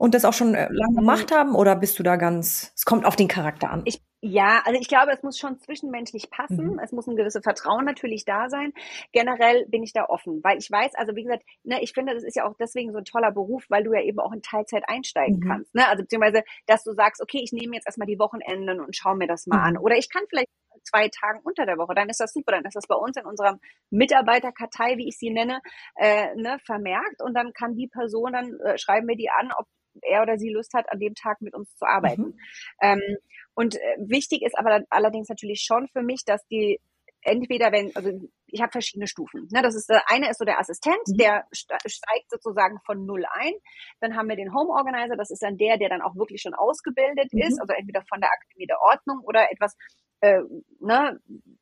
Und 0.00 0.14
das 0.14 0.24
auch 0.24 0.32
schon 0.32 0.54
äh, 0.54 0.66
lange 0.70 0.94
gemacht 0.94 1.30
haben? 1.30 1.54
Oder 1.54 1.76
bist 1.76 1.98
du 1.98 2.02
da 2.02 2.16
ganz, 2.16 2.72
es 2.74 2.86
kommt 2.86 3.04
auf 3.04 3.16
den 3.16 3.28
Charakter 3.28 3.70
an? 3.70 3.82
Ich, 3.84 4.02
ja, 4.22 4.60
also 4.66 4.78
ich 4.78 4.88
glaube, 4.88 5.12
es 5.12 5.22
muss 5.22 5.38
schon 5.38 5.58
zwischenmenschlich 5.58 6.30
passen. 6.30 6.74
Mhm. 6.74 6.78
Es 6.78 6.92
muss 6.92 7.06
ein 7.06 7.16
gewisses 7.16 7.42
Vertrauen 7.42 7.86
natürlich 7.86 8.24
da 8.26 8.50
sein. 8.50 8.74
Generell 9.12 9.66
bin 9.68 9.82
ich 9.82 9.92
da 9.94 10.04
offen, 10.04 10.40
weil 10.44 10.58
ich 10.58 10.70
weiß, 10.70 10.94
also 10.94 11.16
wie 11.16 11.22
gesagt, 11.22 11.44
ne, 11.64 11.82
ich 11.82 11.92
finde, 11.92 12.14
das 12.14 12.22
ist 12.22 12.36
ja 12.36 12.46
auch 12.46 12.54
deswegen 12.58 12.92
so 12.92 12.98
ein 12.98 13.04
toller 13.04 13.32
Beruf, 13.32 13.64
weil 13.70 13.82
du 13.82 13.94
ja 13.94 14.02
eben 14.02 14.18
auch 14.20 14.32
in 14.32 14.42
Teilzeit 14.42 14.84
einsteigen 14.86 15.38
mhm. 15.38 15.48
kannst. 15.48 15.74
Ne? 15.74 15.88
Also 15.88 16.02
beziehungsweise, 16.02 16.44
dass 16.66 16.84
du 16.84 16.92
sagst, 16.92 17.22
okay, 17.22 17.40
ich 17.42 17.52
nehme 17.52 17.74
jetzt 17.74 17.86
erstmal 17.86 18.06
die 18.06 18.18
Wochenenden 18.18 18.80
und 18.80 18.94
schaue 18.94 19.16
mir 19.16 19.26
das 19.26 19.46
mal 19.46 19.58
mhm. 19.58 19.64
an. 19.64 19.78
Oder 19.78 19.96
ich 19.96 20.10
kann 20.10 20.24
vielleicht 20.28 20.48
zwei 20.82 21.08
Tagen 21.08 21.40
unter 21.42 21.64
der 21.66 21.78
Woche, 21.78 21.94
dann 21.94 22.08
ist 22.08 22.20
das 22.20 22.32
super, 22.32 22.52
dann 22.52 22.64
ist 22.64 22.76
das 22.76 22.86
bei 22.86 22.96
uns 22.96 23.16
in 23.16 23.24
unserer 23.24 23.58
Mitarbeiterkartei, 23.90 24.96
wie 24.96 25.08
ich 25.08 25.18
sie 25.18 25.30
nenne, 25.30 25.60
äh, 25.96 26.34
ne, 26.36 26.58
vermerkt 26.64 27.22
und 27.22 27.34
dann 27.34 27.52
kann 27.52 27.74
die 27.74 27.88
Person, 27.88 28.32
dann 28.32 28.58
äh, 28.60 28.78
schreiben 28.78 29.06
wir 29.08 29.16
die 29.16 29.30
an, 29.30 29.50
ob 29.56 29.66
er 30.02 30.22
oder 30.22 30.38
sie 30.38 30.50
Lust 30.50 30.72
hat, 30.74 30.90
an 30.90 31.00
dem 31.00 31.14
Tag 31.14 31.40
mit 31.40 31.54
uns 31.54 31.74
zu 31.76 31.86
arbeiten. 31.86 32.22
Mhm. 32.22 32.38
Ähm, 32.80 33.16
und 33.60 33.76
äh, 33.76 33.96
wichtig 33.98 34.40
ist 34.40 34.58
aber 34.58 34.80
allerdings 34.88 35.28
natürlich 35.28 35.60
schon 35.60 35.86
für 35.88 36.02
mich, 36.02 36.24
dass 36.24 36.46
die 36.46 36.80
entweder 37.20 37.72
wenn, 37.72 37.94
also 37.94 38.10
ich 38.46 38.62
habe 38.62 38.72
verschiedene 38.72 39.06
Stufen. 39.06 39.48
Ne, 39.52 39.60
das 39.60 39.74
ist 39.74 39.90
der 39.90 40.02
eine 40.08 40.30
ist 40.30 40.38
so 40.38 40.46
der 40.46 40.58
Assistent, 40.58 41.06
mhm. 41.08 41.18
der 41.18 41.44
steigt 41.52 42.30
sozusagen 42.30 42.78
von 42.86 43.04
null 43.04 43.26
ein. 43.30 43.52
Dann 44.00 44.16
haben 44.16 44.30
wir 44.30 44.36
den 44.36 44.54
Home 44.54 44.70
Organizer, 44.70 45.14
das 45.14 45.30
ist 45.30 45.42
dann 45.42 45.58
der, 45.58 45.76
der 45.76 45.90
dann 45.90 46.00
auch 46.00 46.16
wirklich 46.16 46.40
schon 46.40 46.54
ausgebildet 46.54 47.34
mhm. 47.34 47.42
ist, 47.42 47.60
also 47.60 47.74
entweder 47.74 48.00
von 48.08 48.22
der 48.22 48.30
Akademie 48.30 48.66
der 48.66 48.80
Ordnung 48.80 49.20
oder 49.24 49.52
etwas, 49.52 49.76
äh, 50.22 50.40
ne, 50.80 51.20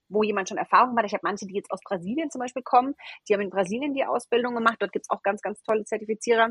wo 0.08 0.22
jemand 0.22 0.48
schon 0.48 0.58
Erfahrung 0.58 0.96
hat. 0.96 1.04
Ich 1.04 1.14
habe 1.14 1.24
manche, 1.24 1.46
die 1.46 1.56
jetzt 1.56 1.72
aus 1.72 1.80
Brasilien 1.84 2.30
zum 2.30 2.38
Beispiel 2.38 2.62
kommen, 2.62 2.94
die 3.28 3.34
haben 3.34 3.42
in 3.42 3.50
Brasilien 3.50 3.92
die 3.92 4.04
Ausbildung 4.04 4.54
gemacht. 4.54 4.76
Dort 4.78 4.92
gibt's 4.92 5.10
auch 5.10 5.22
ganz, 5.24 5.42
ganz 5.42 5.64
tolle 5.64 5.82
Zertifizierer. 5.82 6.50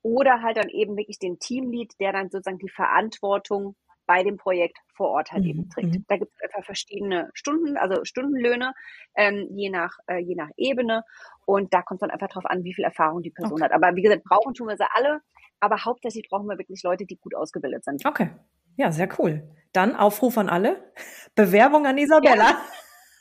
Oder 0.00 0.40
halt 0.40 0.56
dann 0.56 0.70
eben 0.70 0.96
wirklich 0.96 1.18
den 1.18 1.38
Teamlead, 1.38 1.92
der 2.00 2.12
dann 2.12 2.30
sozusagen 2.30 2.58
die 2.58 2.72
Verantwortung 2.74 3.76
bei 4.06 4.22
dem 4.22 4.36
Projekt 4.36 4.78
vor 4.94 5.10
Ort 5.10 5.32
halt 5.32 5.44
mhm. 5.44 5.50
eben 5.50 5.68
trägt. 5.68 5.94
Mhm. 5.94 6.04
Da 6.08 6.16
gibt 6.16 6.32
es 6.34 6.42
einfach 6.42 6.64
verschiedene 6.64 7.30
Stunden, 7.34 7.76
also 7.76 8.04
Stundenlöhne, 8.04 8.72
ähm, 9.16 9.48
je 9.50 9.70
nach 9.70 9.98
äh, 10.06 10.18
je 10.18 10.34
nach 10.34 10.50
Ebene. 10.56 11.02
Und 11.44 11.74
da 11.74 11.82
kommt 11.82 12.02
dann 12.02 12.10
einfach 12.10 12.28
drauf 12.28 12.46
an, 12.46 12.64
wie 12.64 12.74
viel 12.74 12.84
Erfahrung 12.84 13.22
die 13.22 13.30
Person 13.30 13.54
okay. 13.54 13.64
hat. 13.64 13.72
Aber 13.72 13.94
wie 13.94 14.02
gesagt, 14.02 14.24
brauchen 14.24 14.54
tun 14.54 14.68
wir 14.68 14.76
sie 14.76 14.86
alle. 14.94 15.20
Aber 15.60 15.84
hauptsächlich 15.84 16.28
brauchen 16.28 16.48
wir 16.48 16.58
wirklich 16.58 16.82
Leute, 16.82 17.06
die 17.06 17.16
gut 17.16 17.34
ausgebildet 17.34 17.84
sind. 17.84 18.04
Okay. 18.04 18.30
Ja, 18.76 18.92
sehr 18.92 19.08
cool. 19.18 19.42
Dann 19.72 19.96
Aufruf 19.96 20.38
an 20.38 20.48
alle. 20.48 20.92
Bewerbung 21.34 21.86
an 21.86 21.98
Isabella. 21.98 22.50
Ja. 22.50 22.60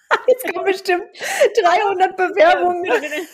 Jetzt 0.27 0.53
kommen 0.53 0.65
bestimmt 0.65 1.03
300 1.61 2.15
Bewerbungen. 2.15 2.85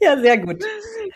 ja, 0.00 0.18
sehr 0.18 0.38
gut. 0.38 0.64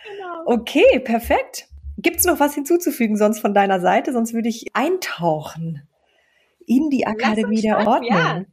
Genau. 0.04 0.42
Okay, 0.46 1.00
perfekt. 1.00 1.68
Gibt 1.98 2.18
es 2.18 2.24
noch 2.24 2.38
was 2.38 2.54
hinzuzufügen 2.54 3.16
sonst 3.16 3.40
von 3.40 3.54
deiner 3.54 3.80
Seite? 3.80 4.12
Sonst 4.12 4.32
würde 4.32 4.48
ich 4.48 4.66
eintauchen 4.72 5.82
in 6.64 6.90
die 6.90 7.06
Akademie 7.06 7.60
der 7.60 7.86
Ordnung. 7.86 8.10
Ja. 8.10 8.44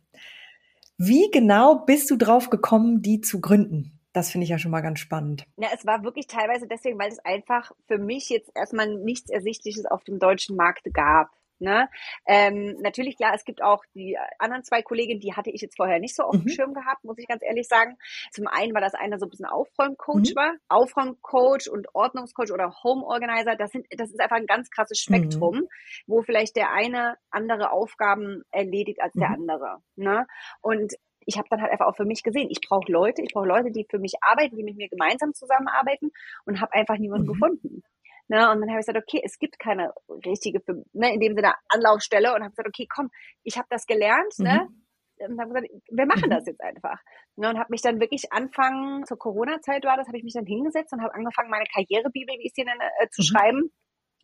Wie 0.98 1.30
genau 1.32 1.86
bist 1.86 2.10
du 2.10 2.16
drauf 2.16 2.50
gekommen, 2.50 3.02
die 3.02 3.22
zu 3.22 3.42
gründen? 3.42 4.00
Das 4.14 4.32
finde 4.32 4.46
ich 4.46 4.50
ja 4.50 4.58
schon 4.58 4.72
mal 4.72 4.82
ganz 4.82 5.00
spannend. 5.00 5.46
Ja, 5.58 5.68
es 5.74 5.86
war 5.86 6.04
wirklich 6.04 6.26
teilweise 6.26 6.68
deswegen, 6.68 6.98
weil 6.98 7.12
es 7.12 7.20
einfach 7.20 7.72
für 7.88 7.98
mich 7.98 8.30
jetzt 8.30 8.50
erstmal 8.56 8.88
nichts 8.96 9.30
Ersichtliches 9.30 9.86
auf 9.86 10.04
dem 10.06 10.20
deutschen 10.20 10.56
Markt 10.56 10.92
gab. 10.94 11.30
Ne? 11.60 11.90
Ähm, 12.28 12.76
natürlich, 12.82 13.16
ja, 13.20 13.34
es 13.34 13.46
gibt 13.46 13.62
auch 13.62 13.84
die 13.94 14.18
anderen 14.40 14.64
zwei 14.64 14.82
Kolleginnen, 14.82 15.22
die 15.22 15.34
hatte 15.34 15.52
ich 15.52 15.62
jetzt 15.62 15.78
vorher 15.78 16.00
nicht 16.00 16.16
so 16.16 16.24
auf 16.24 16.32
dem 16.32 16.44
mhm. 16.44 16.50
Schirm 16.50 16.74
gehabt, 16.74 17.04
muss 17.04 17.18
ich 17.18 17.28
ganz 17.28 17.44
ehrlich 17.44 17.68
sagen. 17.68 17.98
Zum 18.32 18.48
einen 18.48 18.74
war 18.74 18.82
das 18.82 18.94
einer 18.94 19.20
so 19.20 19.26
ein 19.26 19.30
bisschen 19.30 19.46
Aufräumcoach 19.46 20.32
mhm. 20.32 20.36
war. 20.36 20.54
Aufräumcoach 20.68 21.70
und 21.72 21.88
Ordnungscoach 21.94 22.52
oder 22.52 22.74
Home 22.84 23.06
Organizer, 23.06 23.56
das, 23.56 23.72
sind, 23.72 23.88
das 23.92 24.10
ist 24.10 24.20
einfach 24.20 24.38
ein 24.38 24.48
ganz 24.48 24.70
krasses 24.70 25.00
Spektrum, 25.00 25.56
mhm. 25.56 25.68
wo 26.08 26.22
vielleicht 26.22 26.56
der 26.56 26.72
eine 26.72 27.16
andere 27.30 27.72
Aufgaben 27.72 28.44
erledigt 28.52 29.02
als 29.02 29.14
der 29.14 29.30
mhm. 29.30 29.36
andere. 29.36 29.78
Ne? 29.96 30.28
Und 30.62 30.96
ich 31.26 31.38
habe 31.38 31.48
dann 31.50 31.62
halt 31.62 31.72
einfach 31.72 31.88
auch 31.88 31.96
für 31.96 32.06
mich 32.06 32.24
gesehen, 32.24 32.50
ich 32.50 32.62
brauche 32.62 32.92
Leute, 32.92 33.22
ich 33.22 33.34
brauche 33.34 33.48
Leute, 33.48 33.72
die 33.72 33.86
für 33.90 34.00
mich 34.00 34.14
arbeiten, 34.22 34.56
die 34.56 34.64
mit 34.64 34.76
mir 34.76 34.90
gemeinsam 34.90 35.34
zusammenarbeiten 35.34 36.12
und 36.46 36.62
habe 36.62 36.74
einfach 36.74 36.98
niemanden 36.98 37.28
mhm. 37.28 37.34
gefunden. 37.34 37.84
Ne? 38.28 38.50
Und 38.52 38.62
dann 38.62 38.70
habe 38.70 38.80
ich 38.80 38.86
gesagt, 38.86 38.98
okay, 38.98 39.22
es 39.24 39.38
gibt 39.38 39.60
keine 39.60 39.94
richtige, 40.26 40.62
ne, 40.94 41.14
in 41.14 41.20
dem 41.20 41.36
Sinne 41.36 41.54
Anlaufstelle 41.70 42.34
und 42.34 42.42
habe 42.42 42.52
gesagt, 42.52 42.68
okay, 42.68 42.88
komm, 42.90 43.10
ich 43.44 43.58
habe 43.58 43.68
das 43.70 43.86
gelernt, 43.86 44.34
ne? 44.40 44.68
mhm. 44.68 44.76
ne? 45.18 45.28
Und 45.28 45.40
habe 45.40 45.54
gesagt, 45.54 45.68
wir 45.92 46.06
machen 46.06 46.30
das 46.30 46.46
jetzt 46.46 46.62
einfach. 46.62 47.00
Ne? 47.38 47.50
Und 47.50 47.58
habe 47.58 47.70
mich 47.70 47.82
dann 47.82 48.02
wirklich 48.02 48.34
anfangen, 48.34 49.06
zur 49.06 49.18
Corona-Zeit 49.18 49.86
war 49.86 49.96
das, 49.96 50.08
habe 50.08 50.18
ich 50.18 50.24
mich 50.24 50.34
dann 50.34 50.46
hingesetzt 50.46 50.92
und 50.92 51.02
habe 51.02 51.14
angefangen, 51.14 51.50
meine 51.50 51.66
Karrierebibel, 51.74 52.36
wie 52.38 52.48
ich 52.48 52.54
sie 52.54 52.66
nenne, 52.66 52.84
äh, 53.00 53.08
zu 53.10 53.22
mhm. 53.22 53.26
schreiben 53.26 53.72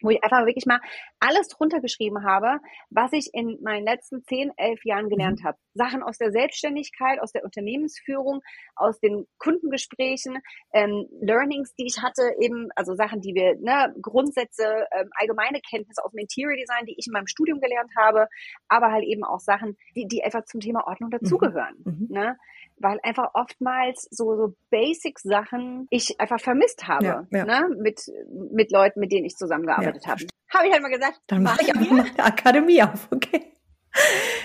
wo 0.01 0.09
ich 0.09 0.23
einfach 0.23 0.45
wirklich 0.45 0.65
mal 0.65 0.79
alles 1.19 1.47
drunter 1.47 1.79
geschrieben 1.79 2.23
habe, 2.23 2.59
was 2.89 3.13
ich 3.13 3.29
in 3.33 3.59
meinen 3.61 3.85
letzten 3.85 4.23
zehn, 4.23 4.51
elf 4.57 4.83
Jahren 4.85 5.09
gelernt 5.09 5.41
mhm. 5.41 5.47
habe. 5.47 5.57
Sachen 5.73 6.03
aus 6.03 6.17
der 6.17 6.31
Selbstständigkeit, 6.31 7.19
aus 7.21 7.31
der 7.31 7.43
Unternehmensführung, 7.43 8.41
aus 8.75 8.99
den 8.99 9.25
Kundengesprächen, 9.37 10.39
ähm, 10.73 11.07
Learnings, 11.21 11.73
die 11.75 11.85
ich 11.85 12.01
hatte, 12.01 12.33
eben, 12.39 12.69
also 12.75 12.95
Sachen, 12.95 13.21
die 13.21 13.33
wir, 13.33 13.55
ne, 13.59 13.93
Grundsätze, 14.01 14.85
ähm, 14.91 15.09
allgemeine 15.13 15.61
Kenntnisse 15.61 16.03
aus 16.03 16.11
dem 16.11 16.19
Interior 16.19 16.55
Design, 16.57 16.85
die 16.85 16.95
ich 16.97 17.07
in 17.07 17.13
meinem 17.13 17.27
Studium 17.27 17.61
gelernt 17.61 17.91
habe, 17.97 18.27
aber 18.67 18.91
halt 18.91 19.05
eben 19.05 19.23
auch 19.23 19.39
Sachen, 19.39 19.77
die, 19.95 20.07
die 20.07 20.23
einfach 20.23 20.43
zum 20.45 20.59
Thema 20.59 20.87
Ordnung 20.87 21.09
mhm. 21.09 21.19
dazugehören. 21.19 21.75
Mhm. 21.85 22.07
Ne? 22.09 22.37
Weil 22.81 22.99
einfach 23.03 23.31
oftmals 23.33 24.07
so, 24.11 24.35
so 24.35 24.55
Basic-Sachen 24.69 25.87
ich 25.89 26.19
einfach 26.19 26.39
vermisst 26.39 26.87
habe, 26.87 27.05
ja, 27.05 27.27
ja. 27.31 27.45
Ne? 27.45 27.75
Mit, 27.79 28.11
mit 28.51 28.71
Leuten, 28.71 28.99
mit 28.99 29.11
denen 29.11 29.25
ich 29.25 29.35
zusammengearbeitet 29.35 30.05
ja, 30.05 30.11
habe. 30.11 30.25
Habe 30.49 30.67
ich 30.67 30.73
halt 30.73 30.81
mal 30.81 30.91
gesagt, 30.91 31.21
dann 31.27 31.43
mache 31.43 31.61
ich 31.61 31.73
einfach 31.73 31.91
mal 31.91 32.05
eine 32.05 32.23
Akademie 32.23 32.83
auf, 32.83 33.07
okay. 33.11 33.53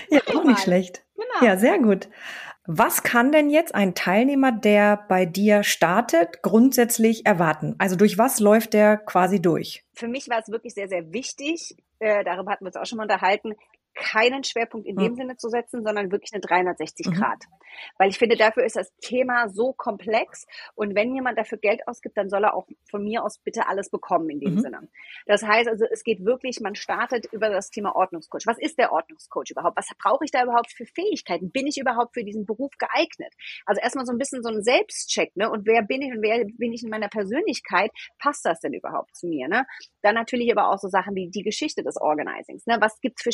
Ja, 0.09 0.19
auch 0.35 0.43
nicht 0.43 0.59
schlecht. 0.59 1.03
Genau. 1.15 1.45
Ja, 1.45 1.57
sehr 1.57 1.79
gut. 1.79 2.09
Was 2.69 3.01
kann 3.01 3.31
denn 3.31 3.49
jetzt 3.49 3.73
ein 3.73 3.95
Teilnehmer, 3.95 4.51
der 4.51 4.97
bei 5.07 5.25
dir 5.25 5.63
startet, 5.63 6.43
grundsätzlich 6.43 7.25
erwarten? 7.25 7.75
Also 7.77 7.95
durch 7.95 8.17
was 8.17 8.41
läuft 8.41 8.73
der 8.73 8.97
quasi 8.97 9.41
durch? 9.41 9.85
Für 9.93 10.09
mich 10.09 10.29
war 10.29 10.39
es 10.39 10.49
wirklich 10.49 10.73
sehr, 10.73 10.89
sehr 10.89 11.13
wichtig, 11.13 11.77
äh, 11.99 12.25
darüber 12.25 12.51
hatten 12.51 12.65
wir 12.65 12.67
uns 12.67 12.75
auch 12.75 12.85
schon 12.85 12.97
mal 12.97 13.03
unterhalten, 13.03 13.55
keinen 13.97 14.43
Schwerpunkt 14.43 14.87
in 14.87 14.95
dem 14.95 15.15
Sinne 15.15 15.37
zu 15.37 15.49
setzen, 15.49 15.83
sondern 15.83 16.11
wirklich 16.11 16.31
eine 16.33 16.41
360 16.41 17.07
mhm. 17.07 17.13
Grad. 17.13 17.43
Weil 17.97 18.09
ich 18.09 18.17
finde, 18.17 18.37
dafür 18.37 18.63
ist 18.63 18.75
das 18.75 18.91
Thema 19.01 19.49
so 19.49 19.73
komplex. 19.73 20.45
Und 20.75 20.95
wenn 20.95 21.13
jemand 21.13 21.37
dafür 21.37 21.57
Geld 21.57 21.87
ausgibt, 21.87 22.17
dann 22.17 22.29
soll 22.29 22.43
er 22.43 22.55
auch 22.55 22.67
von 22.89 23.03
mir 23.03 23.23
aus 23.23 23.39
bitte 23.39 23.67
alles 23.67 23.89
bekommen 23.89 24.29
in 24.29 24.39
dem 24.39 24.55
mhm. 24.55 24.59
Sinne. 24.59 24.89
Das 25.25 25.43
heißt 25.43 25.67
also, 25.67 25.85
es 25.91 26.03
geht 26.03 26.23
wirklich, 26.23 26.59
man 26.61 26.75
startet 26.75 27.27
über 27.31 27.49
das 27.49 27.69
Thema 27.69 27.95
Ordnungscoach. 27.95 28.45
Was 28.45 28.59
ist 28.59 28.77
der 28.77 28.91
Ordnungscoach 28.91 29.51
überhaupt? 29.51 29.77
Was 29.77 29.87
brauche 29.97 30.25
ich 30.25 30.31
da 30.31 30.43
überhaupt 30.43 30.71
für 30.71 30.85
Fähigkeiten? 30.85 31.51
Bin 31.51 31.67
ich 31.67 31.77
überhaupt 31.77 32.13
für 32.13 32.23
diesen 32.23 32.45
Beruf 32.45 32.71
geeignet? 32.77 33.33
Also 33.65 33.81
erstmal 33.81 34.05
so 34.05 34.11
ein 34.11 34.17
bisschen 34.17 34.43
so 34.43 34.49
ein 34.49 34.63
Selbstcheck, 34.63 35.35
ne? 35.35 35.49
Und 35.49 35.65
wer 35.65 35.81
bin 35.81 36.01
ich 36.01 36.11
und 36.11 36.21
wer 36.21 36.45
bin 36.45 36.73
ich 36.73 36.83
in 36.83 36.89
meiner 36.89 37.09
Persönlichkeit? 37.09 37.91
Passt 38.19 38.45
das 38.45 38.59
denn 38.59 38.73
überhaupt 38.73 39.15
zu 39.15 39.27
mir, 39.27 39.47
ne? 39.47 39.65
Dann 40.01 40.15
natürlich 40.15 40.51
aber 40.51 40.69
auch 40.69 40.77
so 40.77 40.87
Sachen 40.87 41.15
wie 41.15 41.29
die 41.29 41.43
Geschichte 41.43 41.83
des 41.83 41.97
Organizings, 41.99 42.65
ne? 42.65 42.77
Was 42.79 42.99
gibt's 43.01 43.23
für 43.23 43.31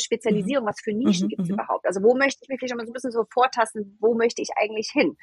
Spezialisierung? 0.54 0.66
Was 0.66 0.80
für 0.80 0.92
Nischen 0.92 1.26
mhm. 1.26 1.28
gibt's 1.28 1.48
mhm. 1.48 1.54
überhaupt? 1.54 1.86
Also 1.86 2.02
wo 2.02 2.14
möchte 2.14 2.40
ich 2.42 2.48
mich 2.48 2.58
vielleicht 2.58 2.76
mal 2.76 2.86
so 2.86 2.90
ein 2.90 2.94
bisschen 2.94 3.12
so 3.12 3.24
vortasten? 3.32 3.96
Wo 4.00 4.14
möchte 4.14 4.42
ich 4.42 4.50
eigentlich 4.60 4.90
hin? 4.92 5.16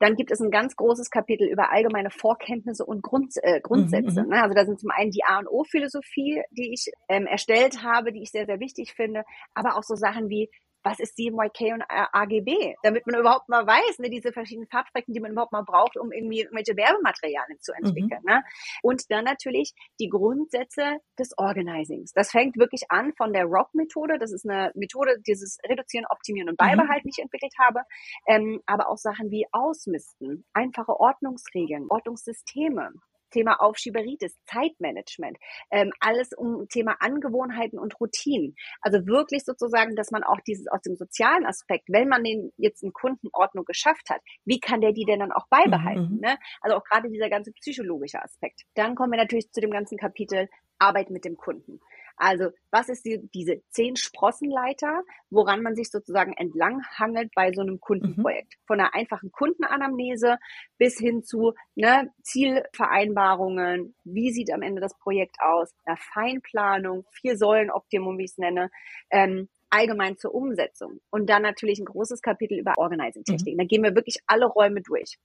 Dann 0.00 0.16
gibt 0.16 0.32
es 0.32 0.40
ein 0.40 0.50
ganz 0.50 0.74
großes 0.76 1.08
Kapitel 1.08 1.48
über 1.48 1.70
allgemeine 1.70 2.10
Vorkenntnisse 2.10 2.84
und 2.84 3.02
Grund, 3.02 3.32
äh, 3.42 3.60
Grundsätze. 3.60 4.22
Mhm, 4.22 4.26
mhm. 4.26 4.34
ne? 4.34 4.42
Also 4.42 4.54
da 4.54 4.64
sind 4.64 4.80
zum 4.80 4.90
einen 4.90 5.10
die 5.10 5.22
A 5.24 5.38
und 5.38 5.46
O-Philosophie, 5.46 6.42
die 6.50 6.72
ich 6.72 6.90
ähm, 7.08 7.26
erstellt 7.26 7.82
habe, 7.82 8.12
die 8.12 8.22
ich 8.22 8.30
sehr, 8.30 8.46
sehr 8.46 8.60
wichtig 8.60 8.92
finde, 8.94 9.22
aber 9.54 9.76
auch 9.76 9.84
so 9.84 9.94
Sachen 9.94 10.28
wie 10.28 10.50
was 10.84 11.00
ist 11.00 11.16
CMYK 11.16 11.72
und 11.72 11.82
AGB, 11.88 12.76
damit 12.82 13.06
man 13.06 13.18
überhaupt 13.18 13.48
mal 13.48 13.66
weiß, 13.66 13.98
ne, 13.98 14.10
diese 14.10 14.32
verschiedenen 14.32 14.68
Farbstrecken, 14.68 15.14
die 15.14 15.20
man 15.20 15.32
überhaupt 15.32 15.52
mal 15.52 15.64
braucht, 15.64 15.96
um 15.96 16.12
irgendwie 16.12 16.42
irgendwelche 16.42 16.76
Werbematerialien 16.76 17.58
zu 17.60 17.72
entwickeln. 17.72 18.20
Mhm. 18.22 18.32
Ne? 18.32 18.42
Und 18.82 19.10
dann 19.10 19.24
natürlich 19.24 19.72
die 19.98 20.08
Grundsätze 20.08 20.98
des 21.18 21.36
Organizings. 21.38 22.12
Das 22.12 22.30
fängt 22.30 22.56
wirklich 22.56 22.82
an 22.90 23.12
von 23.16 23.32
der 23.32 23.44
ROC-Methode. 23.44 24.18
Das 24.18 24.32
ist 24.32 24.48
eine 24.48 24.72
Methode, 24.74 25.16
dieses 25.26 25.58
Reduzieren, 25.66 26.04
Optimieren 26.10 26.50
und 26.50 26.58
Beibehalten, 26.58 27.06
mhm. 27.06 27.10
die 27.10 27.14
ich 27.16 27.22
entwickelt 27.22 27.54
habe. 27.58 27.80
Ähm, 28.28 28.60
aber 28.66 28.88
auch 28.88 28.98
Sachen 28.98 29.30
wie 29.30 29.46
Ausmisten, 29.52 30.44
einfache 30.52 31.00
Ordnungsregeln, 31.00 31.86
Ordnungssysteme, 31.88 32.92
Thema 33.34 33.60
Aufschieberitis, 33.60 34.38
Zeitmanagement, 34.46 35.36
ähm, 35.70 35.90
alles 36.00 36.30
um 36.36 36.68
Thema 36.68 36.96
Angewohnheiten 37.00 37.78
und 37.78 38.00
Routinen. 38.00 38.54
Also 38.80 39.06
wirklich 39.06 39.44
sozusagen, 39.44 39.96
dass 39.96 40.12
man 40.12 40.22
auch 40.22 40.40
dieses 40.46 40.68
aus 40.68 40.80
dem 40.82 40.94
sozialen 40.94 41.44
Aspekt, 41.44 41.88
wenn 41.88 42.08
man 42.08 42.22
den 42.22 42.52
jetzt 42.56 42.82
in 42.82 42.92
Kundenordnung 42.92 43.64
geschafft 43.64 44.08
hat, 44.08 44.20
wie 44.44 44.60
kann 44.60 44.80
der 44.80 44.92
die 44.92 45.04
denn 45.04 45.18
dann 45.18 45.32
auch 45.32 45.48
beibehalten? 45.48 46.14
Mhm. 46.14 46.20
Ne? 46.20 46.38
Also 46.60 46.76
auch 46.76 46.84
gerade 46.84 47.10
dieser 47.10 47.28
ganze 47.28 47.52
psychologische 47.52 48.22
Aspekt. 48.22 48.62
Dann 48.74 48.94
kommen 48.94 49.12
wir 49.12 49.18
natürlich 49.18 49.50
zu 49.50 49.60
dem 49.60 49.70
ganzen 49.70 49.98
Kapitel 49.98 50.48
Arbeit 50.78 51.10
mit 51.10 51.24
dem 51.24 51.36
Kunden. 51.36 51.80
Also 52.16 52.50
was 52.70 52.88
ist 52.88 53.04
die, 53.04 53.28
diese 53.34 53.62
zehn 53.70 53.96
Sprossenleiter, 53.96 55.02
woran 55.30 55.62
man 55.62 55.74
sich 55.74 55.90
sozusagen 55.90 56.32
entlang 56.32 56.82
hangelt 56.98 57.30
bei 57.34 57.52
so 57.52 57.60
einem 57.60 57.80
Kundenprojekt? 57.80 58.54
Mhm. 58.54 58.66
Von 58.66 58.80
einer 58.80 58.94
einfachen 58.94 59.32
Kundenanamnese 59.32 60.38
bis 60.78 60.98
hin 60.98 61.22
zu 61.22 61.54
ne, 61.74 62.12
Zielvereinbarungen, 62.22 63.94
wie 64.04 64.32
sieht 64.32 64.52
am 64.52 64.62
Ende 64.62 64.80
das 64.80 64.96
Projekt 64.98 65.36
aus, 65.40 65.74
einer 65.84 65.96
Feinplanung, 65.96 67.04
vier 67.10 67.36
Säulen 67.36 67.70
Optimum, 67.70 68.18
wie 68.18 68.24
ich 68.24 68.32
es 68.32 68.38
nenne, 68.38 68.70
ähm, 69.10 69.48
allgemein 69.74 70.16
zur 70.16 70.34
Umsetzung. 70.34 71.00
Und 71.10 71.28
dann 71.28 71.42
natürlich 71.42 71.80
ein 71.80 71.84
großes 71.84 72.22
Kapitel 72.22 72.58
über 72.58 72.74
Organizing-Technik. 72.76 73.54
Mhm. 73.54 73.58
Da 73.58 73.64
gehen 73.64 73.82
wir 73.82 73.94
wirklich 73.94 74.18
alle 74.26 74.46
Räume 74.46 74.82
durch. 74.82 75.18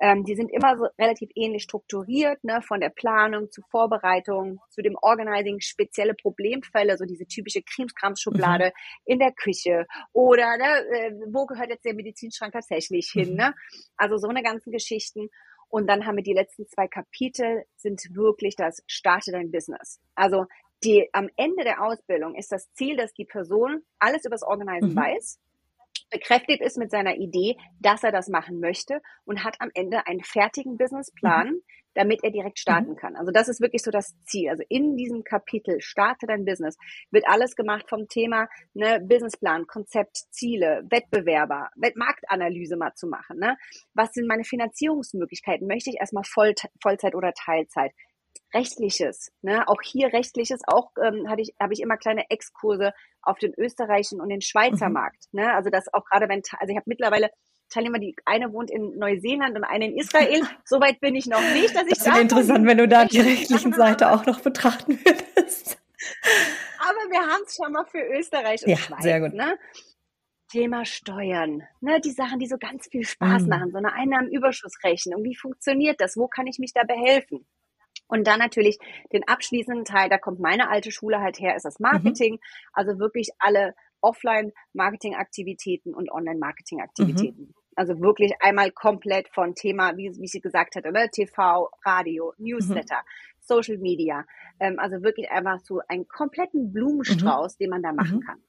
Ähm, 0.00 0.24
die 0.24 0.34
sind 0.34 0.50
immer 0.50 0.76
so 0.76 0.86
relativ 0.98 1.30
ähnlich 1.34 1.62
strukturiert, 1.62 2.42
ne, 2.42 2.60
von 2.62 2.80
der 2.80 2.90
Planung 2.90 3.50
zur 3.50 3.64
Vorbereitung, 3.70 4.60
zu 4.70 4.82
dem 4.82 4.96
Organizing, 5.00 5.60
spezielle 5.60 6.14
Problemfälle, 6.14 6.96
so 6.96 7.04
diese 7.04 7.26
typische 7.26 7.62
Krimskrams-Schublade 7.62 8.66
mhm. 8.66 9.02
in 9.04 9.18
der 9.20 9.32
Küche 9.32 9.86
oder 10.12 10.56
ne, 10.56 10.64
äh, 10.64 11.12
wo 11.32 11.46
gehört 11.46 11.70
jetzt 11.70 11.84
der 11.84 11.94
Medizinschrank 11.94 12.52
tatsächlich 12.52 13.10
hin, 13.12 13.30
mhm. 13.30 13.36
ne? 13.36 13.54
Also 13.96 14.16
so 14.16 14.28
eine 14.28 14.42
ganzen 14.42 14.72
Geschichten. 14.72 15.28
Und 15.68 15.88
dann 15.88 16.06
haben 16.06 16.16
wir 16.16 16.22
die 16.22 16.34
letzten 16.34 16.66
zwei 16.68 16.86
Kapitel, 16.86 17.64
sind 17.76 18.00
wirklich 18.14 18.54
das 18.54 18.82
Starte 18.86 19.32
dein 19.32 19.50
Business. 19.50 20.00
Also 20.14 20.46
die, 20.84 21.08
am 21.12 21.28
Ende 21.36 21.64
der 21.64 21.82
Ausbildung 21.82 22.34
ist 22.34 22.52
das 22.52 22.72
Ziel, 22.74 22.96
dass 22.96 23.12
die 23.14 23.24
Person 23.24 23.82
alles 23.98 24.24
über 24.24 24.34
das 24.34 24.42
Organizen 24.42 24.92
mhm. 24.92 24.96
weiß, 24.96 25.40
bekräftigt 26.14 26.62
ist 26.62 26.78
mit 26.78 26.90
seiner 26.90 27.16
Idee, 27.16 27.56
dass 27.80 28.04
er 28.04 28.12
das 28.12 28.28
machen 28.28 28.60
möchte 28.60 29.02
und 29.24 29.42
hat 29.42 29.56
am 29.58 29.70
Ende 29.74 30.06
einen 30.06 30.22
fertigen 30.22 30.78
Businessplan, 30.78 31.48
mhm. 31.48 31.62
damit 31.94 32.22
er 32.22 32.30
direkt 32.30 32.60
starten 32.60 32.92
mhm. 32.92 32.96
kann. 32.96 33.16
Also 33.16 33.32
das 33.32 33.48
ist 33.48 33.60
wirklich 33.60 33.82
so 33.82 33.90
das 33.90 34.14
Ziel. 34.24 34.48
Also 34.48 34.62
in 34.68 34.96
diesem 34.96 35.24
Kapitel 35.24 35.80
Starte 35.80 36.26
dein 36.26 36.44
Business 36.44 36.76
wird 37.10 37.26
alles 37.26 37.56
gemacht 37.56 37.86
vom 37.88 38.06
Thema 38.06 38.48
ne, 38.74 39.00
Businessplan, 39.00 39.66
Konzept, 39.66 40.18
Ziele, 40.30 40.84
Wettbewerber, 40.88 41.70
Marktanalyse 41.96 42.76
mal 42.76 42.94
zu 42.94 43.08
machen. 43.08 43.38
Ne? 43.38 43.56
Was 43.94 44.12
sind 44.12 44.28
meine 44.28 44.44
Finanzierungsmöglichkeiten? 44.44 45.66
Möchte 45.66 45.90
ich 45.90 45.96
erstmal 45.98 46.24
Voll, 46.24 46.54
Vollzeit 46.80 47.16
oder 47.16 47.32
Teilzeit? 47.32 47.92
Rechtliches, 48.52 49.32
ne? 49.42 49.66
auch 49.66 49.82
hier 49.82 50.12
Rechtliches, 50.12 50.60
auch 50.68 50.92
ähm, 51.04 51.28
hatte 51.28 51.42
ich, 51.42 51.54
habe 51.60 51.72
ich 51.72 51.80
immer 51.80 51.96
kleine 51.96 52.30
Exkurse 52.30 52.92
auf 53.26 53.38
den 53.38 53.54
österreichischen 53.54 54.20
und 54.20 54.28
den 54.28 54.40
Schweizer 54.40 54.88
mhm. 54.88 54.94
Markt. 54.94 55.24
Ne? 55.32 55.52
Also 55.52 55.70
das 55.70 55.92
auch 55.92 56.04
gerade 56.04 56.28
wenn, 56.28 56.42
also 56.58 56.70
ich 56.70 56.76
habe 56.76 56.84
mittlerweile 56.86 57.30
Teilnehmer, 57.70 57.98
die 57.98 58.14
eine 58.24 58.52
wohnt 58.52 58.70
in 58.70 58.98
Neuseeland 58.98 59.56
und 59.56 59.64
eine 59.64 59.88
in 59.88 59.98
Israel. 59.98 60.42
Soweit 60.64 61.00
bin 61.00 61.14
ich 61.14 61.26
noch 61.26 61.40
nicht, 61.52 61.74
dass 61.74 61.86
ich 61.86 61.98
das 61.98 62.06
wäre 62.06 62.20
interessant, 62.20 62.66
wenn 62.66 62.78
du 62.78 62.86
da 62.86 63.04
die 63.04 63.20
rechtlichen 63.20 63.72
Seite 63.72 64.12
auch 64.12 64.26
noch 64.26 64.40
betrachten 64.40 64.98
würdest. 65.04 65.78
Aber 66.78 67.10
wir 67.10 67.20
haben 67.20 67.42
es 67.46 67.56
schon 67.56 67.72
mal 67.72 67.84
für 67.86 68.02
Österreich 68.02 68.62
und 68.62 68.70
ja, 68.70 68.76
Schweiz. 68.76 69.02
Sehr 69.02 69.20
gut. 69.20 69.32
Ne? 69.32 69.58
Thema 70.48 70.84
Steuern, 70.84 71.62
ne, 71.80 72.00
die 72.00 72.12
Sachen, 72.12 72.38
die 72.38 72.46
so 72.46 72.58
ganz 72.58 72.86
viel 72.88 73.04
Spaß 73.04 73.42
mhm. 73.42 73.48
machen, 73.48 73.70
so 73.72 73.78
eine 73.78 73.92
Einnahmenüberschussrechnung. 73.92 75.24
Wie 75.24 75.34
funktioniert 75.34 76.00
das? 76.00 76.16
Wo 76.16 76.28
kann 76.28 76.46
ich 76.46 76.60
mich 76.60 76.72
da 76.72 76.84
behelfen? 76.84 77.44
Und 78.06 78.26
dann 78.26 78.38
natürlich 78.38 78.78
den 79.12 79.26
abschließenden 79.26 79.84
Teil, 79.84 80.08
da 80.08 80.18
kommt 80.18 80.40
meine 80.40 80.68
alte 80.68 80.90
Schule 80.90 81.20
halt 81.20 81.38
her, 81.40 81.56
ist 81.56 81.64
das 81.64 81.78
mhm. 81.78 81.84
Marketing. 81.84 82.34
Mhm. 82.34 82.40
Also 82.72 82.98
wirklich 82.98 83.30
alle 83.38 83.74
Offline-Marketing-Aktivitäten 84.00 85.94
und 85.94 86.10
Online-Marketing-Aktivitäten. 86.10 87.42
Mhm. 87.42 87.54
Also 87.76 88.00
wirklich 88.00 88.32
einmal 88.40 88.70
komplett 88.70 89.28
von 89.30 89.54
Thema, 89.54 89.96
wie, 89.96 90.10
wie 90.18 90.26
ich 90.32 90.42
gesagt 90.42 90.76
hatte, 90.76 90.92
ne? 90.92 91.08
TV, 91.10 91.70
Radio, 91.84 92.32
Newsletter, 92.38 92.98
mhm. 92.98 93.40
Social 93.40 93.78
Media. 93.78 94.24
Ähm, 94.60 94.78
also 94.78 95.02
wirklich 95.02 95.30
einfach 95.30 95.58
so 95.60 95.80
einen 95.88 96.06
kompletten 96.06 96.72
Blumenstrauß, 96.72 97.54
mhm. 97.54 97.62
den 97.62 97.70
man 97.70 97.82
da 97.82 97.92
machen 97.92 98.18
mhm. 98.18 98.20
kann. 98.20 98.42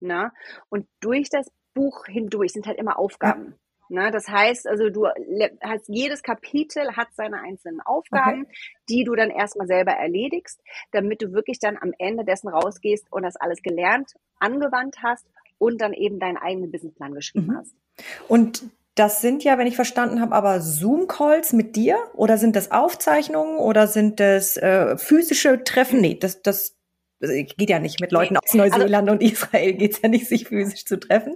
Na? 0.00 0.24
Ne? 0.24 0.32
Und 0.68 0.86
durch 1.00 1.28
das 1.30 1.50
Buch 1.74 2.04
hindurch 2.06 2.52
sind 2.52 2.66
halt 2.66 2.78
immer 2.78 2.98
Aufgaben. 2.98 3.46
Ja. 3.46 3.56
Ne? 3.92 4.10
Das 4.10 4.28
heißt, 4.28 4.66
also 4.66 4.90
du 4.90 5.06
hast 5.60 5.88
jedes 5.88 6.22
Kapitel 6.22 6.96
hat 6.96 7.08
seine 7.14 7.40
einzelnen 7.40 7.80
Aufgaben, 7.80 8.42
okay. 8.44 8.54
die 8.88 9.04
du 9.04 9.14
dann 9.14 9.30
erstmal 9.30 9.66
selber 9.66 9.92
erledigst, 9.92 10.60
damit 10.90 11.22
du 11.22 11.32
wirklich 11.32 11.58
dann 11.58 11.76
am 11.80 11.92
Ende 11.98 12.24
dessen 12.24 12.48
rausgehst 12.48 13.06
und 13.10 13.22
das 13.22 13.36
alles 13.36 13.62
gelernt, 13.62 14.14
angewandt 14.38 14.96
hast 15.02 15.26
und 15.58 15.80
dann 15.80 15.92
eben 15.92 16.18
deinen 16.18 16.38
eigenen 16.38 16.72
Businessplan 16.72 17.14
geschrieben 17.14 17.48
mhm. 17.48 17.56
hast. 17.58 17.74
Und 18.28 18.64
das 18.94 19.20
sind 19.20 19.44
ja, 19.44 19.56
wenn 19.58 19.66
ich 19.66 19.76
verstanden 19.76 20.20
habe, 20.20 20.34
aber 20.34 20.60
Zoom-Calls 20.60 21.52
mit 21.52 21.76
dir 21.76 21.98
oder 22.14 22.36
sind 22.36 22.56
das 22.56 22.70
Aufzeichnungen 22.70 23.58
oder 23.58 23.86
sind 23.86 24.20
das 24.20 24.56
äh, 24.56 24.98
physische 24.98 25.64
Treffen? 25.64 26.00
Nee, 26.00 26.18
das, 26.18 26.42
das 26.42 26.76
geht 27.22 27.70
ja 27.70 27.78
nicht 27.78 28.00
mit 28.00 28.12
Leuten 28.12 28.36
aus 28.36 28.52
Neuseeland 28.54 29.08
also, 29.08 29.12
und 29.12 29.22
Israel, 29.22 29.72
geht's 29.74 30.00
ja 30.02 30.08
nicht, 30.08 30.28
sich 30.28 30.48
physisch 30.48 30.84
zu 30.84 30.98
treffen. 30.98 31.34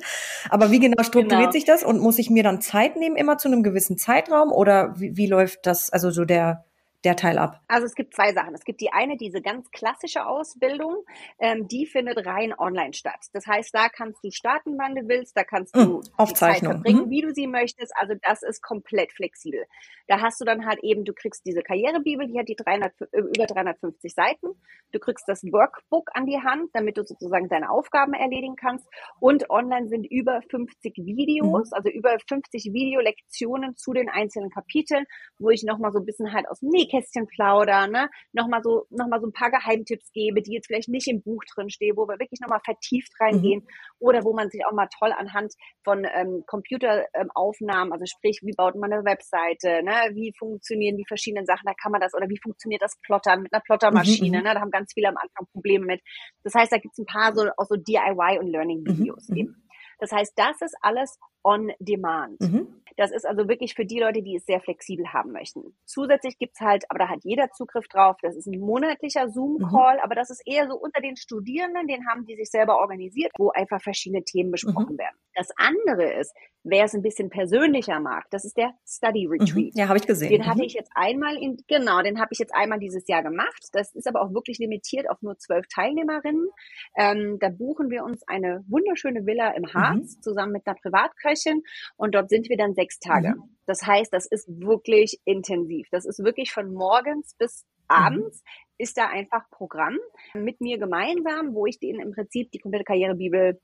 Aber 0.50 0.70
wie 0.70 0.80
genau 0.80 1.02
strukturiert 1.02 1.40
genau. 1.40 1.52
sich 1.52 1.64
das 1.64 1.82
und 1.82 2.00
muss 2.00 2.18
ich 2.18 2.30
mir 2.30 2.42
dann 2.42 2.60
Zeit 2.60 2.96
nehmen, 2.96 3.16
immer 3.16 3.38
zu 3.38 3.48
einem 3.48 3.62
gewissen 3.62 3.96
Zeitraum 3.96 4.50
oder 4.52 4.94
wie, 4.98 5.16
wie 5.16 5.26
läuft 5.26 5.66
das, 5.66 5.90
also 5.90 6.10
so 6.10 6.24
der, 6.24 6.64
der 7.06 7.16
Teil 7.16 7.38
ab? 7.38 7.60
Also 7.68 7.86
es 7.86 7.94
gibt 7.94 8.14
zwei 8.14 8.32
Sachen. 8.32 8.54
Es 8.54 8.64
gibt 8.64 8.80
die 8.80 8.92
eine, 8.92 9.16
diese 9.16 9.40
ganz 9.40 9.70
klassische 9.70 10.26
Ausbildung, 10.26 11.04
ähm, 11.38 11.68
die 11.68 11.86
findet 11.86 12.26
rein 12.26 12.52
online 12.58 12.92
statt. 12.92 13.26
Das 13.32 13.46
heißt, 13.46 13.72
da 13.72 13.88
kannst 13.88 14.22
du 14.24 14.30
starten, 14.30 14.76
wann 14.76 14.96
du 14.96 15.08
willst, 15.08 15.36
da 15.36 15.44
kannst 15.44 15.74
du 15.76 15.80
mhm, 15.80 16.00
Aufzeichnung. 16.16 16.72
Verbringen, 16.72 17.06
mhm. 17.06 17.10
wie 17.10 17.20
du 17.22 17.32
sie 17.32 17.46
möchtest. 17.46 17.92
Also 17.96 18.14
das 18.22 18.42
ist 18.42 18.60
komplett 18.60 19.12
flexibel. 19.12 19.64
Da 20.08 20.20
hast 20.20 20.40
du 20.40 20.44
dann 20.44 20.66
halt 20.66 20.80
eben, 20.82 21.04
du 21.04 21.12
kriegst 21.12 21.46
diese 21.46 21.62
Karrierebibel, 21.62 22.26
die 22.26 22.38
hat 22.38 22.48
die 22.48 22.56
300, 22.56 22.92
äh, 23.12 23.20
über 23.20 23.46
350 23.46 24.12
Seiten. 24.12 24.48
Du 24.92 24.98
kriegst 24.98 25.28
das 25.28 25.44
Workbook 25.44 26.10
an 26.14 26.26
die 26.26 26.40
Hand, 26.42 26.70
damit 26.72 26.96
du 26.96 27.04
sozusagen 27.04 27.48
deine 27.48 27.70
Aufgaben 27.70 28.14
erledigen 28.14 28.56
kannst. 28.56 28.86
Und 29.20 29.48
online 29.48 29.88
sind 29.88 30.04
über 30.10 30.42
50 30.50 30.96
Videos, 30.96 31.70
mhm. 31.70 31.74
also 31.74 31.88
über 31.88 32.16
50 32.28 32.72
Videolektionen 32.72 33.76
zu 33.76 33.92
den 33.92 34.08
einzelnen 34.08 34.50
Kapiteln, 34.50 35.04
wo 35.38 35.50
ich 35.50 35.62
nochmal 35.62 35.92
so 35.92 36.00
ein 36.00 36.04
bisschen 36.04 36.32
halt 36.32 36.48
aus 36.48 36.60
dem 36.60 36.70
Nähkästchen 36.70 36.95
Nähkästchen 36.96 37.26
plaudern, 37.26 37.90
ne? 37.90 38.08
nochmal 38.32 38.62
so, 38.62 38.86
noch 38.90 39.08
mal 39.08 39.20
so 39.20 39.26
ein 39.26 39.32
paar 39.32 39.50
Geheimtipps 39.50 40.10
gebe, 40.12 40.42
die 40.42 40.52
jetzt 40.52 40.66
vielleicht 40.66 40.88
nicht 40.88 41.08
im 41.08 41.22
Buch 41.22 41.42
drin 41.54 41.70
stehen, 41.70 41.96
wo 41.96 42.06
wir 42.06 42.18
wirklich 42.18 42.40
nochmal 42.40 42.60
vertieft 42.64 43.12
reingehen 43.20 43.60
mhm. 43.60 43.68
oder 43.98 44.24
wo 44.24 44.34
man 44.34 44.50
sich 44.50 44.64
auch 44.66 44.72
mal 44.72 44.88
toll 44.98 45.12
anhand 45.12 45.52
von 45.84 46.06
ähm, 46.14 46.44
Computeraufnahmen, 46.46 47.88
ähm, 47.88 47.92
also 47.92 48.04
sprich, 48.06 48.40
wie 48.42 48.54
baut 48.56 48.76
man 48.76 48.92
eine 48.92 49.04
Webseite, 49.04 49.82
ne? 49.82 50.14
wie 50.14 50.32
funktionieren 50.38 50.96
die 50.96 51.06
verschiedenen 51.06 51.46
Sachen, 51.46 51.66
da 51.66 51.74
kann 51.74 51.92
man 51.92 52.00
das, 52.00 52.14
oder 52.14 52.28
wie 52.28 52.40
funktioniert 52.42 52.82
das 52.82 52.96
Plottern 53.02 53.42
mit 53.42 53.52
einer 53.52 53.62
Plottermaschine, 53.62 54.38
mhm. 54.38 54.42
mhm. 54.42 54.48
ne? 54.48 54.54
da 54.54 54.60
haben 54.60 54.70
ganz 54.70 54.92
viele 54.92 55.08
am 55.08 55.16
Anfang 55.16 55.46
Probleme 55.52 55.86
mit. 55.86 56.00
Das 56.42 56.54
heißt, 56.54 56.72
da 56.72 56.78
gibt 56.78 56.92
es 56.92 56.98
ein 56.98 57.06
paar 57.06 57.34
so, 57.34 57.48
auch 57.56 57.66
so 57.66 57.76
DIY 57.76 58.38
und 58.40 58.48
Learning-Videos 58.48 59.28
mhm. 59.28 59.34
mhm. 59.34 59.40
eben. 59.40 59.62
Das 59.98 60.12
heißt, 60.12 60.34
das 60.36 60.60
ist 60.60 60.76
alles 60.82 61.18
on 61.42 61.72
demand. 61.78 62.40
Mhm. 62.40 62.82
Das 62.96 63.12
ist 63.12 63.26
also 63.26 63.48
wirklich 63.48 63.74
für 63.74 63.84
die 63.84 64.00
Leute, 64.00 64.22
die 64.22 64.36
es 64.36 64.46
sehr 64.46 64.60
flexibel 64.60 65.12
haben 65.12 65.32
möchten. 65.32 65.76
Zusätzlich 65.84 66.38
gibt's 66.38 66.60
halt, 66.60 66.84
aber 66.88 66.98
da 66.98 67.08
hat 67.08 67.20
jeder 67.24 67.50
Zugriff 67.50 67.88
drauf, 67.88 68.16
das 68.22 68.36
ist 68.36 68.46
ein 68.46 68.58
monatlicher 68.58 69.28
Zoom-Call, 69.28 69.96
mhm. 69.96 70.02
aber 70.02 70.14
das 70.14 70.30
ist 70.30 70.42
eher 70.46 70.68
so 70.68 70.76
unter 70.76 71.00
den 71.00 71.16
Studierenden, 71.16 71.86
den 71.86 72.06
haben 72.08 72.24
die 72.26 72.36
sich 72.36 72.50
selber 72.50 72.78
organisiert, 72.78 73.32
wo 73.38 73.50
einfach 73.50 73.80
verschiedene 73.82 74.24
Themen 74.24 74.50
besprochen 74.50 74.94
mhm. 74.94 74.98
werden. 74.98 75.16
Das 75.34 75.48
andere 75.56 76.14
ist, 76.14 76.34
wer 76.64 76.84
es 76.84 76.94
ein 76.94 77.02
bisschen 77.02 77.30
persönlicher 77.30 78.00
mag, 78.00 78.24
das 78.30 78.44
ist 78.44 78.56
der 78.56 78.72
Study 78.86 79.26
mhm. 79.26 79.32
Retreat. 79.32 79.72
Ja, 79.74 79.88
habe 79.88 79.98
ich 79.98 80.06
gesehen. 80.06 80.30
Den 80.30 80.46
hatte 80.46 80.58
mhm. 80.58 80.64
ich 80.64 80.74
jetzt 80.74 80.90
einmal 80.94 81.36
in, 81.36 81.58
genau, 81.68 82.02
den 82.02 82.18
habe 82.18 82.30
ich 82.32 82.38
jetzt 82.38 82.54
einmal 82.54 82.78
dieses 82.78 83.06
Jahr 83.06 83.22
gemacht. 83.22 83.68
Das 83.72 83.94
ist 83.94 84.08
aber 84.08 84.22
auch 84.22 84.32
wirklich 84.32 84.58
limitiert 84.58 85.08
auf 85.10 85.20
nur 85.22 85.38
zwölf 85.38 85.66
Teilnehmerinnen. 85.68 86.48
Ähm, 86.96 87.38
da 87.38 87.50
buchen 87.50 87.90
wir 87.90 88.04
uns 88.04 88.26
eine 88.26 88.64
wunderschöne 88.68 89.26
Villa 89.26 89.50
im 89.50 89.72
Harz 89.72 90.16
mhm. 90.16 90.22
zusammen 90.22 90.52
mit 90.52 90.66
einer 90.66 90.76
Privatköchin 90.76 91.62
und 91.96 92.14
dort 92.14 92.30
sind 92.30 92.48
wir 92.48 92.56
dann 92.56 92.74
sechs 92.74 92.85
Tage. 92.98 93.34
Mhm. 93.36 93.56
Das 93.66 93.82
heißt, 93.82 94.12
das 94.12 94.26
ist 94.26 94.48
wirklich 94.48 95.20
intensiv. 95.24 95.88
Das 95.90 96.04
ist 96.04 96.22
wirklich 96.22 96.52
von 96.52 96.72
morgens 96.72 97.34
bis 97.38 97.64
abends 97.88 98.42
mhm. 98.42 98.50
ist 98.78 98.96
da 98.96 99.08
einfach 99.08 99.48
Programm 99.50 99.98
mit 100.34 100.60
mir 100.60 100.78
gemeinsam, 100.78 101.54
wo 101.54 101.66
ich 101.66 101.78
denen 101.78 102.00
im 102.00 102.12
Prinzip 102.12 102.50
die 102.50 102.58
komplette 102.58 102.84
Karrierebibel 102.84 103.60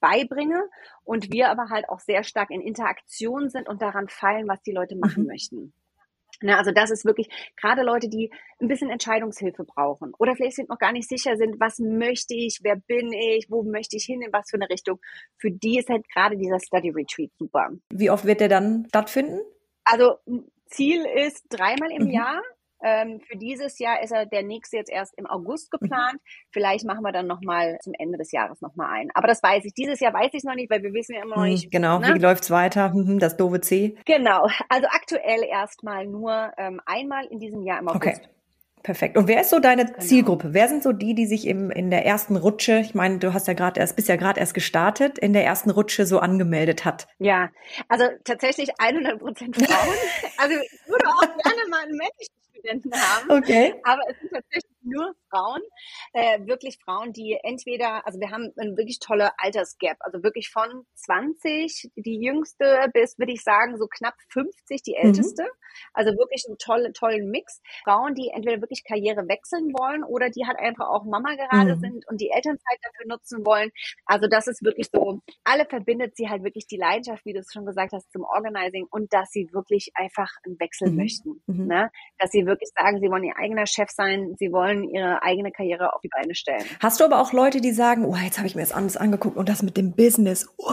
beibringe 0.00 0.68
und 1.02 1.32
wir 1.32 1.50
aber 1.50 1.68
halt 1.68 1.88
auch 1.88 2.00
sehr 2.00 2.24
stark 2.24 2.50
in 2.50 2.60
Interaktion 2.60 3.50
sind 3.50 3.68
und 3.68 3.82
daran 3.82 4.08
fallen, 4.08 4.48
was 4.48 4.62
die 4.62 4.72
Leute 4.72 4.96
machen 4.96 5.24
mhm. 5.24 5.28
möchten. 5.28 5.74
Ne, 6.42 6.56
also 6.56 6.70
das 6.72 6.90
ist 6.90 7.04
wirklich 7.04 7.28
gerade 7.56 7.82
Leute, 7.82 8.08
die 8.08 8.30
ein 8.60 8.68
bisschen 8.68 8.90
Entscheidungshilfe 8.90 9.64
brauchen 9.64 10.12
oder 10.18 10.34
vielleicht 10.34 10.56
sind 10.56 10.68
noch 10.68 10.78
gar 10.78 10.92
nicht 10.92 11.08
sicher 11.08 11.36
sind, 11.36 11.60
was 11.60 11.78
möchte 11.78 12.34
ich, 12.34 12.60
wer 12.62 12.76
bin 12.76 13.12
ich, 13.12 13.50
wo 13.50 13.62
möchte 13.62 13.96
ich 13.96 14.04
hin, 14.04 14.22
in 14.22 14.32
was 14.32 14.50
für 14.50 14.56
eine 14.56 14.68
Richtung. 14.68 15.00
Für 15.38 15.50
die 15.50 15.78
ist 15.78 15.88
halt 15.88 16.08
gerade 16.08 16.36
dieser 16.36 16.60
Study 16.60 16.90
Retreat 16.90 17.30
super. 17.38 17.70
Wie 17.90 18.10
oft 18.10 18.24
wird 18.24 18.40
der 18.40 18.48
dann 18.48 18.86
stattfinden? 18.88 19.40
Also 19.84 20.16
Ziel 20.66 21.04
ist 21.04 21.44
dreimal 21.50 21.90
im 21.90 22.04
mhm. 22.04 22.10
Jahr 22.10 22.42
ähm, 22.84 23.20
für 23.26 23.36
dieses 23.36 23.78
Jahr 23.78 24.02
ist 24.02 24.12
er 24.12 24.26
der 24.26 24.42
nächste 24.42 24.76
jetzt 24.76 24.90
erst 24.90 25.14
im 25.16 25.26
August 25.26 25.72
mhm. 25.72 25.78
geplant. 25.78 26.20
Vielleicht 26.50 26.84
machen 26.84 27.02
wir 27.02 27.12
dann 27.12 27.26
nochmal 27.26 27.78
zum 27.82 27.94
Ende 27.98 28.18
des 28.18 28.30
Jahres 28.30 28.60
nochmal 28.60 28.90
ein. 28.90 29.10
Aber 29.14 29.26
das 29.26 29.42
weiß 29.42 29.64
ich. 29.64 29.72
Dieses 29.74 30.00
Jahr 30.00 30.12
weiß 30.12 30.28
ich 30.32 30.38
es 30.38 30.44
noch 30.44 30.54
nicht, 30.54 30.70
weil 30.70 30.82
wir 30.82 30.92
wissen 30.92 31.14
ja 31.14 31.22
immer 31.22 31.36
noch 31.36 31.42
mhm, 31.42 31.50
nicht. 31.50 31.70
Genau, 31.70 31.98
ne? 31.98 32.14
wie 32.14 32.18
läuft's 32.18 32.50
weiter? 32.50 32.90
Mhm, 32.90 33.18
das 33.18 33.36
doofe 33.36 33.60
C. 33.60 33.96
Genau. 34.04 34.48
Also 34.68 34.86
aktuell 34.88 35.42
erstmal 35.44 36.06
nur 36.06 36.52
ähm, 36.58 36.80
einmal 36.84 37.24
in 37.26 37.40
diesem 37.40 37.62
Jahr 37.62 37.80
im 37.80 37.88
August. 37.88 38.20
Okay. 38.20 38.28
Perfekt. 38.84 39.16
Und 39.16 39.28
wer 39.28 39.40
ist 39.40 39.48
so 39.48 39.60
deine 39.60 39.86
genau. 39.86 39.98
Zielgruppe? 39.98 40.52
Wer 40.52 40.68
sind 40.68 40.82
so 40.82 40.92
die, 40.92 41.14
die 41.14 41.24
sich 41.24 41.46
im, 41.46 41.70
in 41.70 41.90
der 41.90 42.04
ersten 42.04 42.36
Rutsche, 42.36 42.80
ich 42.80 42.94
meine, 42.94 43.18
du 43.18 43.32
hast 43.32 43.48
ja 43.48 43.54
gerade 43.54 43.80
erst, 43.80 43.96
bist 43.96 44.08
ja 44.08 44.16
gerade 44.16 44.38
erst 44.38 44.52
gestartet, 44.52 45.18
in 45.18 45.32
der 45.32 45.42
ersten 45.42 45.70
Rutsche 45.70 46.04
so 46.04 46.18
angemeldet 46.18 46.84
hat? 46.84 47.06
Ja, 47.18 47.48
also 47.88 48.04
tatsächlich 48.24 48.68
100 48.76 49.18
Prozent 49.18 49.56
Frauen. 49.56 49.96
also 50.36 50.54
ich 50.60 50.86
würde 50.86 51.06
auch 51.08 51.22
gerne 51.22 51.70
mal 51.70 51.80
einen 51.80 51.96
männlichen 51.96 52.43
Studenten 52.64 52.92
haben. 52.94 53.30
Okay. 53.30 53.74
Aber 53.84 54.00
es 54.08 54.18
sind 54.20 54.32
tatsächlich 54.32 54.73
nur 54.84 55.14
Frauen, 55.30 55.62
äh, 56.12 56.40
wirklich 56.46 56.78
Frauen, 56.84 57.12
die 57.12 57.38
entweder, 57.42 58.06
also 58.06 58.20
wir 58.20 58.30
haben 58.30 58.52
eine 58.56 58.76
wirklich 58.76 58.98
tolle 59.00 59.30
Altersgap, 59.38 59.96
also 60.00 60.22
wirklich 60.22 60.50
von 60.50 60.86
20, 60.94 61.90
die 61.96 62.20
jüngste, 62.20 62.88
bis, 62.92 63.18
würde 63.18 63.32
ich 63.32 63.42
sagen, 63.42 63.76
so 63.76 63.86
knapp 63.86 64.14
50, 64.28 64.82
die 64.82 64.92
mhm. 64.92 65.08
älteste. 65.08 65.42
Mhm. 65.42 65.48
Also 65.92 66.12
wirklich 66.12 66.44
einen 66.46 66.58
tollen, 66.58 66.92
tollen 66.92 67.30
Mix. 67.30 67.60
Frauen, 67.82 68.14
die 68.14 68.30
entweder 68.32 68.60
wirklich 68.60 68.84
Karriere 68.84 69.26
wechseln 69.28 69.72
wollen 69.72 70.04
oder 70.04 70.30
die 70.30 70.46
halt 70.46 70.58
einfach 70.58 70.88
auch 70.88 71.04
Mama 71.04 71.34
gerade 71.34 71.76
mhm. 71.76 71.80
sind 71.80 72.08
und 72.08 72.20
die 72.20 72.30
Elternzeit 72.30 72.78
dafür 72.82 73.08
nutzen 73.08 73.44
wollen. 73.44 73.70
Also 74.06 74.28
das 74.28 74.46
ist 74.46 74.62
wirklich 74.62 74.88
so, 74.92 75.20
alle 75.42 75.66
verbindet 75.66 76.16
sie 76.16 76.28
halt 76.28 76.44
wirklich 76.44 76.66
die 76.66 76.76
Leidenschaft, 76.76 77.24
wie 77.24 77.32
du 77.32 77.40
es 77.40 77.52
schon 77.52 77.66
gesagt 77.66 77.92
hast, 77.92 78.10
zum 78.12 78.22
Organizing 78.22 78.86
und 78.90 79.12
dass 79.12 79.30
sie 79.30 79.52
wirklich 79.52 79.90
einfach 79.94 80.30
einen 80.44 80.58
Wechsel 80.60 80.90
mhm. 80.90 80.96
möchten. 80.96 81.42
Mhm. 81.46 81.66
Ne? 81.66 81.90
Dass 82.18 82.30
sie 82.30 82.46
wirklich 82.46 82.70
sagen, 82.76 83.00
sie 83.00 83.10
wollen 83.10 83.24
ihr 83.24 83.36
eigener 83.36 83.66
Chef 83.66 83.90
sein, 83.90 84.34
sie 84.38 84.52
wollen 84.52 84.73
wollen 84.74 84.90
ihre 84.90 85.22
eigene 85.22 85.50
Karriere 85.50 85.94
auf 85.94 86.00
die 86.02 86.08
Beine 86.08 86.34
stellen. 86.34 86.64
Hast 86.80 87.00
du 87.00 87.04
aber 87.04 87.20
auch 87.20 87.32
Leute, 87.32 87.60
die 87.60 87.72
sagen, 87.72 88.04
oh, 88.04 88.16
jetzt 88.16 88.38
habe 88.38 88.46
ich 88.46 88.54
mir 88.54 88.62
das 88.62 88.72
anders 88.72 88.96
angeguckt 88.96 89.36
und 89.36 89.48
das 89.48 89.62
mit 89.62 89.76
dem 89.76 89.92
Business, 89.92 90.48
oh, 90.58 90.72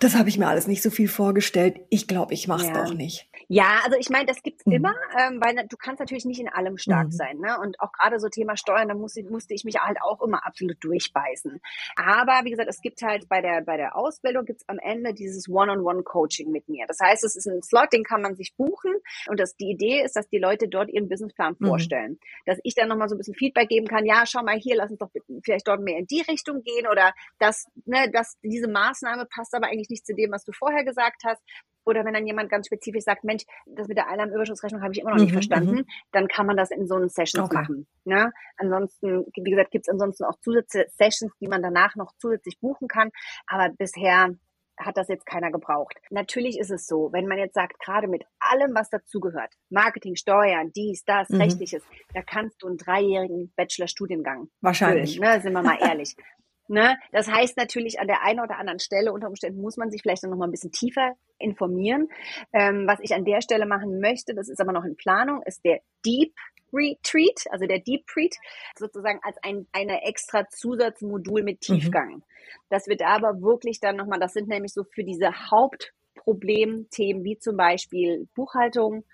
das 0.00 0.16
habe 0.16 0.28
ich 0.28 0.38
mir 0.38 0.48
alles 0.48 0.66
nicht 0.66 0.82
so 0.82 0.90
viel 0.90 1.08
vorgestellt. 1.08 1.80
Ich 1.90 2.08
glaube, 2.08 2.34
ich 2.34 2.48
mache 2.48 2.62
es 2.62 2.68
ja. 2.68 2.84
doch 2.84 2.94
nicht. 2.94 3.28
Ja, 3.50 3.80
also 3.82 3.96
ich 3.98 4.10
meine, 4.10 4.26
das 4.26 4.42
gibt's 4.42 4.66
mhm. 4.66 4.74
immer, 4.74 4.94
ähm, 5.18 5.40
weil 5.42 5.66
du 5.66 5.76
kannst 5.78 6.00
natürlich 6.00 6.26
nicht 6.26 6.38
in 6.38 6.50
allem 6.50 6.76
stark 6.76 7.06
mhm. 7.06 7.12
sein. 7.12 7.38
Ne? 7.38 7.58
Und 7.58 7.80
auch 7.80 7.92
gerade 7.92 8.20
so 8.20 8.28
Thema 8.28 8.58
Steuern, 8.58 8.88
da 8.88 8.94
musste, 8.94 9.24
musste 9.24 9.54
ich 9.54 9.64
mich 9.64 9.76
halt 9.80 9.96
auch 10.02 10.20
immer 10.20 10.46
absolut 10.46 10.76
durchbeißen. 10.84 11.58
Aber 11.96 12.44
wie 12.44 12.50
gesagt, 12.50 12.68
es 12.68 12.82
gibt 12.82 13.00
halt 13.00 13.26
bei 13.28 13.40
der, 13.40 13.62
bei 13.62 13.78
der 13.78 13.96
Ausbildung 13.96 14.44
gibt's 14.44 14.68
am 14.68 14.78
Ende 14.78 15.14
dieses 15.14 15.48
One-on-One-Coaching 15.48 16.50
mit 16.50 16.68
mir. 16.68 16.84
Das 16.86 16.98
heißt, 17.00 17.24
es 17.24 17.36
ist 17.36 17.46
ein 17.46 17.62
Slot, 17.62 17.90
den 17.92 18.04
kann 18.04 18.20
man 18.20 18.36
sich 18.36 18.54
buchen. 18.54 18.92
Und 19.28 19.40
das, 19.40 19.56
die 19.56 19.70
Idee 19.70 20.02
ist, 20.02 20.14
dass 20.14 20.28
die 20.28 20.38
Leute 20.38 20.68
dort 20.68 20.90
ihren 20.90 21.08
Businessplan 21.08 21.56
mhm. 21.58 21.66
vorstellen. 21.66 22.18
Dass 22.44 22.58
ich 22.64 22.74
dann 22.74 22.88
nochmal 22.88 23.08
so 23.08 23.14
ein 23.14 23.18
bisschen 23.18 23.34
Feedback 23.34 23.70
geben 23.70 23.86
kann, 23.86 24.04
ja, 24.04 24.24
schau 24.26 24.42
mal 24.42 24.58
hier, 24.58 24.76
lass 24.76 24.90
uns 24.90 24.98
doch 24.98 25.10
vielleicht 25.42 25.66
dort 25.66 25.80
mehr 25.80 25.98
in 25.98 26.06
die 26.06 26.20
Richtung 26.20 26.62
gehen 26.62 26.86
oder 26.86 27.14
dass, 27.38 27.66
ne, 27.86 28.10
dass 28.12 28.36
diese 28.42 28.68
Maßnahme 28.68 29.24
passt 29.24 29.54
aber 29.54 29.68
eigentlich 29.68 29.88
nicht 29.88 30.04
zu 30.04 30.14
dem, 30.14 30.32
was 30.32 30.44
du 30.44 30.52
vorher 30.52 30.84
gesagt 30.84 31.22
hast. 31.24 31.42
Oder 31.88 32.04
wenn 32.04 32.12
dann 32.12 32.26
jemand 32.26 32.50
ganz 32.50 32.66
spezifisch 32.66 33.04
sagt, 33.04 33.24
Mensch, 33.24 33.44
das 33.64 33.88
mit 33.88 33.96
der 33.96 34.08
Einnahmenüberschussrechnung 34.08 34.82
habe 34.82 34.92
ich 34.92 35.00
immer 35.00 35.10
noch 35.10 35.16
nicht 35.16 35.30
mhm, 35.30 35.36
verstanden, 35.36 35.74
mhm. 35.76 35.86
dann 36.12 36.28
kann 36.28 36.44
man 36.44 36.58
das 36.58 36.70
in 36.70 36.86
so 36.86 36.96
einen 36.96 37.08
Sessions 37.08 37.46
okay. 37.46 37.56
machen. 37.56 37.86
Ne? 38.04 38.30
Ansonsten, 38.58 39.24
wie 39.34 39.50
gesagt, 39.50 39.70
gibt 39.70 39.86
es 39.86 39.88
ansonsten 39.88 40.24
auch 40.24 40.38
zusätzliche 40.40 40.86
Sessions, 40.90 41.32
die 41.40 41.48
man 41.48 41.62
danach 41.62 41.96
noch 41.96 42.12
zusätzlich 42.18 42.60
buchen 42.60 42.88
kann. 42.88 43.08
Aber 43.46 43.70
bisher 43.70 44.34
hat 44.76 44.98
das 44.98 45.08
jetzt 45.08 45.24
keiner 45.24 45.50
gebraucht. 45.50 45.96
Natürlich 46.10 46.58
ist 46.58 46.70
es 46.70 46.86
so, 46.86 47.08
wenn 47.10 47.26
man 47.26 47.38
jetzt 47.38 47.54
sagt, 47.54 47.80
gerade 47.80 48.06
mit 48.06 48.24
allem, 48.38 48.74
was 48.74 48.90
dazugehört, 48.90 49.54
Marketing, 49.70 50.14
Steuern, 50.14 50.70
dies, 50.76 51.04
das, 51.04 51.30
mhm. 51.30 51.40
rechtliches, 51.40 51.82
da 52.12 52.20
kannst 52.20 52.62
du 52.62 52.66
einen 52.68 52.76
dreijährigen 52.76 53.50
Bachelorstudiengang 53.56 54.50
Wahrscheinlich. 54.60 55.16
Füllen, 55.16 55.34
ne? 55.36 55.40
Sind 55.40 55.54
wir 55.54 55.62
mal 55.62 55.78
ehrlich. 55.80 56.14
Ne? 56.68 56.98
Das 57.12 57.28
heißt 57.28 57.56
natürlich, 57.56 57.98
an 57.98 58.08
der 58.08 58.22
einen 58.22 58.40
oder 58.40 58.58
anderen 58.58 58.78
Stelle 58.78 59.12
unter 59.12 59.28
Umständen 59.28 59.62
muss 59.62 59.78
man 59.78 59.90
sich 59.90 60.02
vielleicht 60.02 60.22
noch 60.22 60.36
mal 60.36 60.46
ein 60.46 60.50
bisschen 60.50 60.70
tiefer 60.70 61.14
informieren. 61.38 62.08
Ähm, 62.52 62.86
was 62.86 63.00
ich 63.00 63.14
an 63.14 63.24
der 63.24 63.40
Stelle 63.40 63.66
machen 63.66 64.00
möchte, 64.00 64.34
das 64.34 64.50
ist 64.50 64.60
aber 64.60 64.72
noch 64.72 64.84
in 64.84 64.94
Planung, 64.94 65.42
ist 65.46 65.64
der 65.64 65.80
Deep 66.04 66.34
Retreat, 66.70 67.44
also 67.50 67.66
der 67.66 67.78
Deep 67.78 68.06
Treat, 68.06 68.36
sozusagen 68.76 69.18
als 69.22 69.38
ein 69.42 69.66
eine 69.72 70.02
extra 70.02 70.46
Zusatzmodul 70.50 71.42
mit 71.42 71.56
mhm. 71.56 71.74
Tiefgang. 71.74 72.14
Mhm. 72.16 72.22
Das 72.68 72.86
wird 72.86 73.02
aber 73.02 73.40
wirklich 73.40 73.80
dann 73.80 73.96
nochmal, 73.96 74.20
das 74.20 74.34
sind 74.34 74.48
nämlich 74.48 74.74
so 74.74 74.84
für 74.84 75.04
diese 75.04 75.30
Hauptproblemthemen 75.50 77.24
wie 77.24 77.38
zum 77.38 77.56
Beispiel 77.56 78.28
Buchhaltung, 78.34 79.04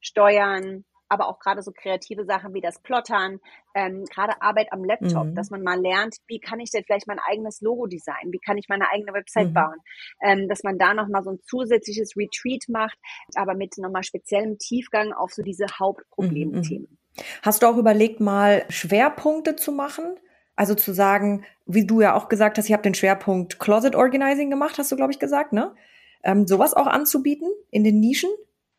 Steuern, 0.00 0.84
aber 1.12 1.28
auch 1.28 1.38
gerade 1.38 1.60
so 1.60 1.72
kreative 1.72 2.24
Sachen 2.24 2.54
wie 2.54 2.62
das 2.62 2.80
Plottern, 2.80 3.38
ähm, 3.74 4.04
gerade 4.06 4.40
Arbeit 4.40 4.72
am 4.72 4.82
Laptop, 4.82 5.26
mhm. 5.26 5.34
dass 5.34 5.50
man 5.50 5.62
mal 5.62 5.78
lernt, 5.78 6.16
wie 6.26 6.40
kann 6.40 6.58
ich 6.58 6.70
denn 6.70 6.84
vielleicht 6.84 7.06
mein 7.06 7.18
eigenes 7.18 7.60
Logo 7.60 7.86
designen, 7.86 8.32
wie 8.32 8.38
kann 8.38 8.56
ich 8.56 8.66
meine 8.70 8.88
eigene 8.90 9.12
Website 9.12 9.48
mhm. 9.48 9.52
bauen, 9.52 9.76
ähm, 10.22 10.48
dass 10.48 10.62
man 10.62 10.78
da 10.78 10.94
nochmal 10.94 11.22
so 11.22 11.30
ein 11.30 11.38
zusätzliches 11.44 12.16
Retreat 12.16 12.64
macht, 12.68 12.98
aber 13.34 13.54
mit 13.54 13.76
nochmal 13.76 14.04
speziellem 14.04 14.56
Tiefgang 14.56 15.12
auf 15.12 15.32
so 15.34 15.42
diese 15.42 15.66
Hauptproblemthemen. 15.78 16.88
Mhm. 16.90 16.98
Hast 17.42 17.62
du 17.62 17.66
auch 17.66 17.76
überlegt, 17.76 18.20
mal 18.20 18.64
Schwerpunkte 18.70 19.54
zu 19.54 19.70
machen? 19.70 20.16
Also 20.56 20.74
zu 20.74 20.94
sagen, 20.94 21.44
wie 21.66 21.86
du 21.86 22.00
ja 22.00 22.14
auch 22.14 22.30
gesagt 22.30 22.56
hast, 22.56 22.66
ich 22.66 22.72
habe 22.72 22.82
den 22.82 22.94
Schwerpunkt 22.94 23.58
Closet 23.58 23.94
Organizing 23.94 24.48
gemacht, 24.48 24.78
hast 24.78 24.90
du, 24.90 24.96
glaube 24.96 25.12
ich, 25.12 25.18
gesagt, 25.18 25.52
ne? 25.52 25.74
Ähm, 26.24 26.46
sowas 26.46 26.72
auch 26.72 26.86
anzubieten 26.86 27.50
in 27.70 27.84
den 27.84 28.00
Nischen? 28.00 28.30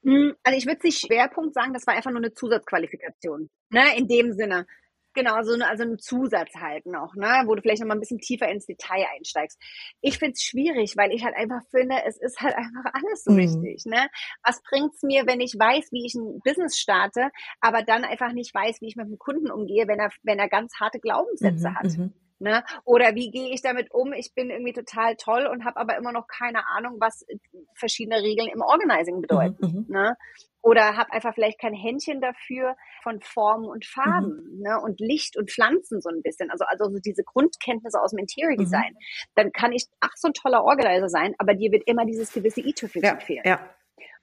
Hm, 0.04 0.36
also 0.44 0.58
ich 0.58 0.66
würde 0.66 0.82
nicht 0.84 1.00
Schwerpunkt 1.00 1.54
sagen, 1.54 1.74
das 1.74 1.88
war 1.88 1.96
einfach 1.96 2.12
nur 2.12 2.20
eine 2.20 2.34
Zusatzqualifikation. 2.34 3.50
Ne, 3.70 3.98
in 3.98 4.08
dem 4.08 4.34
Sinne. 4.34 4.68
Genau, 5.16 5.44
so 5.44 5.54
eine, 5.54 5.68
also 5.68 5.84
ein 5.84 6.00
Zusatz 6.00 6.56
halt 6.56 6.88
noch, 6.88 7.14
ne, 7.16 7.44
wo 7.46 7.54
du 7.54 7.62
vielleicht 7.62 7.82
noch 7.82 7.88
mal 7.88 7.94
ein 7.94 8.00
bisschen 8.00 8.18
tiefer 8.18 8.50
ins 8.50 8.66
Detail 8.66 9.06
einsteigst. 9.16 9.62
Ich 10.02 10.18
find's 10.18 10.42
schwierig, 10.42 10.98
weil 10.98 11.12
ich 11.12 11.24
halt 11.24 11.36
einfach 11.36 11.62
finde, 11.70 11.98
es 12.08 12.18
ist 12.18 12.42
halt 12.42 12.56
einfach 12.56 12.92
alles 12.94 13.24
so 13.24 13.32
mhm. 13.32 13.38
wichtig, 13.38 13.86
ne? 13.86 14.08
Was 14.44 14.62
bringt's 14.64 15.04
mir, 15.04 15.28
wenn 15.28 15.40
ich 15.40 15.54
weiß, 15.54 15.92
wie 15.92 16.06
ich 16.08 16.16
ein 16.16 16.40
Business 16.44 16.80
starte, 16.80 17.30
aber 17.62 17.84
dann 17.84 18.06
einfach 18.06 18.34
nicht 18.34 18.56
weiß, 18.56 18.82
wie 18.82 18.88
ich 18.88 18.96
mit 18.96 19.08
dem 19.08 19.20
Kunden 19.20 19.52
umgehe, 19.52 19.88
wenn 19.88 20.00
er, 20.00 20.10
wenn 20.24 20.40
er 20.40 20.50
ganz 20.50 20.74
harte 20.80 21.00
Glaubenssätze 21.00 21.70
mhm, 21.70 21.76
hat? 21.76 21.98
Mhm. 21.98 22.14
Ne? 22.44 22.62
Oder 22.84 23.16
wie 23.16 23.32
gehe 23.32 23.54
ich 23.54 23.62
damit 23.62 23.90
um? 23.92 24.12
Ich 24.12 24.34
bin 24.36 24.50
irgendwie 24.50 24.74
total 24.74 25.16
toll 25.16 25.48
und 25.48 25.64
habe 25.64 25.78
aber 25.78 25.96
immer 25.96 26.12
noch 26.12 26.28
keine 26.28 26.68
Ahnung, 26.68 26.98
was 27.00 27.26
verschiedene 27.74 28.22
Regeln 28.22 28.50
im 28.54 28.60
Organizing 28.60 29.22
bedeuten. 29.22 29.66
Mhm, 29.66 29.80
mhm. 29.80 29.86
ne? 29.88 30.18
Oder 30.62 30.98
habe 30.98 31.14
einfach 31.14 31.34
vielleicht 31.34 31.60
kein 31.60 31.74
Händchen 31.74 32.20
dafür 32.20 32.76
von 33.02 33.22
Formen 33.22 33.70
und 33.70 33.86
Farben 33.86 34.58
mhm. 34.58 34.62
ne? 34.62 34.78
und 34.84 35.00
Licht 35.00 35.38
und 35.38 35.52
Pflanzen 35.52 36.02
so 36.02 36.10
ein 36.10 36.22
bisschen. 36.22 36.52
Also, 36.52 36.66
also 36.66 36.92
so 36.92 37.00
diese 37.00 37.24
Grundkenntnisse 37.24 38.02
aus 38.02 38.12
dem 38.12 38.20
Interior 38.20 38.58
mhm. 38.58 38.64
Design. 38.64 38.92
Mhm. 38.92 39.30
Dann 39.36 39.52
kann 39.54 39.72
ich 39.72 39.86
ach 40.02 40.12
so 40.16 40.28
ein 40.28 40.34
toller 40.34 40.66
Organizer 40.66 41.08
sein, 41.08 41.36
aber 41.38 41.54
dir 41.54 41.72
wird 41.72 41.84
immer 41.86 42.06
dieses 42.06 42.34
gewisse 42.34 42.60
i-Tüpfelchen 42.60 43.20
ja, 43.20 43.26
fehlen. 43.26 43.44
Ja. 43.46 43.70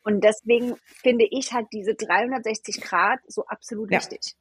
Und 0.05 0.23
deswegen 0.23 0.77
finde 0.85 1.27
ich 1.31 1.55
halt 1.55 1.69
diese 1.73 1.95
360 1.95 2.83
Grad 2.83 3.21
so 3.27 3.47
absolut 3.47 3.91
ja. 3.91 3.99
wichtig. 3.99 4.35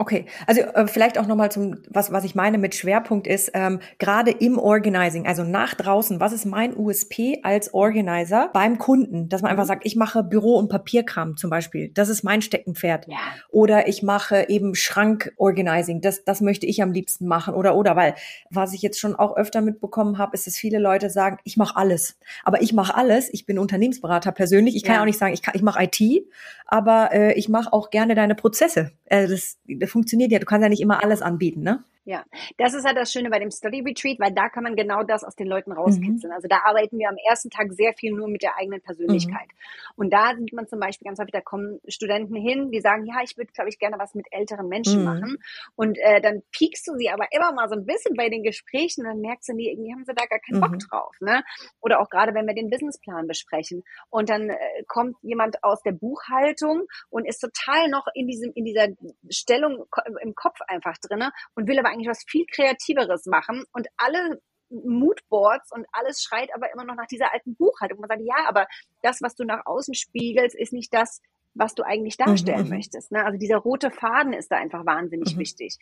Okay, 0.00 0.24
also 0.46 0.62
äh, 0.62 0.86
vielleicht 0.86 1.18
auch 1.18 1.26
nochmal 1.26 1.52
zum, 1.52 1.76
was, 1.90 2.10
was 2.10 2.24
ich 2.24 2.34
meine 2.34 2.56
mit 2.56 2.74
Schwerpunkt 2.74 3.26
ist, 3.26 3.50
ähm, 3.52 3.80
gerade 3.98 4.30
im 4.30 4.58
Organizing, 4.58 5.26
also 5.26 5.44
nach 5.44 5.74
draußen, 5.74 6.20
was 6.20 6.32
ist 6.32 6.46
mein 6.46 6.74
USP 6.74 7.40
als 7.42 7.74
Organizer 7.74 8.48
beim 8.54 8.78
Kunden? 8.78 9.28
Dass 9.28 9.42
man 9.42 9.50
einfach 9.50 9.64
mhm. 9.64 9.68
sagt, 9.68 9.82
ich 9.84 9.96
mache 9.96 10.22
Büro- 10.22 10.56
und 10.56 10.70
Papierkram 10.70 11.36
zum 11.36 11.50
Beispiel, 11.50 11.90
das 11.92 12.08
ist 12.08 12.22
mein 12.22 12.40
Steckenpferd. 12.40 13.08
Ja. 13.08 13.18
Oder 13.50 13.88
ich 13.88 14.02
mache 14.02 14.48
eben 14.48 14.74
Schrank-Organizing, 14.74 16.00
das, 16.00 16.24
das 16.24 16.40
möchte 16.40 16.64
ich 16.64 16.82
am 16.82 16.92
liebsten 16.92 17.26
machen. 17.26 17.52
Oder, 17.52 17.76
oder, 17.76 17.94
weil 17.94 18.14
was 18.48 18.72
ich 18.72 18.80
jetzt 18.80 18.98
schon 18.98 19.14
auch 19.14 19.36
öfter 19.36 19.60
mitbekommen 19.60 20.16
habe, 20.16 20.32
ist, 20.32 20.46
dass 20.46 20.56
viele 20.56 20.78
Leute 20.78 21.10
sagen, 21.10 21.36
ich 21.44 21.58
mache 21.58 21.76
alles. 21.76 22.18
Aber 22.42 22.62
ich 22.62 22.72
mache 22.72 22.94
alles, 22.94 23.28
ich 23.34 23.44
bin 23.44 23.58
Unternehmensberater 23.58 24.32
persönlich, 24.32 24.76
ich 24.76 24.82
kann 24.82 24.94
ja. 24.94 25.00
auch 25.02 25.06
nicht 25.06 25.18
sagen, 25.18 25.34
ich, 25.34 25.42
kann, 25.42 25.52
ich 25.54 25.62
mache 25.62 25.84
IT, 25.84 26.24
aber 26.64 27.10
äh, 27.12 27.34
ich 27.34 27.50
mache 27.50 27.70
auch 27.70 27.90
gerne 27.90 28.14
deine 28.14 28.34
Prozesse. 28.34 28.92
Äh, 29.04 29.26
das, 29.26 29.58
das 29.68 29.89
funktioniert 29.90 30.32
ja. 30.32 30.38
Du 30.38 30.46
kannst 30.46 30.62
ja 30.62 30.68
nicht 30.68 30.80
immer 30.80 31.02
alles 31.02 31.22
anbieten, 31.22 31.62
ne? 31.62 31.84
Ja, 32.10 32.24
das 32.58 32.74
ist 32.74 32.84
halt 32.84 32.96
das 32.96 33.12
Schöne 33.12 33.30
bei 33.30 33.38
dem 33.38 33.52
Study 33.52 33.82
Retreat, 33.82 34.18
weil 34.18 34.32
da 34.32 34.48
kann 34.48 34.64
man 34.64 34.74
genau 34.74 35.04
das 35.04 35.22
aus 35.22 35.36
den 35.36 35.46
Leuten 35.46 35.70
rauskitzeln. 35.70 36.30
Mhm. 36.30 36.34
Also 36.34 36.48
da 36.48 36.62
arbeiten 36.64 36.98
wir 36.98 37.08
am 37.08 37.14
ersten 37.28 37.50
Tag 37.50 37.72
sehr 37.72 37.92
viel 37.92 38.10
nur 38.12 38.26
mit 38.26 38.42
der 38.42 38.56
eigenen 38.56 38.80
Persönlichkeit. 38.80 39.46
Mhm. 39.46 39.94
Und 39.94 40.12
da 40.12 40.34
sieht 40.36 40.52
man 40.52 40.66
zum 40.66 40.80
Beispiel 40.80 41.06
ganz 41.06 41.20
häufig, 41.20 41.30
da 41.30 41.40
kommen 41.40 41.78
Studenten 41.86 42.34
hin, 42.34 42.72
die 42.72 42.80
sagen, 42.80 43.06
ja, 43.06 43.20
ich 43.22 43.36
würde, 43.36 43.52
glaube 43.52 43.70
ich, 43.70 43.78
gerne 43.78 43.96
was 44.00 44.16
mit 44.16 44.26
älteren 44.32 44.66
Menschen 44.66 44.98
mhm. 44.98 45.04
machen. 45.04 45.38
Und 45.76 45.98
äh, 45.98 46.20
dann 46.20 46.42
piekst 46.50 46.88
du 46.88 46.96
sie 46.96 47.10
aber 47.10 47.26
immer 47.30 47.52
mal 47.52 47.68
so 47.68 47.76
ein 47.76 47.86
bisschen 47.86 48.16
bei 48.16 48.28
den 48.28 48.42
Gesprächen 48.42 49.02
und 49.02 49.12
dann 49.12 49.20
merkst 49.20 49.48
du, 49.48 49.52
nee, 49.52 49.70
irgendwie 49.70 49.92
haben 49.92 50.04
sie 50.04 50.12
da 50.12 50.26
gar 50.26 50.40
keinen 50.40 50.60
Bock 50.60 50.72
mhm. 50.72 50.78
drauf. 50.80 51.14
Ne? 51.20 51.44
Oder 51.80 52.00
auch 52.00 52.10
gerade, 52.10 52.34
wenn 52.34 52.48
wir 52.48 52.54
den 52.54 52.70
Businessplan 52.70 53.28
besprechen. 53.28 53.84
Und 54.08 54.30
dann 54.30 54.50
äh, 54.50 54.56
kommt 54.88 55.16
jemand 55.22 55.62
aus 55.62 55.80
der 55.82 55.92
Buchhaltung 55.92 56.88
und 57.08 57.24
ist 57.24 57.38
total 57.38 57.88
noch 57.88 58.08
in 58.14 58.26
diesem, 58.26 58.50
in 58.56 58.64
dieser 58.64 58.88
Stellung 59.28 59.84
im 60.22 60.34
Kopf 60.34 60.58
einfach 60.66 60.98
drinne 60.98 61.30
und 61.54 61.68
will 61.68 61.78
aber 61.78 61.90
eigentlich 61.90 61.99
was 62.08 62.24
viel 62.26 62.46
Kreativeres 62.46 63.26
machen 63.26 63.64
und 63.72 63.88
alle 63.96 64.40
Moodboards 64.70 65.72
und 65.72 65.86
alles 65.92 66.22
schreit 66.22 66.50
aber 66.54 66.72
immer 66.72 66.84
noch 66.84 66.94
nach 66.94 67.06
dieser 67.06 67.32
alten 67.32 67.56
Buchhaltung. 67.56 68.00
Man 68.00 68.08
sagt, 68.08 68.22
ja, 68.22 68.48
aber 68.48 68.66
das, 69.02 69.20
was 69.20 69.34
du 69.34 69.44
nach 69.44 69.66
außen 69.66 69.94
spiegelst, 69.94 70.56
ist 70.56 70.72
nicht 70.72 70.94
das, 70.94 71.20
was 71.54 71.74
du 71.74 71.82
eigentlich 71.82 72.16
darstellen 72.16 72.64
mhm. 72.64 72.76
möchtest. 72.76 73.10
Ne? 73.10 73.24
Also 73.24 73.38
dieser 73.38 73.58
rote 73.58 73.90
Faden 73.90 74.32
ist 74.32 74.50
da 74.50 74.56
einfach 74.56 74.86
wahnsinnig 74.86 75.34
mhm. 75.34 75.40
wichtig. 75.40 75.78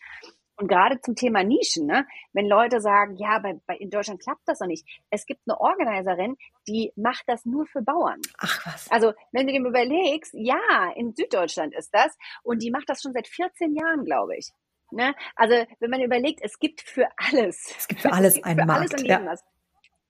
Und 0.57 0.67
gerade 0.67 1.01
zum 1.01 1.15
Thema 1.15 1.45
Nischen, 1.45 1.87
ne? 1.87 2.05
wenn 2.33 2.47
Leute 2.47 2.81
sagen, 2.81 3.17
ja, 3.17 3.39
bei, 3.39 3.61
bei, 3.67 3.77
in 3.77 3.91
Deutschland 3.91 4.21
klappt 4.21 4.43
das 4.47 4.59
noch 4.59 4.67
nicht. 4.67 4.85
Es 5.09 5.25
gibt 5.25 5.43
eine 5.47 5.61
Organiserin, 5.61 6.37
die 6.67 6.93
macht 6.97 7.25
das 7.29 7.45
nur 7.45 7.67
für 7.67 7.81
Bauern. 7.81 8.21
Ach 8.39 8.67
was. 8.67 8.91
Also 8.91 9.13
wenn 9.31 9.47
du 9.47 9.53
dir 9.53 9.61
überlegst, 9.61 10.33
ja, 10.35 10.59
in 10.97 11.15
Süddeutschland 11.15 11.75
ist 11.77 11.95
das 11.95 12.17
und 12.43 12.63
die 12.63 12.73
macht 12.73 12.89
das 12.89 13.03
schon 13.03 13.13
seit 13.13 13.29
14 13.29 13.77
Jahren, 13.77 14.05
glaube 14.05 14.37
ich. 14.37 14.51
Ne? 14.91 15.15
Also 15.37 15.55
wenn 15.81 15.91
man 15.91 16.01
überlegt, 16.01 16.41
es 16.43 16.59
gibt 16.59 16.81
für 16.81 17.07
alles. 17.17 17.75
Es 17.79 17.89
gibt 17.89 18.03
für 18.03 18.13
alles 18.13 18.43
einen 18.45 18.67
Markt. 18.67 18.95
Alles 18.95 19.07
ja. 19.07 19.25
Was. 19.25 19.45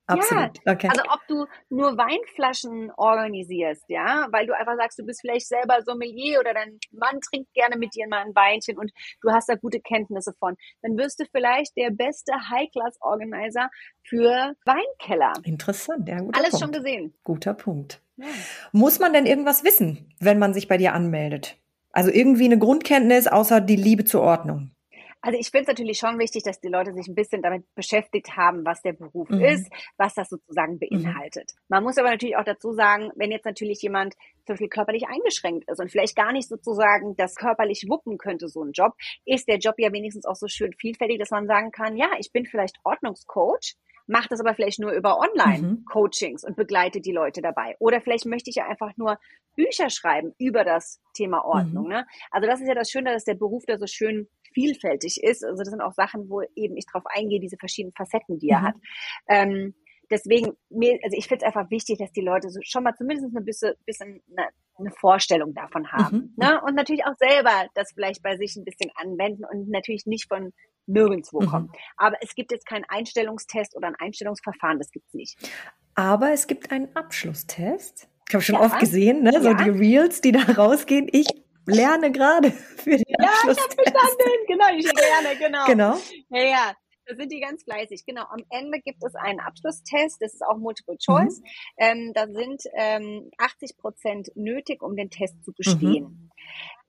Absolut. 0.09 0.59
Ja, 0.65 0.73
okay. 0.73 0.89
also 0.89 1.03
ob 1.13 1.21
du 1.29 1.47
nur 1.69 1.99
Weinflaschen 1.99 2.91
organisierst, 2.97 3.85
ja, 3.89 4.27
weil 4.31 4.47
du 4.47 4.57
einfach 4.57 4.77
sagst, 4.77 4.99
du 4.99 5.05
bist 5.05 5.21
vielleicht 5.21 5.47
selber 5.47 5.83
Sommelier 5.85 6.41
oder 6.41 6.55
dein 6.55 6.79
Mann 6.93 7.21
trinkt 7.21 7.53
gerne 7.53 7.77
mit 7.77 7.95
dir 7.95 8.09
mal 8.09 8.25
ein 8.25 8.35
Weinchen 8.35 8.79
und 8.79 8.91
du 9.21 9.31
hast 9.31 9.51
da 9.51 9.55
gute 9.55 9.81
Kenntnisse 9.81 10.33
von, 10.39 10.57
dann 10.81 10.97
wirst 10.97 11.21
du 11.21 11.25
vielleicht 11.31 11.77
der 11.77 11.91
beste 11.91 12.33
High-Class-Organizer 12.33 13.69
für 14.03 14.55
Weinkeller. 14.65 15.35
Interessant, 15.43 16.09
ja. 16.09 16.21
Guter 16.21 16.39
Alles 16.39 16.51
Punkt. 16.53 16.65
schon 16.65 16.73
gesehen. 16.73 17.15
Guter 17.23 17.53
Punkt. 17.53 18.01
Ja. 18.17 18.27
Muss 18.73 18.99
man 19.01 19.13
denn 19.13 19.27
irgendwas 19.27 19.63
wissen, 19.63 20.15
wenn 20.21 20.39
man 20.39 20.55
sich 20.55 20.69
bei 20.69 20.79
dir 20.79 20.95
anmeldet? 20.95 21.59
Also 21.99 22.13
irgendwie 22.13 22.45
eine 22.45 22.61
Grundkenntnis 22.61 23.27
außer 23.27 23.61
die 23.61 23.75
Liebe 23.75 24.05
zur 24.05 24.21
Ordnung. 24.21 24.71
Also 25.21 25.37
ich 25.37 25.51
finde 25.51 25.63
es 25.63 25.67
natürlich 25.67 25.99
schon 25.99 26.17
wichtig, 26.21 26.45
dass 26.45 26.61
die 26.61 26.69
Leute 26.69 26.95
sich 26.95 27.09
ein 27.09 27.17
bisschen 27.17 27.43
damit 27.43 27.65
beschäftigt 27.75 28.37
haben, 28.37 28.65
was 28.65 28.83
der 28.83 28.93
Beruf 28.93 29.29
mhm. 29.31 29.41
ist, 29.41 29.69
was 29.97 30.15
das 30.15 30.29
sozusagen 30.29 30.75
mhm. 30.75 30.79
beinhaltet. 30.79 31.55
Mhm. 31.55 31.65
Man 31.71 31.83
muss 31.83 31.99
aber 31.99 32.11
natürlich 32.11 32.37
auch 32.37 32.45
dazu 32.45 32.73
sagen, 32.73 33.11
wenn 33.17 33.33
jetzt 33.33 33.47
natürlich 33.47 33.83
jemand 33.83 34.15
zum 34.47 34.53
Beispiel 34.53 34.69
körperlich 34.69 35.09
eingeschränkt 35.09 35.69
ist 35.69 35.81
und 35.81 35.91
vielleicht 35.91 36.15
gar 36.15 36.31
nicht 36.31 36.49
sozusagen 36.49 37.17
das 37.17 37.35
körperlich 37.35 37.87
wuppen 37.89 38.17
könnte, 38.17 38.47
so 38.47 38.63
ein 38.63 38.71
Job, 38.71 38.93
ist 39.25 39.49
der 39.49 39.59
Job 39.59 39.75
ja 39.79 39.93
wenigstens 39.93 40.25
auch 40.25 40.37
so 40.37 40.47
schön 40.47 40.73
vielfältig, 40.75 41.19
dass 41.19 41.33
man 41.33 41.49
sagen 41.49 41.73
kann, 41.73 41.97
ja, 41.97 42.11
ich 42.21 42.31
bin 42.31 42.47
vielleicht 42.47 42.77
Ordnungscoach, 42.85 43.75
mache 44.09 44.29
das 44.29 44.41
aber 44.41 44.55
vielleicht 44.55 44.81
nur 44.81 44.93
über 44.93 45.19
Online-Coachings 45.19 46.43
mhm. 46.43 46.49
und 46.49 46.57
begleite 46.57 47.01
die 47.01 47.13
Leute 47.13 47.43
dabei. 47.43 47.77
Oder 47.79 48.01
vielleicht 48.01 48.27
möchte 48.27 48.51
ich 48.51 48.57
ja 48.57 48.67
einfach 48.67 48.97
nur 48.97 49.19
Bücher 49.55 49.91
schreiben 49.91 50.35
über 50.39 50.65
das 50.65 51.01
Thema 51.15 51.45
Ordnung. 51.45 51.85
Mhm. 51.85 51.91
Ne? 51.91 52.07
Also 52.31 52.49
das 52.49 52.61
ist 52.61 52.69
ja 52.69 52.75
das 52.75 52.91
Schöne, 52.91 53.13
dass 53.13 53.25
der 53.25 53.35
Beruf 53.35 53.65
da 53.67 53.79
so 53.79 53.87
schön 53.87 54.29
vielfältig 54.53 55.23
ist. 55.23 55.45
Also 55.45 55.63
das 55.63 55.71
sind 55.71 55.81
auch 55.81 55.93
Sachen, 55.93 56.29
wo 56.31 56.43
eben 56.57 56.77
ich 56.77 56.87
drauf 56.87 57.05
eingehe, 57.07 57.41
diese 57.41 57.57
verschiedenen 57.59 57.93
Facetten, 57.93 58.39
die 58.39 58.49
er 58.49 58.61
mhm. 58.61 58.65
hat. 58.65 58.75
Ähm, 59.29 59.75
deswegen, 60.11 60.53
mir, 60.71 60.99
also 61.03 61.17
ich 61.17 61.29
finde 61.29 61.45
es 61.45 61.55
einfach 61.55 61.71
wichtig, 61.71 61.99
dass 61.99 62.13
die 62.13 62.23
Leute 62.23 62.51
so 62.51 62.61
schon 62.63 62.85
mal 62.85 62.95
zumindest 62.95 63.37
ein 63.37 63.45
bisschen, 63.45 63.75
bisschen 63.85 64.23
eine, 64.31 64.49
eine 64.79 64.91
Vorstellung 64.93 65.55
davon 65.55 65.93
haben. 65.93 66.17
Mhm. 66.17 66.33
Ne? 66.37 66.61
Und 66.63 66.75
natürlich 66.75 67.05
auch 67.05 67.17
selber 67.19 67.69
das 67.75 67.93
vielleicht 67.93 68.23
bei 68.23 68.37
sich 68.37 68.57
ein 68.57 68.65
bisschen 68.65 68.91
anwenden 68.95 69.45
und 69.45 69.69
natürlich 69.69 70.07
nicht 70.07 70.29
von 70.29 70.53
nirgendwo 70.89 71.41
mhm. 71.41 71.47
kommen. 71.47 71.73
Aber 71.97 72.17
es 72.21 72.35
gibt 72.35 72.51
jetzt 72.51 72.67
keinen 72.67 72.85
Einstellungstest 72.89 73.77
oder 73.77 73.89
ein 73.89 73.95
Einstellungsverfahren, 73.95 74.79
das 74.79 74.91
gibt's 74.91 75.15
nicht. 75.15 75.39
Aber 75.95 76.33
es 76.33 76.47
gibt 76.47 76.71
einen 76.71 76.95
Abschlusstest. 76.97 78.09
Ich 78.29 78.35
habe 78.35 78.45
schon 78.45 78.57
ja. 78.57 78.61
oft 78.63 78.79
gesehen, 78.79 79.23
ne? 79.23 79.33
so 79.41 79.49
ja. 79.49 79.55
die 79.55 79.71
Reels, 79.71 80.21
die 80.21 80.33
da 80.33 80.41
rausgehen. 80.41 81.09
Ich 81.11 81.27
lerne 81.67 82.13
gerade 82.13 82.51
für 82.77 82.91
den 82.91 83.05
ja, 83.07 83.29
Abschlusstest. 83.29 83.77
Ja, 83.79 83.83
ich 83.85 83.95
habe 83.95 83.99
verstanden. 83.99 84.47
Genau, 84.47 84.67
ich 84.77 84.85
lerne, 84.85 85.39
genau. 85.39 85.67
Genau. 85.67 85.99
Ja, 86.31 86.43
ja. 86.43 86.75
Da 87.07 87.17
sind 87.17 87.33
die 87.33 87.41
ganz 87.41 87.65
fleißig. 87.65 88.05
Genau. 88.05 88.25
Am 88.29 88.45
Ende 88.51 88.81
gibt 88.81 89.03
es 89.03 89.15
einen 89.15 89.41
Abschlusstest. 89.41 90.21
Das 90.21 90.35
ist 90.35 90.45
auch 90.45 90.59
Multiple 90.59 90.99
Choice. 90.99 91.41
Mhm. 91.41 91.47
Ähm, 91.79 92.13
da 92.15 92.27
sind 92.27 92.63
ähm, 92.75 93.31
80 93.39 93.79
Prozent 93.79 94.31
nötig, 94.35 94.83
um 94.83 94.95
den 94.95 95.09
Test 95.09 95.43
zu 95.43 95.53
bestehen. 95.53 96.05
Mhm. 96.05 96.31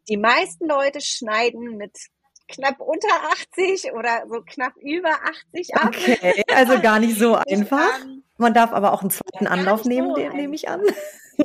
Die 0.09 0.17
meisten 0.17 0.67
Leute 0.67 0.99
schneiden 0.99 1.77
mit 1.77 1.97
knapp 2.49 2.79
unter 2.79 3.07
80 3.57 3.93
oder 3.93 4.23
so 4.27 4.41
knapp 4.45 4.73
über 4.77 5.11
80 5.53 5.75
ab. 5.75 5.87
Okay, 5.87 6.43
also 6.53 6.79
gar 6.81 6.99
nicht 6.99 7.17
so 7.17 7.35
einfach. 7.49 7.99
Man 8.37 8.53
darf 8.53 8.71
aber 8.71 8.93
auch 8.93 9.01
einen 9.01 9.11
zweiten 9.11 9.47
Anlauf 9.47 9.85
nehmen, 9.85 10.09
so 10.09 10.15
den 10.15 10.33
nehme 10.33 10.55
ich 10.55 10.69
an. 10.69 10.81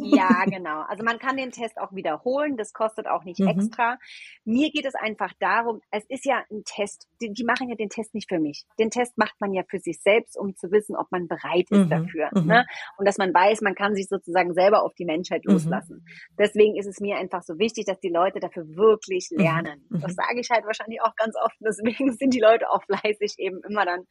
Ja, 0.02 0.44
genau. 0.46 0.82
Also 0.88 1.04
man 1.04 1.18
kann 1.18 1.36
den 1.36 1.50
Test 1.50 1.78
auch 1.78 1.92
wiederholen, 1.92 2.56
das 2.56 2.72
kostet 2.72 3.06
auch 3.06 3.24
nicht 3.24 3.40
mhm. 3.40 3.48
extra. 3.48 3.98
Mir 4.44 4.70
geht 4.70 4.86
es 4.86 4.94
einfach 4.94 5.32
darum, 5.38 5.80
es 5.90 6.04
ist 6.08 6.24
ja 6.24 6.42
ein 6.50 6.62
Test, 6.64 7.08
die, 7.20 7.32
die, 7.32 7.44
machen 7.44 7.68
ja 7.68 7.74
den 7.74 7.88
Test 7.88 8.14
nicht 8.14 8.28
für 8.28 8.38
mich. 8.38 8.64
Den 8.78 8.90
Test 8.90 9.16
macht 9.18 9.34
man 9.40 9.52
ja 9.52 9.62
für 9.68 9.78
sich 9.78 10.00
selbst, 10.00 10.38
um 10.38 10.56
zu 10.56 10.70
wissen, 10.70 10.96
ob 10.96 11.10
man 11.10 11.28
bereit 11.28 11.70
ist 11.70 11.86
mhm. 11.86 11.90
dafür. 11.90 12.30
Mhm. 12.32 12.46
Ne? 12.46 12.66
Und 12.96 13.06
dass 13.06 13.18
man 13.18 13.32
weiß, 13.32 13.60
man 13.60 13.74
kann 13.74 13.94
sich 13.94 14.08
sozusagen 14.08 14.54
selber 14.54 14.82
auf 14.82 14.94
die 14.94 15.04
Menschheit 15.04 15.44
mhm. 15.44 15.52
loslassen. 15.52 16.06
Deswegen 16.38 16.76
ist 16.76 16.86
es 16.86 17.00
mir 17.00 17.16
einfach 17.16 17.42
so 17.42 17.58
wichtig, 17.58 17.84
dass 17.86 18.00
die 18.00 18.10
Leute 18.10 18.40
dafür 18.40 18.64
wirklich 18.76 19.28
mhm. 19.30 19.42
lernen. 19.42 19.86
Das 19.90 20.12
mhm. 20.12 20.16
sage 20.16 20.40
ich 20.40 20.50
halt 20.50 20.66
wahrscheinlich 20.66 21.00
auch 21.02 21.14
ganz 21.16 21.34
oft. 21.36 21.56
Deswegen 21.60 22.12
sind 22.12 22.34
die 22.34 22.40
Leute 22.40 22.70
auch 22.70 22.82
fleißig 22.84 23.34
eben 23.38 23.60
immer 23.68 23.84
dann 23.84 24.06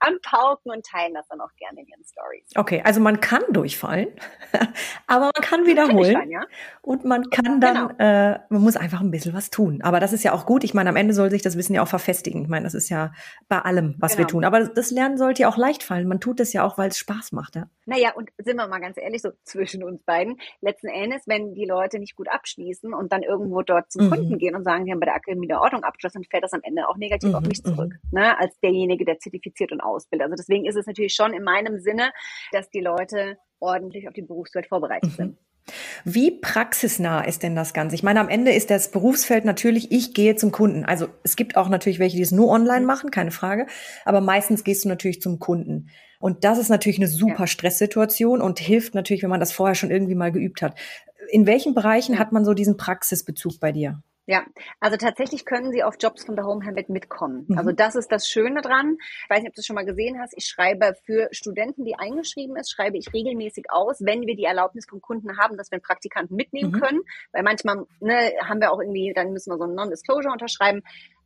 am 0.00 0.18
Pauken 0.22 0.72
und 0.72 0.84
teilen 0.84 1.14
das 1.14 1.26
dann 1.28 1.40
auch 1.40 1.54
gerne 1.56 1.80
in 1.80 1.86
ihren 1.86 2.04
Stories. 2.04 2.50
Okay, 2.56 2.82
also 2.84 3.00
man 3.00 3.20
kann 3.20 3.42
durchfallen, 3.50 4.08
aber 5.06 5.23
aber 5.24 5.32
man 5.34 5.48
kann 5.48 5.66
wiederholen. 5.66 6.14
Kann 6.14 6.30
ja. 6.30 6.44
Und 6.82 7.04
man 7.04 7.30
kann 7.30 7.60
dann, 7.60 7.88
genau. 7.88 7.98
äh, 7.98 8.38
man 8.48 8.62
muss 8.62 8.76
einfach 8.76 9.00
ein 9.00 9.10
bisschen 9.10 9.34
was 9.34 9.50
tun. 9.50 9.80
Aber 9.82 10.00
das 10.00 10.12
ist 10.12 10.22
ja 10.22 10.32
auch 10.32 10.46
gut. 10.46 10.64
Ich 10.64 10.74
meine, 10.74 10.90
am 10.90 10.96
Ende 10.96 11.14
soll 11.14 11.30
sich 11.30 11.42
das 11.42 11.56
Wissen 11.56 11.74
ja 11.74 11.82
auch 11.82 11.88
verfestigen. 11.88 12.42
Ich 12.42 12.48
meine, 12.48 12.64
das 12.64 12.74
ist 12.74 12.88
ja 12.88 13.12
bei 13.48 13.58
allem, 13.58 13.96
was 13.98 14.12
genau. 14.12 14.20
wir 14.20 14.26
tun. 14.28 14.44
Aber 14.44 14.64
das 14.64 14.90
Lernen 14.90 15.18
sollte 15.18 15.42
ja 15.42 15.48
auch 15.48 15.56
leicht 15.56 15.82
fallen. 15.82 16.06
Man 16.08 16.20
tut 16.20 16.40
das 16.40 16.52
ja 16.52 16.64
auch, 16.64 16.78
weil 16.78 16.88
es 16.88 16.98
Spaß 16.98 17.32
macht. 17.32 17.56
Ja? 17.56 17.68
Naja, 17.86 18.12
und 18.14 18.30
sind 18.38 18.56
wir 18.56 18.66
mal 18.66 18.80
ganz 18.80 18.96
ehrlich, 18.96 19.22
so 19.22 19.30
zwischen 19.42 19.82
uns 19.82 20.02
beiden, 20.02 20.38
letzten 20.60 20.88
Endes, 20.88 21.22
wenn 21.26 21.54
die 21.54 21.66
Leute 21.66 21.98
nicht 21.98 22.16
gut 22.16 22.28
abschließen 22.28 22.94
und 22.94 23.12
dann 23.12 23.22
irgendwo 23.22 23.62
dort 23.62 23.90
zum 23.92 24.06
mhm. 24.06 24.10
Kunden 24.10 24.38
gehen 24.38 24.54
und 24.54 24.64
sagen, 24.64 24.84
die 24.84 24.92
haben 24.92 25.00
bei 25.00 25.06
der 25.06 25.16
Akademie 25.16 25.48
der 25.48 25.60
Ordnung 25.60 25.84
abgeschlossen, 25.84 26.22
dann 26.22 26.30
fällt 26.30 26.44
das 26.44 26.52
am 26.52 26.60
Ende 26.62 26.88
auch 26.88 26.96
negativ 26.96 27.30
mhm. 27.30 27.34
auf 27.36 27.42
mich 27.42 27.62
zurück, 27.62 27.92
mhm. 28.10 28.18
ne, 28.18 28.38
als 28.38 28.58
derjenige, 28.60 29.04
der 29.04 29.18
zertifiziert 29.18 29.72
und 29.72 29.80
ausbildet. 29.80 30.24
Also 30.24 30.36
deswegen 30.36 30.64
ist 30.64 30.76
es 30.76 30.86
natürlich 30.86 31.14
schon 31.14 31.32
in 31.32 31.42
meinem 31.42 31.78
Sinne, 31.80 32.10
dass 32.52 32.70
die 32.70 32.80
Leute 32.80 33.38
ordentlich 33.64 34.06
auf 34.06 34.14
die 34.14 34.22
Berufswelt 34.22 34.66
vorbereitet 34.66 35.10
mhm. 35.10 35.16
sind. 35.16 35.38
Wie 36.04 36.30
praxisnah 36.30 37.22
ist 37.22 37.42
denn 37.42 37.56
das 37.56 37.72
Ganze? 37.72 37.94
Ich 37.94 38.02
meine, 38.02 38.20
am 38.20 38.28
Ende 38.28 38.52
ist 38.52 38.70
das 38.70 38.90
Berufsfeld 38.90 39.46
natürlich, 39.46 39.90
ich 39.90 40.12
gehe 40.12 40.36
zum 40.36 40.52
Kunden. 40.52 40.84
Also 40.84 41.08
es 41.22 41.36
gibt 41.36 41.56
auch 41.56 41.70
natürlich 41.70 41.98
welche, 41.98 42.16
die 42.16 42.22
es 42.22 42.32
nur 42.32 42.50
online 42.50 42.84
machen, 42.84 43.10
keine 43.10 43.30
Frage. 43.30 43.66
Aber 44.04 44.20
meistens 44.20 44.62
gehst 44.62 44.84
du 44.84 44.90
natürlich 44.90 45.22
zum 45.22 45.38
Kunden. 45.38 45.88
Und 46.20 46.44
das 46.44 46.58
ist 46.58 46.68
natürlich 46.68 46.98
eine 46.98 47.08
super. 47.08 47.46
Stresssituation 47.46 48.42
und 48.42 48.58
hilft 48.58 48.94
natürlich, 48.94 49.22
wenn 49.22 49.30
man 49.30 49.40
das 49.40 49.52
vorher 49.52 49.74
schon 49.74 49.90
irgendwie 49.90 50.14
mal 50.14 50.32
geübt 50.32 50.60
hat. 50.60 50.78
In 51.30 51.46
welchen 51.46 51.74
Bereichen 51.74 52.18
hat 52.18 52.32
man 52.32 52.44
so 52.44 52.52
diesen 52.52 52.76
Praxisbezug 52.76 53.58
bei 53.58 53.72
dir? 53.72 54.02
Ja, 54.26 54.46
also 54.80 54.96
tatsächlich 54.96 55.44
können 55.44 55.70
Sie 55.70 55.82
auf 55.82 55.96
Jobs 56.00 56.24
von 56.24 56.34
der 56.34 56.46
Home 56.46 56.64
Handmade 56.64 56.90
mitkommen. 56.90 57.44
Mhm. 57.46 57.58
Also 57.58 57.72
das 57.72 57.94
ist 57.94 58.10
das 58.10 58.26
Schöne 58.26 58.62
dran. 58.62 58.96
Ich 58.98 59.30
weiß 59.30 59.40
nicht, 59.40 59.50
ob 59.50 59.54
du 59.54 59.60
es 59.60 59.66
schon 59.66 59.76
mal 59.76 59.84
gesehen 59.84 60.18
hast. 60.18 60.32
Ich 60.36 60.46
schreibe 60.46 60.94
für 61.04 61.28
Studenten, 61.32 61.84
die 61.84 61.96
eingeschrieben 61.96 62.56
ist, 62.56 62.70
schreibe 62.70 62.96
ich 62.96 63.12
regelmäßig 63.12 63.66
aus, 63.68 64.00
wenn 64.00 64.22
wir 64.22 64.34
die 64.34 64.44
Erlaubnis 64.44 64.86
vom 64.88 65.02
Kunden 65.02 65.36
haben, 65.36 65.58
dass 65.58 65.70
wir 65.70 65.76
einen 65.76 65.82
Praktikanten 65.82 66.36
mitnehmen 66.36 66.70
mhm. 66.70 66.80
können. 66.80 67.00
Weil 67.32 67.42
manchmal 67.42 67.84
ne, 68.00 68.32
haben 68.42 68.60
wir 68.60 68.72
auch 68.72 68.80
irgendwie, 68.80 69.12
dann 69.14 69.32
müssen 69.32 69.52
wir 69.52 69.58
so 69.58 69.64
ein 69.64 69.74
Non-Disclosure 69.74 70.32
unterschreiben. 70.32 70.82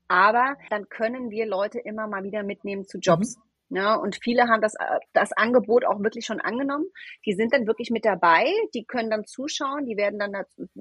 Aber 0.09 0.57
dann 0.71 0.89
können 0.89 1.31
wir 1.31 1.47
Leute 1.47 1.79
immer 1.79 2.09
mal 2.09 2.25
wieder 2.25 2.43
mitnehmen 2.43 2.85
zu 2.85 2.99
Jobs. 2.99 3.37
Mhm. 3.37 3.43
Ja, 3.71 3.97
ne? 3.97 4.01
und 4.01 4.19
viele 4.23 4.49
haben 4.49 4.63
das, 4.63 4.75
äh, 4.75 4.99
das 5.13 5.33
Angebot 5.33 5.85
auch 5.85 6.03
wirklich 6.03 6.25
schon 6.25 6.41
angenommen. 6.41 6.87
Die 7.27 7.35
sind 7.35 7.53
dann 7.53 7.67
wirklich 7.67 7.91
mit 7.91 8.05
dabei, 8.05 8.51
die 8.75 8.85
können 8.85 9.11
dann 9.11 9.25
zuschauen, 9.27 9.85
die 9.85 9.97
werden 9.97 10.19
dann 10.19 10.33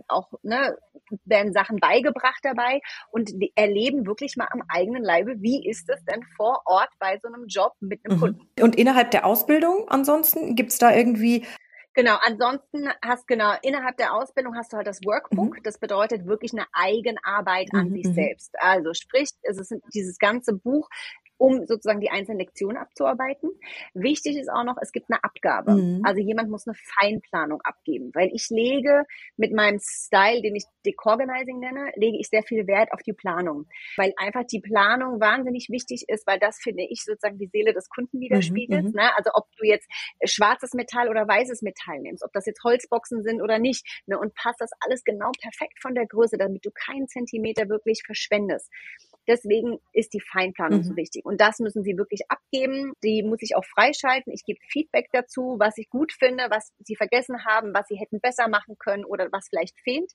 auch, 0.08 0.32
ne, 0.42 0.78
werden 1.26 1.54
Sachen 1.54 1.78
beigebracht 1.78 2.40
dabei 2.44 2.80
und 3.12 3.32
erleben 3.56 4.06
wirklich 4.06 4.38
mal 4.38 4.48
am 4.52 4.64
eigenen 4.70 5.04
Leibe, 5.04 5.42
wie 5.42 5.68
ist 5.68 5.90
es 5.90 6.04
denn 6.06 6.24
vor 6.36 6.62
Ort 6.66 6.90
bei 7.00 7.20
so 7.22 7.28
einem 7.28 7.48
Job 7.48 7.74
mit 7.80 8.00
einem 8.06 8.18
mhm. 8.18 8.22
Kunden. 8.22 8.48
Und 8.62 8.76
innerhalb 8.76 9.12
der 9.12 9.26
Ausbildung 9.26 9.88
ansonsten 9.90 10.56
gibt's 10.56 10.78
da 10.78 10.96
irgendwie 10.96 11.46
Genau, 11.98 12.16
ansonsten 12.22 12.90
hast 13.04 13.28
genau 13.28 13.56
innerhalb 13.64 13.98
der 13.98 14.14
Ausbildung 14.14 14.56
hast 14.56 14.72
du 14.72 14.78
halt 14.78 14.86
das 14.86 15.00
Workbook. 15.04 15.58
Mhm. 15.58 15.64
Das 15.64 15.80
bedeutet 15.80 16.28
wirklich 16.28 16.54
eine 16.54 16.68
Eigenarbeit 16.72 17.70
an 17.74 17.90
mhm. 17.90 17.94
sich 17.96 18.06
mhm. 18.06 18.14
selbst. 18.14 18.54
Also 18.60 18.94
sprich, 18.94 19.30
es 19.42 19.58
ist 19.58 19.74
dieses 19.96 20.20
ganze 20.20 20.54
Buch 20.54 20.88
um 21.38 21.66
sozusagen 21.66 22.02
die 22.02 22.10
einzelnen 22.10 22.40
Lektionen 22.40 22.78
abzuarbeiten. 22.78 23.50
Wichtig 23.94 24.38
ist 24.38 24.50
auch 24.50 24.64
noch, 24.64 24.78
es 24.82 24.92
gibt 24.92 25.10
eine 25.10 25.24
Abgabe. 25.24 25.74
Mhm. 25.74 26.02
Also 26.04 26.20
jemand 26.22 26.50
muss 26.50 26.68
eine 26.68 26.76
Feinplanung 26.76 27.62
abgeben, 27.62 28.12
weil 28.14 28.30
ich 28.34 28.50
lege 28.50 29.04
mit 29.36 29.54
meinem 29.54 29.80
Style, 29.80 30.42
den 30.42 30.56
ich 30.56 30.66
Decorganizing 30.86 31.60
nenne, 31.60 31.92
lege 31.96 32.18
ich 32.20 32.30
sehr 32.30 32.44
viel 32.44 32.68
Wert 32.68 32.92
auf 32.92 33.02
die 33.02 33.14
Planung, 33.14 33.68
weil 33.98 34.14
einfach 34.18 34.44
die 34.46 34.62
Planung 34.62 35.20
wahnsinnig 35.20 35.68
wichtig 35.70 36.06
ist, 36.08 36.26
weil 36.26 36.40
das 36.40 36.58
finde 36.58 36.84
ich 36.90 37.04
sozusagen 37.04 37.38
die 37.38 37.48
Seele 37.48 37.74
des 37.74 37.90
Kunden 37.90 38.20
widerspiegelt. 38.20 38.84
Mhm, 38.84 38.90
mhm. 38.90 38.96
ne? 38.96 39.16
Also 39.16 39.32
ob 39.34 39.46
du 39.58 39.66
jetzt 39.66 39.88
schwarzes 40.26 40.74
Metall 40.74 41.10
oder 41.10 41.28
weißes 41.28 41.62
Metall 41.62 42.00
nimmst, 42.00 42.24
ob 42.24 42.34
das 42.34 42.46
jetzt 42.46 42.64
Holzboxen 42.64 43.24
sind 43.24 43.42
oder 43.42 43.60
nicht, 43.60 43.86
ne? 44.08 44.18
und 44.18 44.34
passt 44.34 44.62
das 44.62 44.72
alles 44.80 45.04
genau 45.04 45.32
perfekt 45.40 45.80
von 45.82 45.94
der 45.94 46.08
Größe, 46.08 46.38
damit 46.38 46.66
du 46.66 46.72
keinen 46.72 47.08
Zentimeter 47.08 47.70
wirklich 47.70 48.04
verschwendest. 48.06 48.70
Deswegen 49.28 49.80
ist 49.94 50.14
die 50.14 50.22
Feinplanung 50.22 50.80
mhm. 50.80 50.84
so 50.84 50.96
wichtig. 50.96 51.26
Und 51.26 51.42
das 51.42 51.60
müssen 51.60 51.84
sie 51.84 51.98
wirklich 51.98 52.22
abgeben. 52.30 52.94
Die 53.04 53.24
muss 53.24 53.42
ich 53.42 53.56
auch 53.56 53.66
freischalten. 53.66 54.32
Ich 54.34 54.46
gebe 54.46 54.60
Feedback 54.70 55.10
dazu, 55.12 55.58
was 55.60 55.78
ich 55.78 55.90
gut 55.90 56.14
finde, 56.14 56.46
was 56.50 56.72
sie 56.84 56.96
vergessen 56.96 57.46
haben, 57.46 57.74
was 57.74 57.88
sie 57.88 57.98
hätten 57.98 58.20
besser 58.20 58.48
machen 58.48 58.78
können 58.78 59.06
oder 59.06 59.28
was 59.32 59.48
vielleicht 59.50 59.80
fehlt. 59.82 60.14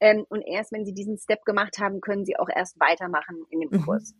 Ähm, 0.00 0.24
und 0.28 0.42
erst 0.42 0.72
wenn 0.72 0.84
sie 0.84 0.94
diesen 0.94 1.18
Step 1.18 1.44
gemacht 1.44 1.78
haben, 1.78 2.00
können 2.00 2.24
sie 2.24 2.36
auch 2.36 2.48
erst 2.54 2.78
weitermachen 2.78 3.44
in 3.50 3.60
dem 3.60 3.70
mhm. 3.70 3.84
Kurs. 3.84 4.14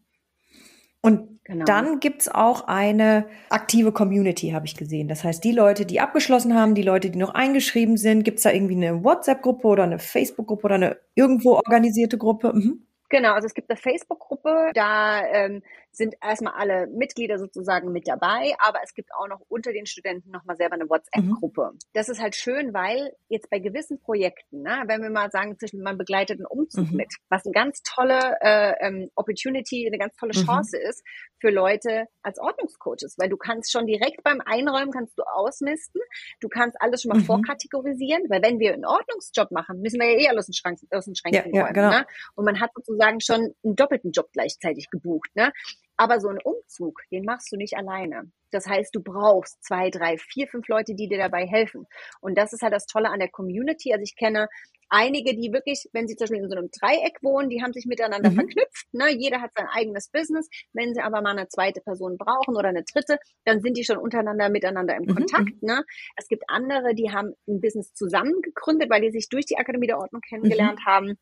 Und 1.02 1.40
genau. 1.44 1.64
dann 1.64 1.98
gibt's 2.00 2.28
auch 2.28 2.68
eine 2.68 3.26
aktive 3.48 3.90
Community, 3.90 4.50
habe 4.50 4.66
ich 4.66 4.76
gesehen. 4.76 5.08
Das 5.08 5.24
heißt, 5.24 5.42
die 5.42 5.52
Leute, 5.52 5.86
die 5.86 5.98
abgeschlossen 5.98 6.54
haben, 6.54 6.74
die 6.74 6.82
Leute, 6.82 7.08
die 7.08 7.18
noch 7.18 7.32
eingeschrieben 7.32 7.96
sind, 7.96 8.22
gibt's 8.22 8.42
da 8.42 8.50
irgendwie 8.50 8.76
eine 8.76 9.02
WhatsApp-Gruppe 9.02 9.66
oder 9.66 9.84
eine 9.84 9.98
Facebook-Gruppe 9.98 10.64
oder 10.64 10.74
eine 10.74 10.98
irgendwo 11.14 11.52
organisierte 11.52 12.18
Gruppe? 12.18 12.52
Mhm. 12.52 12.86
Genau, 13.10 13.34
also 13.34 13.46
es 13.46 13.54
gibt 13.54 13.68
eine 13.68 13.76
Facebook-Gruppe, 13.76 14.70
da 14.72 15.26
ähm, 15.26 15.62
sind 15.92 16.14
erstmal 16.22 16.54
alle 16.54 16.86
Mitglieder 16.86 17.38
sozusagen 17.38 17.92
mit 17.92 18.06
dabei, 18.06 18.54
aber 18.58 18.78
es 18.82 18.94
gibt 18.94 19.10
auch 19.14 19.28
noch 19.28 19.40
unter 19.48 19.72
den 19.72 19.86
Studenten 19.86 20.30
nochmal 20.30 20.56
selber 20.56 20.74
eine 20.74 20.88
WhatsApp-Gruppe. 20.88 21.70
Mhm. 21.72 21.78
Das 21.94 22.08
ist 22.08 22.20
halt 22.20 22.36
schön, 22.36 22.72
weil 22.72 23.12
jetzt 23.28 23.50
bei 23.50 23.58
gewissen 23.58 24.00
Projekten, 24.00 24.62
ne, 24.62 24.84
wenn 24.86 25.02
wir 25.02 25.10
mal 25.10 25.30
sagen, 25.30 25.58
zwischen 25.58 25.82
man 25.82 25.98
begleitet 25.98 26.38
einen 26.38 26.46
Umzug 26.46 26.90
mhm. 26.90 26.96
mit, 26.96 27.14
was 27.28 27.44
eine 27.44 27.52
ganz 27.52 27.82
tolle 27.82 28.36
äh, 28.40 28.74
ähm, 28.80 29.10
Opportunity, 29.14 29.86
eine 29.86 29.98
ganz 29.98 30.16
tolle 30.16 30.32
mhm. 30.34 30.46
Chance 30.46 30.78
mhm. 30.78 30.88
ist 30.88 31.02
für 31.40 31.50
Leute 31.50 32.06
als 32.22 32.38
Ordnungscoaches, 32.38 33.16
weil 33.18 33.28
du 33.28 33.36
kannst 33.36 33.72
schon 33.72 33.86
direkt 33.86 34.22
beim 34.22 34.40
Einräumen 34.44 34.92
kannst 34.92 35.18
du 35.18 35.22
ausmisten, 35.22 36.00
du 36.40 36.48
kannst 36.48 36.76
alles 36.80 37.02
schon 37.02 37.10
mal 37.10 37.18
mhm. 37.18 37.24
vorkategorisieren, 37.24 38.24
weil 38.28 38.42
wenn 38.42 38.58
wir 38.58 38.74
einen 38.74 38.84
Ordnungsjob 38.84 39.50
machen, 39.50 39.80
müssen 39.80 40.00
wir 40.00 40.10
ja 40.10 40.18
eh 40.18 40.28
alles 40.28 40.40
aus 40.40 40.46
den, 40.46 40.54
Schrank, 40.54 40.78
aus 40.90 41.04
den 41.06 41.14
Schränken 41.14 41.54
ja, 41.54 41.62
räumen. 41.62 41.76
Ja, 41.76 41.88
genau. 41.88 41.90
ne? 41.90 42.06
Und 42.34 42.44
man 42.44 42.60
hat 42.60 42.70
sozusagen 42.74 43.00
sozusagen 43.00 43.20
schon 43.20 43.54
einen 43.64 43.76
doppelten 43.76 44.12
Job 44.12 44.28
gleichzeitig 44.32 44.90
gebucht. 44.90 45.30
Ne? 45.34 45.52
Aber 46.00 46.18
so 46.18 46.28
einen 46.28 46.38
Umzug, 46.42 47.02
den 47.12 47.26
machst 47.26 47.52
du 47.52 47.58
nicht 47.58 47.76
alleine. 47.76 48.22
Das 48.50 48.66
heißt, 48.66 48.94
du 48.94 49.02
brauchst 49.02 49.62
zwei, 49.62 49.90
drei, 49.90 50.16
vier, 50.16 50.48
fünf 50.48 50.66
Leute, 50.66 50.94
die 50.94 51.08
dir 51.08 51.18
dabei 51.18 51.46
helfen. 51.46 51.86
Und 52.22 52.38
das 52.38 52.54
ist 52.54 52.62
halt 52.62 52.72
das 52.72 52.86
Tolle 52.86 53.10
an 53.10 53.18
der 53.18 53.28
Community. 53.28 53.92
Also 53.92 54.04
ich 54.04 54.16
kenne 54.16 54.48
einige, 54.88 55.36
die 55.36 55.52
wirklich, 55.52 55.90
wenn 55.92 56.08
sie 56.08 56.16
zum 56.16 56.24
Beispiel 56.24 56.42
in 56.42 56.48
so 56.48 56.56
einem 56.56 56.70
Dreieck 56.70 57.22
wohnen, 57.22 57.50
die 57.50 57.62
haben 57.62 57.74
sich 57.74 57.84
miteinander 57.84 58.30
mhm. 58.30 58.36
verknüpft. 58.36 58.86
Ne? 58.92 59.10
Jeder 59.10 59.42
hat 59.42 59.50
sein 59.54 59.66
eigenes 59.70 60.08
Business. 60.08 60.48
Wenn 60.72 60.94
sie 60.94 61.02
aber 61.02 61.20
mal 61.20 61.36
eine 61.36 61.48
zweite 61.48 61.82
Person 61.82 62.16
brauchen 62.16 62.56
oder 62.56 62.70
eine 62.70 62.82
dritte, 62.82 63.18
dann 63.44 63.60
sind 63.60 63.76
die 63.76 63.84
schon 63.84 63.98
untereinander 63.98 64.48
miteinander 64.48 64.96
im 64.96 65.02
mhm. 65.02 65.16
Kontakt. 65.16 65.60
Mhm. 65.60 65.68
Ne? 65.68 65.84
Es 66.16 66.28
gibt 66.28 66.44
andere, 66.48 66.94
die 66.94 67.10
haben 67.12 67.34
ein 67.46 67.60
Business 67.60 67.92
zusammen 67.92 68.40
gegründet, 68.40 68.88
weil 68.88 69.02
die 69.02 69.10
sich 69.10 69.28
durch 69.28 69.44
die 69.44 69.58
Akademie 69.58 69.86
der 69.86 69.98
Ordnung 69.98 70.22
kennengelernt 70.22 70.80
mhm. 70.80 70.90
haben 70.90 71.18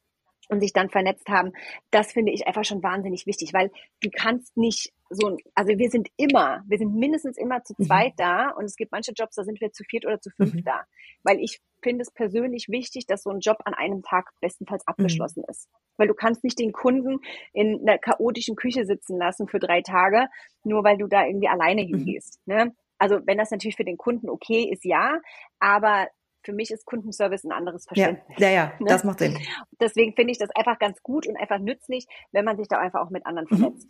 und 0.49 0.61
sich 0.61 0.73
dann 0.73 0.91
vernetzt 0.91 1.29
haben, 1.29 1.53
das 1.91 2.13
finde 2.13 2.33
ich 2.33 2.47
einfach 2.47 2.65
schon 2.65 2.83
wahnsinnig 2.83 3.27
wichtig, 3.27 3.53
weil 3.53 3.71
du 4.01 4.11
kannst 4.11 4.57
nicht 4.57 4.93
so, 5.11 5.37
also 5.55 5.79
wir 5.79 5.91
sind 5.91 6.09
immer, 6.17 6.63
wir 6.67 6.79
sind 6.79 6.95
mindestens 6.95 7.39
immer 7.39 7.63
zu 7.65 7.75
mhm. 7.79 7.85
zweit 7.85 8.13
mhm. 8.13 8.17
da 8.19 8.51
und 8.51 8.65
es 8.65 8.77
gibt 8.77 8.93
manche 8.93 9.13
Jobs, 9.13 9.37
da 9.37 9.45
sind 9.45 9.61
wir 9.61 9.73
zu 9.73 9.85
viert 9.85 10.05
oder 10.05 10.21
zu 10.21 10.31
fünf 10.31 10.55
mhm. 10.55 10.65
da, 10.65 10.83
weil 11.23 11.41
ich 11.41 11.61
finde 11.83 12.03
es 12.03 12.11
persönlich 12.11 12.69
wichtig, 12.69 13.07
dass 13.07 13.23
so 13.23 13.31
ein 13.31 13.41
Job 13.41 13.59
an 13.65 13.75
einem 13.75 14.03
Tag 14.03 14.31
bestenfalls 14.41 14.85
mhm. 14.87 14.93
abgeschlossen 14.93 15.41
mhm. 15.47 15.51
ist, 15.51 15.69
weil 15.97 16.09
du 16.09 16.15
kannst 16.15 16.45
nicht 16.45 16.59
den 16.59 16.73
Kunden 16.73 17.21
in 17.53 17.81
einer 17.81 17.99
chaotischen 17.99 18.57
Küche 18.57 18.85
sitzen 18.85 19.19
lassen 19.19 19.49
für 19.49 19.59
drei 19.59 19.83
Tage, 19.83 20.27
nur 20.65 20.85
weil 20.85 20.99
du 20.99 21.07
da 21.07 21.25
irgendwie 21.27 21.49
alleine 21.49 21.83
mhm. 21.83 21.89
hingehst. 21.89 22.41
Ne? 22.47 22.75
Also 22.99 23.21
wenn 23.25 23.39
das 23.39 23.51
natürlich 23.51 23.77
für 23.77 23.85
den 23.85 23.97
Kunden 23.97 24.29
okay 24.29 24.69
ist, 24.71 24.85
ja, 24.85 25.21
aber 25.61 26.09
für 26.49 26.55
mich 26.55 26.71
ist 26.71 26.87
Kundenservice 26.87 27.45
ein 27.45 27.53
anderes 27.53 27.85
Verständnis. 27.85 28.39
Ja, 28.39 28.49
ja, 28.49 28.55
ja 28.55 28.73
ne? 28.79 28.87
das 28.87 29.05
macht 29.05 29.19
Sinn. 29.19 29.37
Deswegen 29.79 30.15
finde 30.15 30.33
ich 30.33 30.39
das 30.39 30.49
einfach 30.55 30.79
ganz 30.79 31.03
gut 31.03 31.27
und 31.27 31.37
einfach 31.37 31.59
nützlich, 31.59 32.07
wenn 32.33 32.47
man 32.47 32.57
sich 32.57 32.69
da 32.69 32.79
einfach 32.79 33.01
auch 33.01 33.11
mit 33.11 33.27
anderen 33.27 33.47
mhm. 33.51 33.57
vernetzt. 33.59 33.89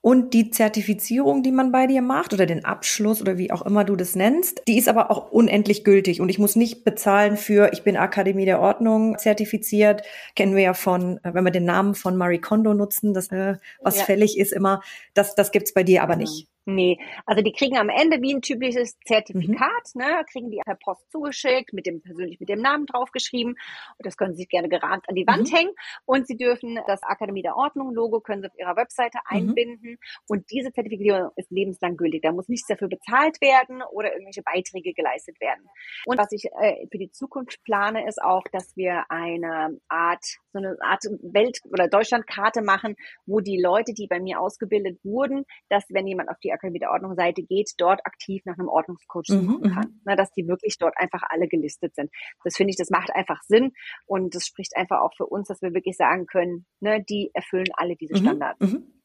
Und 0.00 0.34
die 0.34 0.50
Zertifizierung, 0.50 1.44
die 1.44 1.52
man 1.52 1.70
bei 1.70 1.86
dir 1.86 2.02
macht 2.02 2.32
oder 2.32 2.46
den 2.46 2.64
Abschluss 2.64 3.20
oder 3.20 3.38
wie 3.38 3.52
auch 3.52 3.62
immer 3.62 3.84
du 3.84 3.94
das 3.94 4.16
nennst, 4.16 4.62
die 4.66 4.76
ist 4.76 4.88
aber 4.88 5.12
auch 5.12 5.30
unendlich 5.30 5.84
gültig 5.84 6.20
und 6.20 6.30
ich 6.30 6.40
muss 6.40 6.56
nicht 6.56 6.84
bezahlen 6.84 7.36
für, 7.36 7.72
ich 7.72 7.84
bin 7.84 7.96
Akademie 7.96 8.46
der 8.46 8.58
Ordnung 8.58 9.16
zertifiziert. 9.18 10.02
Kennen 10.34 10.56
wir 10.56 10.62
ja 10.62 10.74
von, 10.74 11.18
äh, 11.22 11.34
wenn 11.34 11.44
wir 11.44 11.52
den 11.52 11.66
Namen 11.66 11.94
von 11.94 12.16
Marie 12.16 12.40
Kondo 12.40 12.74
nutzen, 12.74 13.14
das, 13.14 13.30
äh, 13.30 13.58
was 13.80 13.98
ja. 13.98 14.04
fällig 14.04 14.36
ist 14.36 14.52
immer, 14.52 14.80
das, 15.14 15.36
das 15.36 15.52
gibt's 15.52 15.72
bei 15.72 15.84
dir 15.84 16.02
aber 16.02 16.16
genau. 16.16 16.28
nicht. 16.28 16.48
Nee, 16.64 16.98
also 17.26 17.42
die 17.42 17.52
kriegen 17.52 17.76
am 17.76 17.88
Ende 17.88 18.22
wie 18.22 18.34
ein 18.34 18.40
typisches 18.40 18.96
Zertifikat, 19.00 19.94
mhm. 19.94 20.02
ne, 20.02 20.24
kriegen 20.30 20.50
die 20.50 20.60
per 20.64 20.76
Post 20.76 21.10
zugeschickt, 21.10 21.72
mit 21.72 21.86
dem 21.86 22.00
persönlich 22.00 22.38
mit 22.38 22.48
dem 22.48 22.60
Namen 22.60 22.86
draufgeschrieben. 22.86 23.54
Und 23.54 24.06
das 24.06 24.16
können 24.16 24.34
sie 24.34 24.42
sich 24.42 24.48
gerne 24.48 24.68
gerahmt 24.68 25.08
an 25.08 25.16
die 25.16 25.26
Wand 25.26 25.50
mhm. 25.50 25.56
hängen. 25.56 25.74
Und 26.04 26.28
sie 26.28 26.36
dürfen 26.36 26.78
das 26.86 27.02
Akademie 27.02 27.42
der 27.42 27.56
Ordnung 27.56 27.92
Logo 27.92 28.20
können 28.20 28.42
sie 28.42 28.48
auf 28.48 28.58
ihrer 28.58 28.76
Webseite 28.76 29.18
mhm. 29.28 29.36
einbinden. 29.36 29.98
Und 30.28 30.50
diese 30.52 30.72
Zertifizierung 30.72 31.30
ist 31.34 31.50
lebenslang 31.50 31.96
gültig. 31.96 32.22
Da 32.22 32.30
muss 32.30 32.48
nichts 32.48 32.68
dafür 32.68 32.88
bezahlt 32.88 33.40
werden 33.40 33.82
oder 33.90 34.12
irgendwelche 34.12 34.42
Beiträge 34.42 34.92
geleistet 34.92 35.40
werden. 35.40 35.66
Und 36.06 36.18
was 36.18 36.30
ich 36.30 36.44
äh, 36.60 36.86
für 36.92 36.98
die 36.98 37.10
Zukunft 37.10 37.64
plane, 37.64 38.06
ist 38.06 38.22
auch, 38.22 38.44
dass 38.52 38.76
wir 38.76 39.04
eine 39.08 39.80
Art, 39.88 40.24
so 40.52 40.58
eine 40.58 40.76
Art 40.80 41.02
Welt- 41.22 41.60
oder 41.72 41.88
Deutschlandkarte 41.88 42.62
machen, 42.62 42.94
wo 43.26 43.40
die 43.40 43.60
Leute, 43.60 43.94
die 43.94 44.06
bei 44.06 44.20
mir 44.20 44.40
ausgebildet 44.40 45.00
wurden, 45.02 45.44
dass 45.68 45.84
wenn 45.88 46.06
jemand 46.06 46.28
auf 46.28 46.38
die 46.38 46.51
die 46.52 46.54
Akademie 46.54 46.78
der 46.78 46.90
Ordnung 46.90 47.14
Seite 47.14 47.42
geht, 47.42 47.72
dort 47.78 48.00
aktiv 48.04 48.42
nach 48.44 48.58
einem 48.58 48.68
Ordnungscoach 48.68 49.28
mhm, 49.28 49.46
suchen 49.46 49.70
mhm. 49.70 49.74
kann. 49.74 50.00
Na, 50.04 50.16
dass 50.16 50.32
die 50.32 50.46
wirklich 50.46 50.76
dort 50.78 50.94
einfach 50.96 51.22
alle 51.28 51.48
gelistet 51.48 51.94
sind. 51.94 52.10
Das 52.44 52.56
finde 52.56 52.70
ich, 52.70 52.76
das 52.76 52.90
macht 52.90 53.10
einfach 53.14 53.42
Sinn 53.42 53.72
und 54.06 54.34
das 54.34 54.46
spricht 54.46 54.76
einfach 54.76 55.00
auch 55.00 55.14
für 55.16 55.26
uns, 55.26 55.48
dass 55.48 55.62
wir 55.62 55.74
wirklich 55.74 55.96
sagen 55.96 56.26
können, 56.26 56.66
ne, 56.80 57.02
die 57.02 57.30
erfüllen 57.34 57.68
alle 57.74 57.96
diese 57.96 58.14
mhm, 58.14 58.18
Standards. 58.18 58.60
Mhm. 58.60 59.01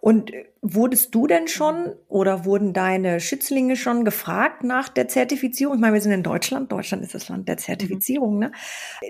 Und 0.00 0.32
äh, 0.32 0.46
wurdest 0.62 1.14
du 1.14 1.26
denn 1.26 1.48
schon 1.48 1.94
oder 2.08 2.44
wurden 2.44 2.72
deine 2.72 3.20
Schützlinge 3.20 3.76
schon 3.76 4.04
gefragt 4.04 4.64
nach 4.64 4.88
der 4.88 5.08
Zertifizierung? 5.08 5.76
Ich 5.76 5.80
meine, 5.80 5.94
wir 5.94 6.00
sind 6.00 6.12
in 6.12 6.22
Deutschland. 6.22 6.72
Deutschland 6.72 7.02
ist 7.02 7.14
das 7.14 7.28
Land 7.28 7.48
der 7.48 7.56
Zertifizierung. 7.56 8.38
Ne? 8.38 8.52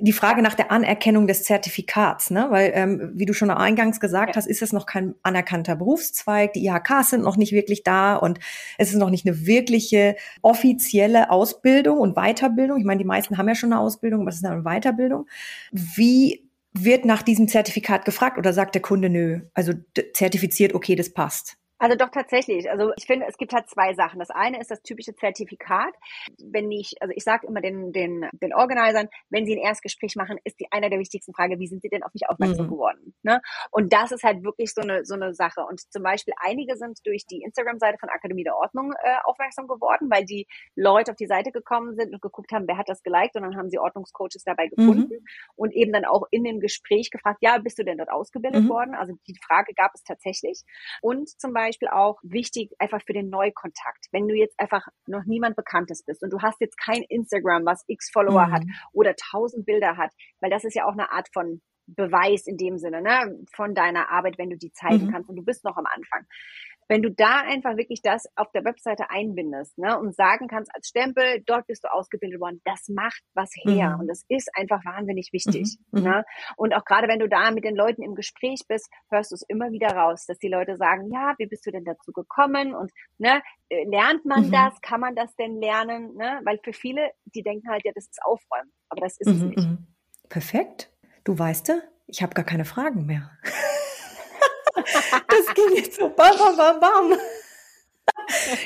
Die 0.00 0.12
Frage 0.12 0.42
nach 0.42 0.54
der 0.54 0.70
Anerkennung 0.70 1.26
des 1.26 1.44
Zertifikats, 1.44 2.30
ne? 2.30 2.46
weil, 2.50 2.72
ähm, 2.74 3.12
wie 3.14 3.26
du 3.26 3.32
schon 3.32 3.50
eingangs 3.50 4.00
gesagt 4.00 4.30
ja. 4.30 4.36
hast, 4.36 4.46
ist 4.46 4.62
es 4.62 4.72
noch 4.72 4.86
kein 4.86 5.14
anerkannter 5.22 5.76
Berufszweig. 5.76 6.52
Die 6.52 6.66
IHKs 6.66 7.10
sind 7.10 7.22
noch 7.22 7.36
nicht 7.36 7.52
wirklich 7.52 7.82
da 7.82 8.16
und 8.16 8.38
es 8.78 8.90
ist 8.90 8.98
noch 8.98 9.10
nicht 9.10 9.26
eine 9.26 9.46
wirkliche 9.46 10.16
offizielle 10.42 11.30
Ausbildung 11.30 11.98
und 11.98 12.14
Weiterbildung. 12.14 12.78
Ich 12.78 12.84
meine, 12.84 12.98
die 12.98 13.04
meisten 13.04 13.38
haben 13.38 13.48
ja 13.48 13.54
schon 13.54 13.72
eine 13.72 13.80
Ausbildung, 13.80 14.22
aber 14.22 14.30
es 14.30 14.36
ist 14.36 14.44
eine 14.44 14.62
Weiterbildung. 14.62 15.26
Wie 15.72 16.43
wird 16.76 17.04
nach 17.04 17.22
diesem 17.22 17.48
Zertifikat 17.48 18.04
gefragt 18.04 18.36
oder 18.36 18.52
sagt 18.52 18.74
der 18.74 18.82
Kunde 18.82 19.08
nö? 19.08 19.40
Also 19.54 19.72
zertifiziert, 20.12 20.74
okay, 20.74 20.96
das 20.96 21.14
passt. 21.14 21.56
Also 21.78 21.96
doch 21.96 22.10
tatsächlich. 22.10 22.70
Also 22.70 22.92
ich 22.96 23.04
finde, 23.04 23.26
es 23.28 23.36
gibt 23.36 23.52
halt 23.52 23.68
zwei 23.68 23.94
Sachen. 23.94 24.20
Das 24.20 24.30
eine 24.30 24.60
ist 24.60 24.70
das 24.70 24.82
typische 24.82 25.14
Zertifikat. 25.14 25.92
Wenn 26.38 26.70
ich, 26.70 26.94
also 27.00 27.12
ich 27.14 27.24
sage 27.24 27.46
immer 27.46 27.60
den, 27.60 27.92
den, 27.92 28.28
den 28.32 28.54
Organisern, 28.54 29.08
wenn 29.28 29.44
sie 29.44 29.56
ein 29.56 29.62
Erstgespräch 29.62 30.14
machen, 30.14 30.38
ist 30.44 30.60
die 30.60 30.70
einer 30.70 30.88
der 30.88 31.00
wichtigsten 31.00 31.34
Fragen, 31.34 31.58
wie 31.58 31.66
sind 31.66 31.82
sie 31.82 31.88
denn 31.88 32.04
auf 32.04 32.14
mich 32.14 32.28
aufmerksam 32.28 32.66
mhm. 32.66 32.70
geworden? 32.70 33.14
Ne? 33.22 33.40
Und 33.70 33.92
das 33.92 34.12
ist 34.12 34.22
halt 34.22 34.44
wirklich 34.44 34.72
so 34.72 34.82
eine, 34.82 35.04
so 35.04 35.14
eine 35.14 35.34
Sache. 35.34 35.62
Und 35.68 35.80
zum 35.92 36.02
Beispiel 36.02 36.34
einige 36.40 36.76
sind 36.76 37.00
durch 37.04 37.26
die 37.26 37.42
Instagram-Seite 37.42 37.98
von 37.98 38.08
Akademie 38.08 38.44
der 38.44 38.56
Ordnung 38.56 38.92
äh, 39.02 39.16
aufmerksam 39.24 39.66
geworden, 39.66 40.08
weil 40.10 40.24
die 40.24 40.46
Leute 40.76 41.10
auf 41.10 41.16
die 41.16 41.26
Seite 41.26 41.50
gekommen 41.50 41.96
sind 41.96 42.14
und 42.14 42.22
geguckt 42.22 42.52
haben, 42.52 42.68
wer 42.68 42.78
hat 42.78 42.88
das 42.88 43.02
geliked 43.02 43.34
und 43.34 43.42
dann 43.42 43.56
haben 43.56 43.68
sie 43.68 43.78
Ordnungscoaches 43.78 44.44
dabei 44.44 44.66
mhm. 44.66 44.76
gefunden 44.76 45.14
mhm. 45.14 45.26
und 45.56 45.72
eben 45.74 45.92
dann 45.92 46.04
auch 46.04 46.22
in 46.30 46.44
dem 46.44 46.60
Gespräch 46.60 47.10
gefragt, 47.10 47.38
ja, 47.40 47.58
bist 47.58 47.78
du 47.78 47.84
denn 47.84 47.98
dort 47.98 48.10
ausgebildet 48.10 48.62
mhm. 48.62 48.68
worden? 48.68 48.94
Also 48.94 49.14
die 49.26 49.36
Frage 49.44 49.74
gab 49.74 49.90
es 49.94 50.04
tatsächlich. 50.04 50.62
Und 51.02 51.28
zum 51.28 51.52
Beispiel 51.52 51.63
Beispiel 51.66 51.88
auch 51.88 52.18
wichtig 52.22 52.70
einfach 52.78 53.00
für 53.04 53.12
den 53.12 53.30
Neukontakt. 53.30 54.06
Wenn 54.12 54.28
du 54.28 54.34
jetzt 54.34 54.58
einfach 54.58 54.86
noch 55.06 55.24
niemand 55.24 55.56
Bekanntes 55.56 56.02
bist 56.04 56.22
und 56.22 56.32
du 56.32 56.40
hast 56.40 56.60
jetzt 56.60 56.76
kein 56.78 57.02
Instagram, 57.02 57.64
was 57.64 57.84
x 57.86 58.10
Follower 58.12 58.46
mhm. 58.46 58.52
hat 58.52 58.62
oder 58.92 59.14
tausend 59.16 59.66
Bilder 59.66 59.96
hat, 59.96 60.12
weil 60.40 60.50
das 60.50 60.64
ist 60.64 60.74
ja 60.74 60.86
auch 60.86 60.92
eine 60.92 61.10
Art 61.10 61.28
von 61.32 61.60
Beweis 61.86 62.46
in 62.46 62.56
dem 62.56 62.78
Sinne, 62.78 63.02
ne, 63.02 63.44
von 63.54 63.74
deiner 63.74 64.10
Arbeit, 64.10 64.38
wenn 64.38 64.50
du 64.50 64.56
die 64.56 64.72
zeigen 64.72 65.06
mhm. 65.06 65.12
kannst 65.12 65.28
und 65.28 65.36
du 65.36 65.44
bist 65.44 65.64
noch 65.64 65.76
am 65.76 65.86
Anfang 65.86 66.26
wenn 66.88 67.02
du 67.02 67.10
da 67.10 67.40
einfach 67.40 67.76
wirklich 67.76 68.02
das 68.02 68.24
auf 68.36 68.50
der 68.52 68.64
Webseite 68.64 69.10
einbindest 69.10 69.76
ne, 69.78 69.98
und 69.98 70.14
sagen 70.14 70.48
kannst 70.48 70.70
als 70.74 70.88
Stempel, 70.88 71.42
dort 71.46 71.66
bist 71.66 71.84
du 71.84 71.92
ausgebildet 71.92 72.40
worden, 72.40 72.60
das 72.64 72.88
macht 72.88 73.22
was 73.34 73.50
her 73.64 73.94
mhm. 73.94 74.00
und 74.00 74.08
das 74.08 74.24
ist 74.28 74.50
einfach 74.54 74.84
wahnsinnig 74.84 75.30
wichtig. 75.32 75.78
Mhm. 75.90 76.00
mhm. 76.00 76.04
Ne? 76.04 76.24
Und 76.56 76.74
auch 76.74 76.84
gerade 76.84 77.08
wenn 77.08 77.18
du 77.18 77.28
da 77.28 77.50
mit 77.50 77.64
den 77.64 77.76
Leuten 77.76 78.02
im 78.02 78.14
Gespräch 78.14 78.60
bist, 78.68 78.88
hörst 79.10 79.30
du 79.30 79.34
es 79.34 79.42
immer 79.48 79.70
wieder 79.72 79.88
raus, 79.88 80.26
dass 80.26 80.38
die 80.38 80.48
Leute 80.48 80.76
sagen, 80.76 81.10
ja, 81.12 81.34
wie 81.38 81.46
bist 81.46 81.66
du 81.66 81.70
denn 81.70 81.84
dazu 81.84 82.12
gekommen 82.12 82.74
und 82.74 82.90
ne, 83.18 83.42
äh, 83.68 83.84
lernt 83.84 84.24
man 84.24 84.46
mhm. 84.46 84.52
das, 84.52 84.80
kann 84.80 85.00
man 85.00 85.14
das 85.14 85.34
denn 85.36 85.60
lernen? 85.60 86.14
Ne? 86.16 86.40
Weil 86.44 86.58
für 86.62 86.72
viele, 86.72 87.10
die 87.34 87.42
denken 87.42 87.68
halt, 87.68 87.82
ja, 87.84 87.92
das 87.94 88.04
ist 88.04 88.20
Aufräumen, 88.24 88.72
aber 88.88 89.02
das 89.02 89.18
ist 89.18 89.28
es 89.28 89.40
mhm, 89.40 89.48
nicht. 89.48 89.68
Mhm. 89.68 89.86
Perfekt. 90.28 90.90
Du 91.24 91.38
weißt, 91.38 91.72
ich 92.06 92.22
habe 92.22 92.34
gar 92.34 92.44
keine 92.44 92.64
Fragen 92.64 93.06
mehr. 93.06 93.30
das 94.74 95.54
ging 95.54 95.76
jetzt 95.76 95.94
so 95.94 96.08
bam, 96.08 96.36
bam, 96.36 96.56
bam, 96.56 96.80
bam. 96.80 97.18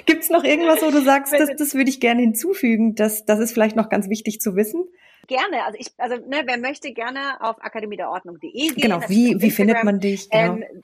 Gibt 0.06 0.24
es 0.24 0.30
noch 0.30 0.44
irgendwas, 0.44 0.82
wo 0.82 0.90
du 0.90 1.02
sagst, 1.02 1.32
das, 1.32 1.50
das 1.56 1.74
würde 1.74 1.90
ich 1.90 2.00
gerne 2.00 2.22
hinzufügen? 2.22 2.94
Das, 2.94 3.24
das 3.24 3.38
ist 3.38 3.52
vielleicht 3.52 3.76
noch 3.76 3.88
ganz 3.88 4.08
wichtig 4.08 4.40
zu 4.40 4.56
wissen. 4.56 4.84
Gerne. 5.26 5.64
Also 5.64 5.78
ich, 5.78 5.88
also 5.98 6.16
ne, 6.16 6.42
wer 6.46 6.58
möchte 6.58 6.92
gerne 6.92 7.40
auf 7.40 7.62
akademiederordnung.de 7.62 8.50
gehen. 8.50 8.74
Genau. 8.76 9.00
Wie, 9.08 9.40
wie 9.40 9.50
findet 9.50 9.84
man 9.84 10.00
dich? 10.00 10.30
Genau. 10.30 10.54
Ähm, 10.54 10.82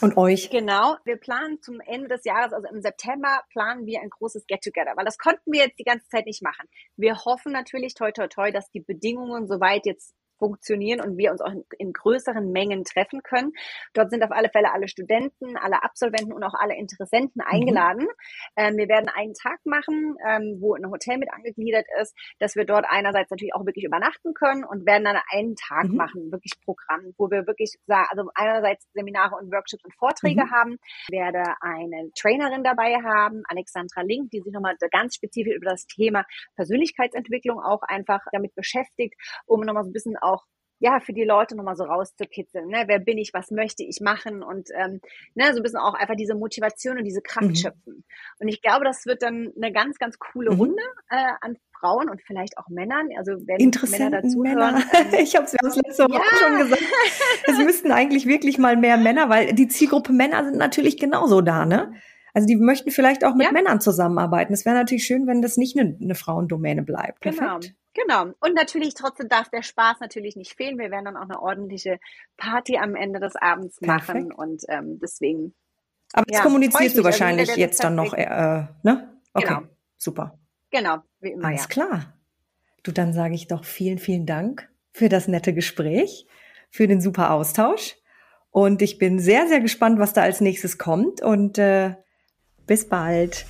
und 0.00 0.16
euch. 0.16 0.50
Genau. 0.50 0.96
Wir 1.04 1.16
planen 1.16 1.60
zum 1.62 1.80
Ende 1.80 2.08
des 2.08 2.24
Jahres, 2.24 2.52
also 2.52 2.66
im 2.68 2.80
September, 2.80 3.42
planen 3.50 3.86
wir 3.86 4.00
ein 4.00 4.10
großes 4.10 4.46
Get-Together, 4.46 4.92
weil 4.96 5.04
das 5.04 5.18
konnten 5.18 5.52
wir 5.52 5.60
jetzt 5.60 5.78
die 5.78 5.84
ganze 5.84 6.08
Zeit 6.08 6.26
nicht 6.26 6.42
machen. 6.42 6.68
Wir 6.96 7.24
hoffen 7.24 7.52
natürlich, 7.52 7.94
toi, 7.94 8.10
toi, 8.10 8.26
toi, 8.26 8.50
dass 8.50 8.70
die 8.70 8.80
Bedingungen 8.80 9.46
soweit 9.46 9.86
jetzt 9.86 10.14
funktionieren 10.38 11.00
und 11.00 11.16
wir 11.16 11.30
uns 11.30 11.40
auch 11.40 11.52
in, 11.78 11.92
größeren 11.92 12.50
Mengen 12.50 12.84
treffen 12.84 13.22
können. 13.22 13.52
Dort 13.92 14.10
sind 14.10 14.22
auf 14.22 14.30
alle 14.32 14.48
Fälle 14.50 14.72
alle 14.72 14.88
Studenten, 14.88 15.56
alle 15.56 15.82
Absolventen 15.82 16.32
und 16.32 16.42
auch 16.42 16.54
alle 16.54 16.76
Interessenten 16.76 17.42
mhm. 17.44 17.52
eingeladen. 17.52 18.02
Mhm. 18.02 18.56
Ähm, 18.56 18.76
wir 18.76 18.88
werden 18.88 19.08
einen 19.08 19.34
Tag 19.34 19.60
machen, 19.64 20.16
ähm, 20.28 20.58
wo 20.60 20.74
ein 20.74 20.90
Hotel 20.90 21.18
mit 21.18 21.32
angegliedert 21.32 21.86
ist, 22.00 22.14
dass 22.38 22.56
wir 22.56 22.64
dort 22.64 22.86
einerseits 22.88 23.30
natürlich 23.30 23.54
auch 23.54 23.64
wirklich 23.64 23.84
übernachten 23.84 24.34
können 24.34 24.64
und 24.64 24.86
werden 24.86 25.04
dann 25.04 25.18
einen 25.30 25.54
Tag 25.56 25.88
mhm. 25.88 25.96
machen, 25.96 26.32
wirklich 26.32 26.52
Programm, 26.64 27.14
wo 27.18 27.30
wir 27.30 27.46
wirklich 27.46 27.76
sagen, 27.86 28.08
also 28.10 28.30
einerseits 28.34 28.86
Seminare 28.92 29.36
und 29.36 29.52
Workshops 29.52 29.84
und 29.84 29.94
Vorträge 29.94 30.44
mhm. 30.44 30.50
haben, 30.50 30.78
ich 31.08 31.12
werde 31.12 31.42
eine 31.60 32.10
Trainerin 32.18 32.64
dabei 32.64 32.94
haben, 33.02 33.42
Alexandra 33.48 34.02
Link, 34.02 34.30
die 34.30 34.40
sich 34.40 34.52
nochmal 34.52 34.76
ganz 34.90 35.14
spezifisch 35.16 35.54
über 35.54 35.70
das 35.70 35.86
Thema 35.86 36.24
Persönlichkeitsentwicklung 36.56 37.60
auch 37.60 37.82
einfach 37.82 38.20
damit 38.32 38.54
beschäftigt, 38.54 39.14
um 39.46 39.60
nochmal 39.60 39.84
so 39.84 39.90
ein 39.90 39.92
bisschen 39.92 40.16
auch 40.24 40.44
ja, 40.80 41.00
für 41.00 41.12
die 41.12 41.24
Leute 41.24 41.56
nochmal 41.56 41.76
so 41.76 41.84
rauszukitzeln. 41.84 42.68
Ne? 42.68 42.84
Wer 42.86 42.98
bin 42.98 43.16
ich, 43.16 43.32
was 43.32 43.50
möchte 43.50 43.82
ich 43.84 44.00
machen 44.00 44.42
und 44.42 44.68
ähm, 44.76 45.00
ne, 45.34 45.52
so 45.52 45.60
ein 45.60 45.62
bisschen 45.62 45.78
auch 45.78 45.94
einfach 45.94 46.16
diese 46.16 46.34
Motivation 46.34 46.98
und 46.98 47.04
diese 47.04 47.22
Kraft 47.22 47.48
mhm. 47.48 47.54
schöpfen. 47.54 48.04
Und 48.38 48.48
ich 48.48 48.60
glaube, 48.60 48.84
das 48.84 49.06
wird 49.06 49.22
dann 49.22 49.52
eine 49.56 49.72
ganz 49.72 49.98
ganz 49.98 50.18
coole 50.18 50.50
mhm. 50.50 50.58
Runde 50.58 50.82
äh, 51.08 51.32
an 51.40 51.56
Frauen 51.78 52.10
und 52.10 52.20
vielleicht 52.22 52.58
auch 52.58 52.68
Männern. 52.68 53.08
Also 53.16 53.32
wenn 53.46 53.70
Männer 53.90 54.22
dazu 54.22 54.38
Männer. 54.38 54.82
Ähm, 54.92 55.14
ich 55.20 55.36
habe 55.36 55.46
es 55.46 55.52
ja 55.52 55.58
letzte 55.62 56.04
Woche 56.04 56.36
schon 56.36 56.58
gesagt. 56.58 56.82
Es 57.46 57.58
müssten 57.58 57.92
eigentlich 57.92 58.26
wirklich 58.26 58.58
mal 58.58 58.76
mehr 58.76 58.96
Männer, 58.96 59.30
weil 59.30 59.54
die 59.54 59.68
Zielgruppe 59.68 60.12
Männer 60.12 60.44
sind 60.44 60.56
natürlich 60.56 60.98
genauso 60.98 61.40
da, 61.40 61.64
ne? 61.64 61.94
Also 62.34 62.48
die 62.48 62.56
möchten 62.56 62.90
vielleicht 62.90 63.24
auch 63.24 63.34
mit 63.36 63.46
ja. 63.46 63.52
Männern 63.52 63.80
zusammenarbeiten. 63.80 64.52
Es 64.52 64.64
wäre 64.64 64.74
natürlich 64.74 65.06
schön, 65.06 65.26
wenn 65.28 65.40
das 65.40 65.56
nicht 65.56 65.78
eine, 65.78 65.96
eine 66.00 66.16
Frauendomäne 66.16 66.82
bleibt. 66.82 67.20
Genau. 67.20 67.36
Perfekt. 67.36 67.62
Genau. 67.62 67.83
Genau. 67.94 68.32
Und 68.40 68.54
natürlich 68.54 68.94
trotzdem 68.94 69.28
darf 69.28 69.48
der 69.50 69.62
Spaß 69.62 70.00
natürlich 70.00 70.36
nicht 70.36 70.54
fehlen. 70.54 70.78
Wir 70.78 70.90
werden 70.90 71.06
dann 71.06 71.16
auch 71.16 71.22
eine 71.22 71.40
ordentliche 71.40 71.98
Party 72.36 72.76
am 72.76 72.96
Ende 72.96 73.20
des 73.20 73.36
Abends 73.36 73.80
machen 73.80 74.28
Perfekt. 74.28 74.38
und 74.38 74.62
ähm, 74.68 74.98
deswegen. 75.00 75.54
Aber 76.12 76.26
das 76.26 76.38
ja, 76.38 76.42
kommunizierst 76.42 76.96
du 76.96 77.00
also 77.00 77.04
wahrscheinlich 77.04 77.48
also 77.48 77.60
jetzt 77.60 77.82
dann 77.82 77.94
noch, 77.94 78.12
äh, 78.12 78.66
ne? 78.82 79.20
Okay, 79.32 79.46
genau. 79.46 79.62
super. 79.96 80.38
Genau, 80.70 80.98
wie 81.20 81.30
immer. 81.30 81.48
Alles 81.48 81.62
ja. 81.62 81.68
klar. 81.68 82.18
Du, 82.82 82.92
dann 82.92 83.12
sage 83.12 83.34
ich 83.34 83.46
doch 83.46 83.64
vielen, 83.64 83.98
vielen 83.98 84.26
Dank 84.26 84.68
für 84.92 85.08
das 85.08 85.28
nette 85.28 85.54
Gespräch, 85.54 86.26
für 86.70 86.86
den 86.86 87.00
super 87.00 87.30
Austausch. 87.30 87.96
Und 88.50 88.82
ich 88.82 88.98
bin 88.98 89.18
sehr, 89.18 89.48
sehr 89.48 89.60
gespannt, 89.60 89.98
was 89.98 90.12
da 90.12 90.22
als 90.22 90.40
nächstes 90.40 90.78
kommt. 90.78 91.22
Und 91.22 91.58
äh, 91.58 91.94
bis 92.66 92.88
bald. 92.88 93.46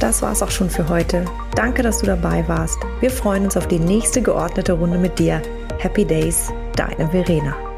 Das 0.00 0.22
war's 0.22 0.42
auch 0.42 0.50
schon 0.50 0.70
für 0.70 0.88
heute. 0.88 1.24
Danke, 1.54 1.82
dass 1.82 1.98
du 1.98 2.06
dabei 2.06 2.46
warst. 2.48 2.78
Wir 3.00 3.10
freuen 3.10 3.44
uns 3.44 3.56
auf 3.56 3.68
die 3.68 3.78
nächste 3.78 4.22
geordnete 4.22 4.72
Runde 4.72 4.98
mit 4.98 5.18
dir. 5.18 5.42
Happy 5.78 6.04
Days, 6.04 6.52
deine 6.76 7.08
Verena. 7.10 7.69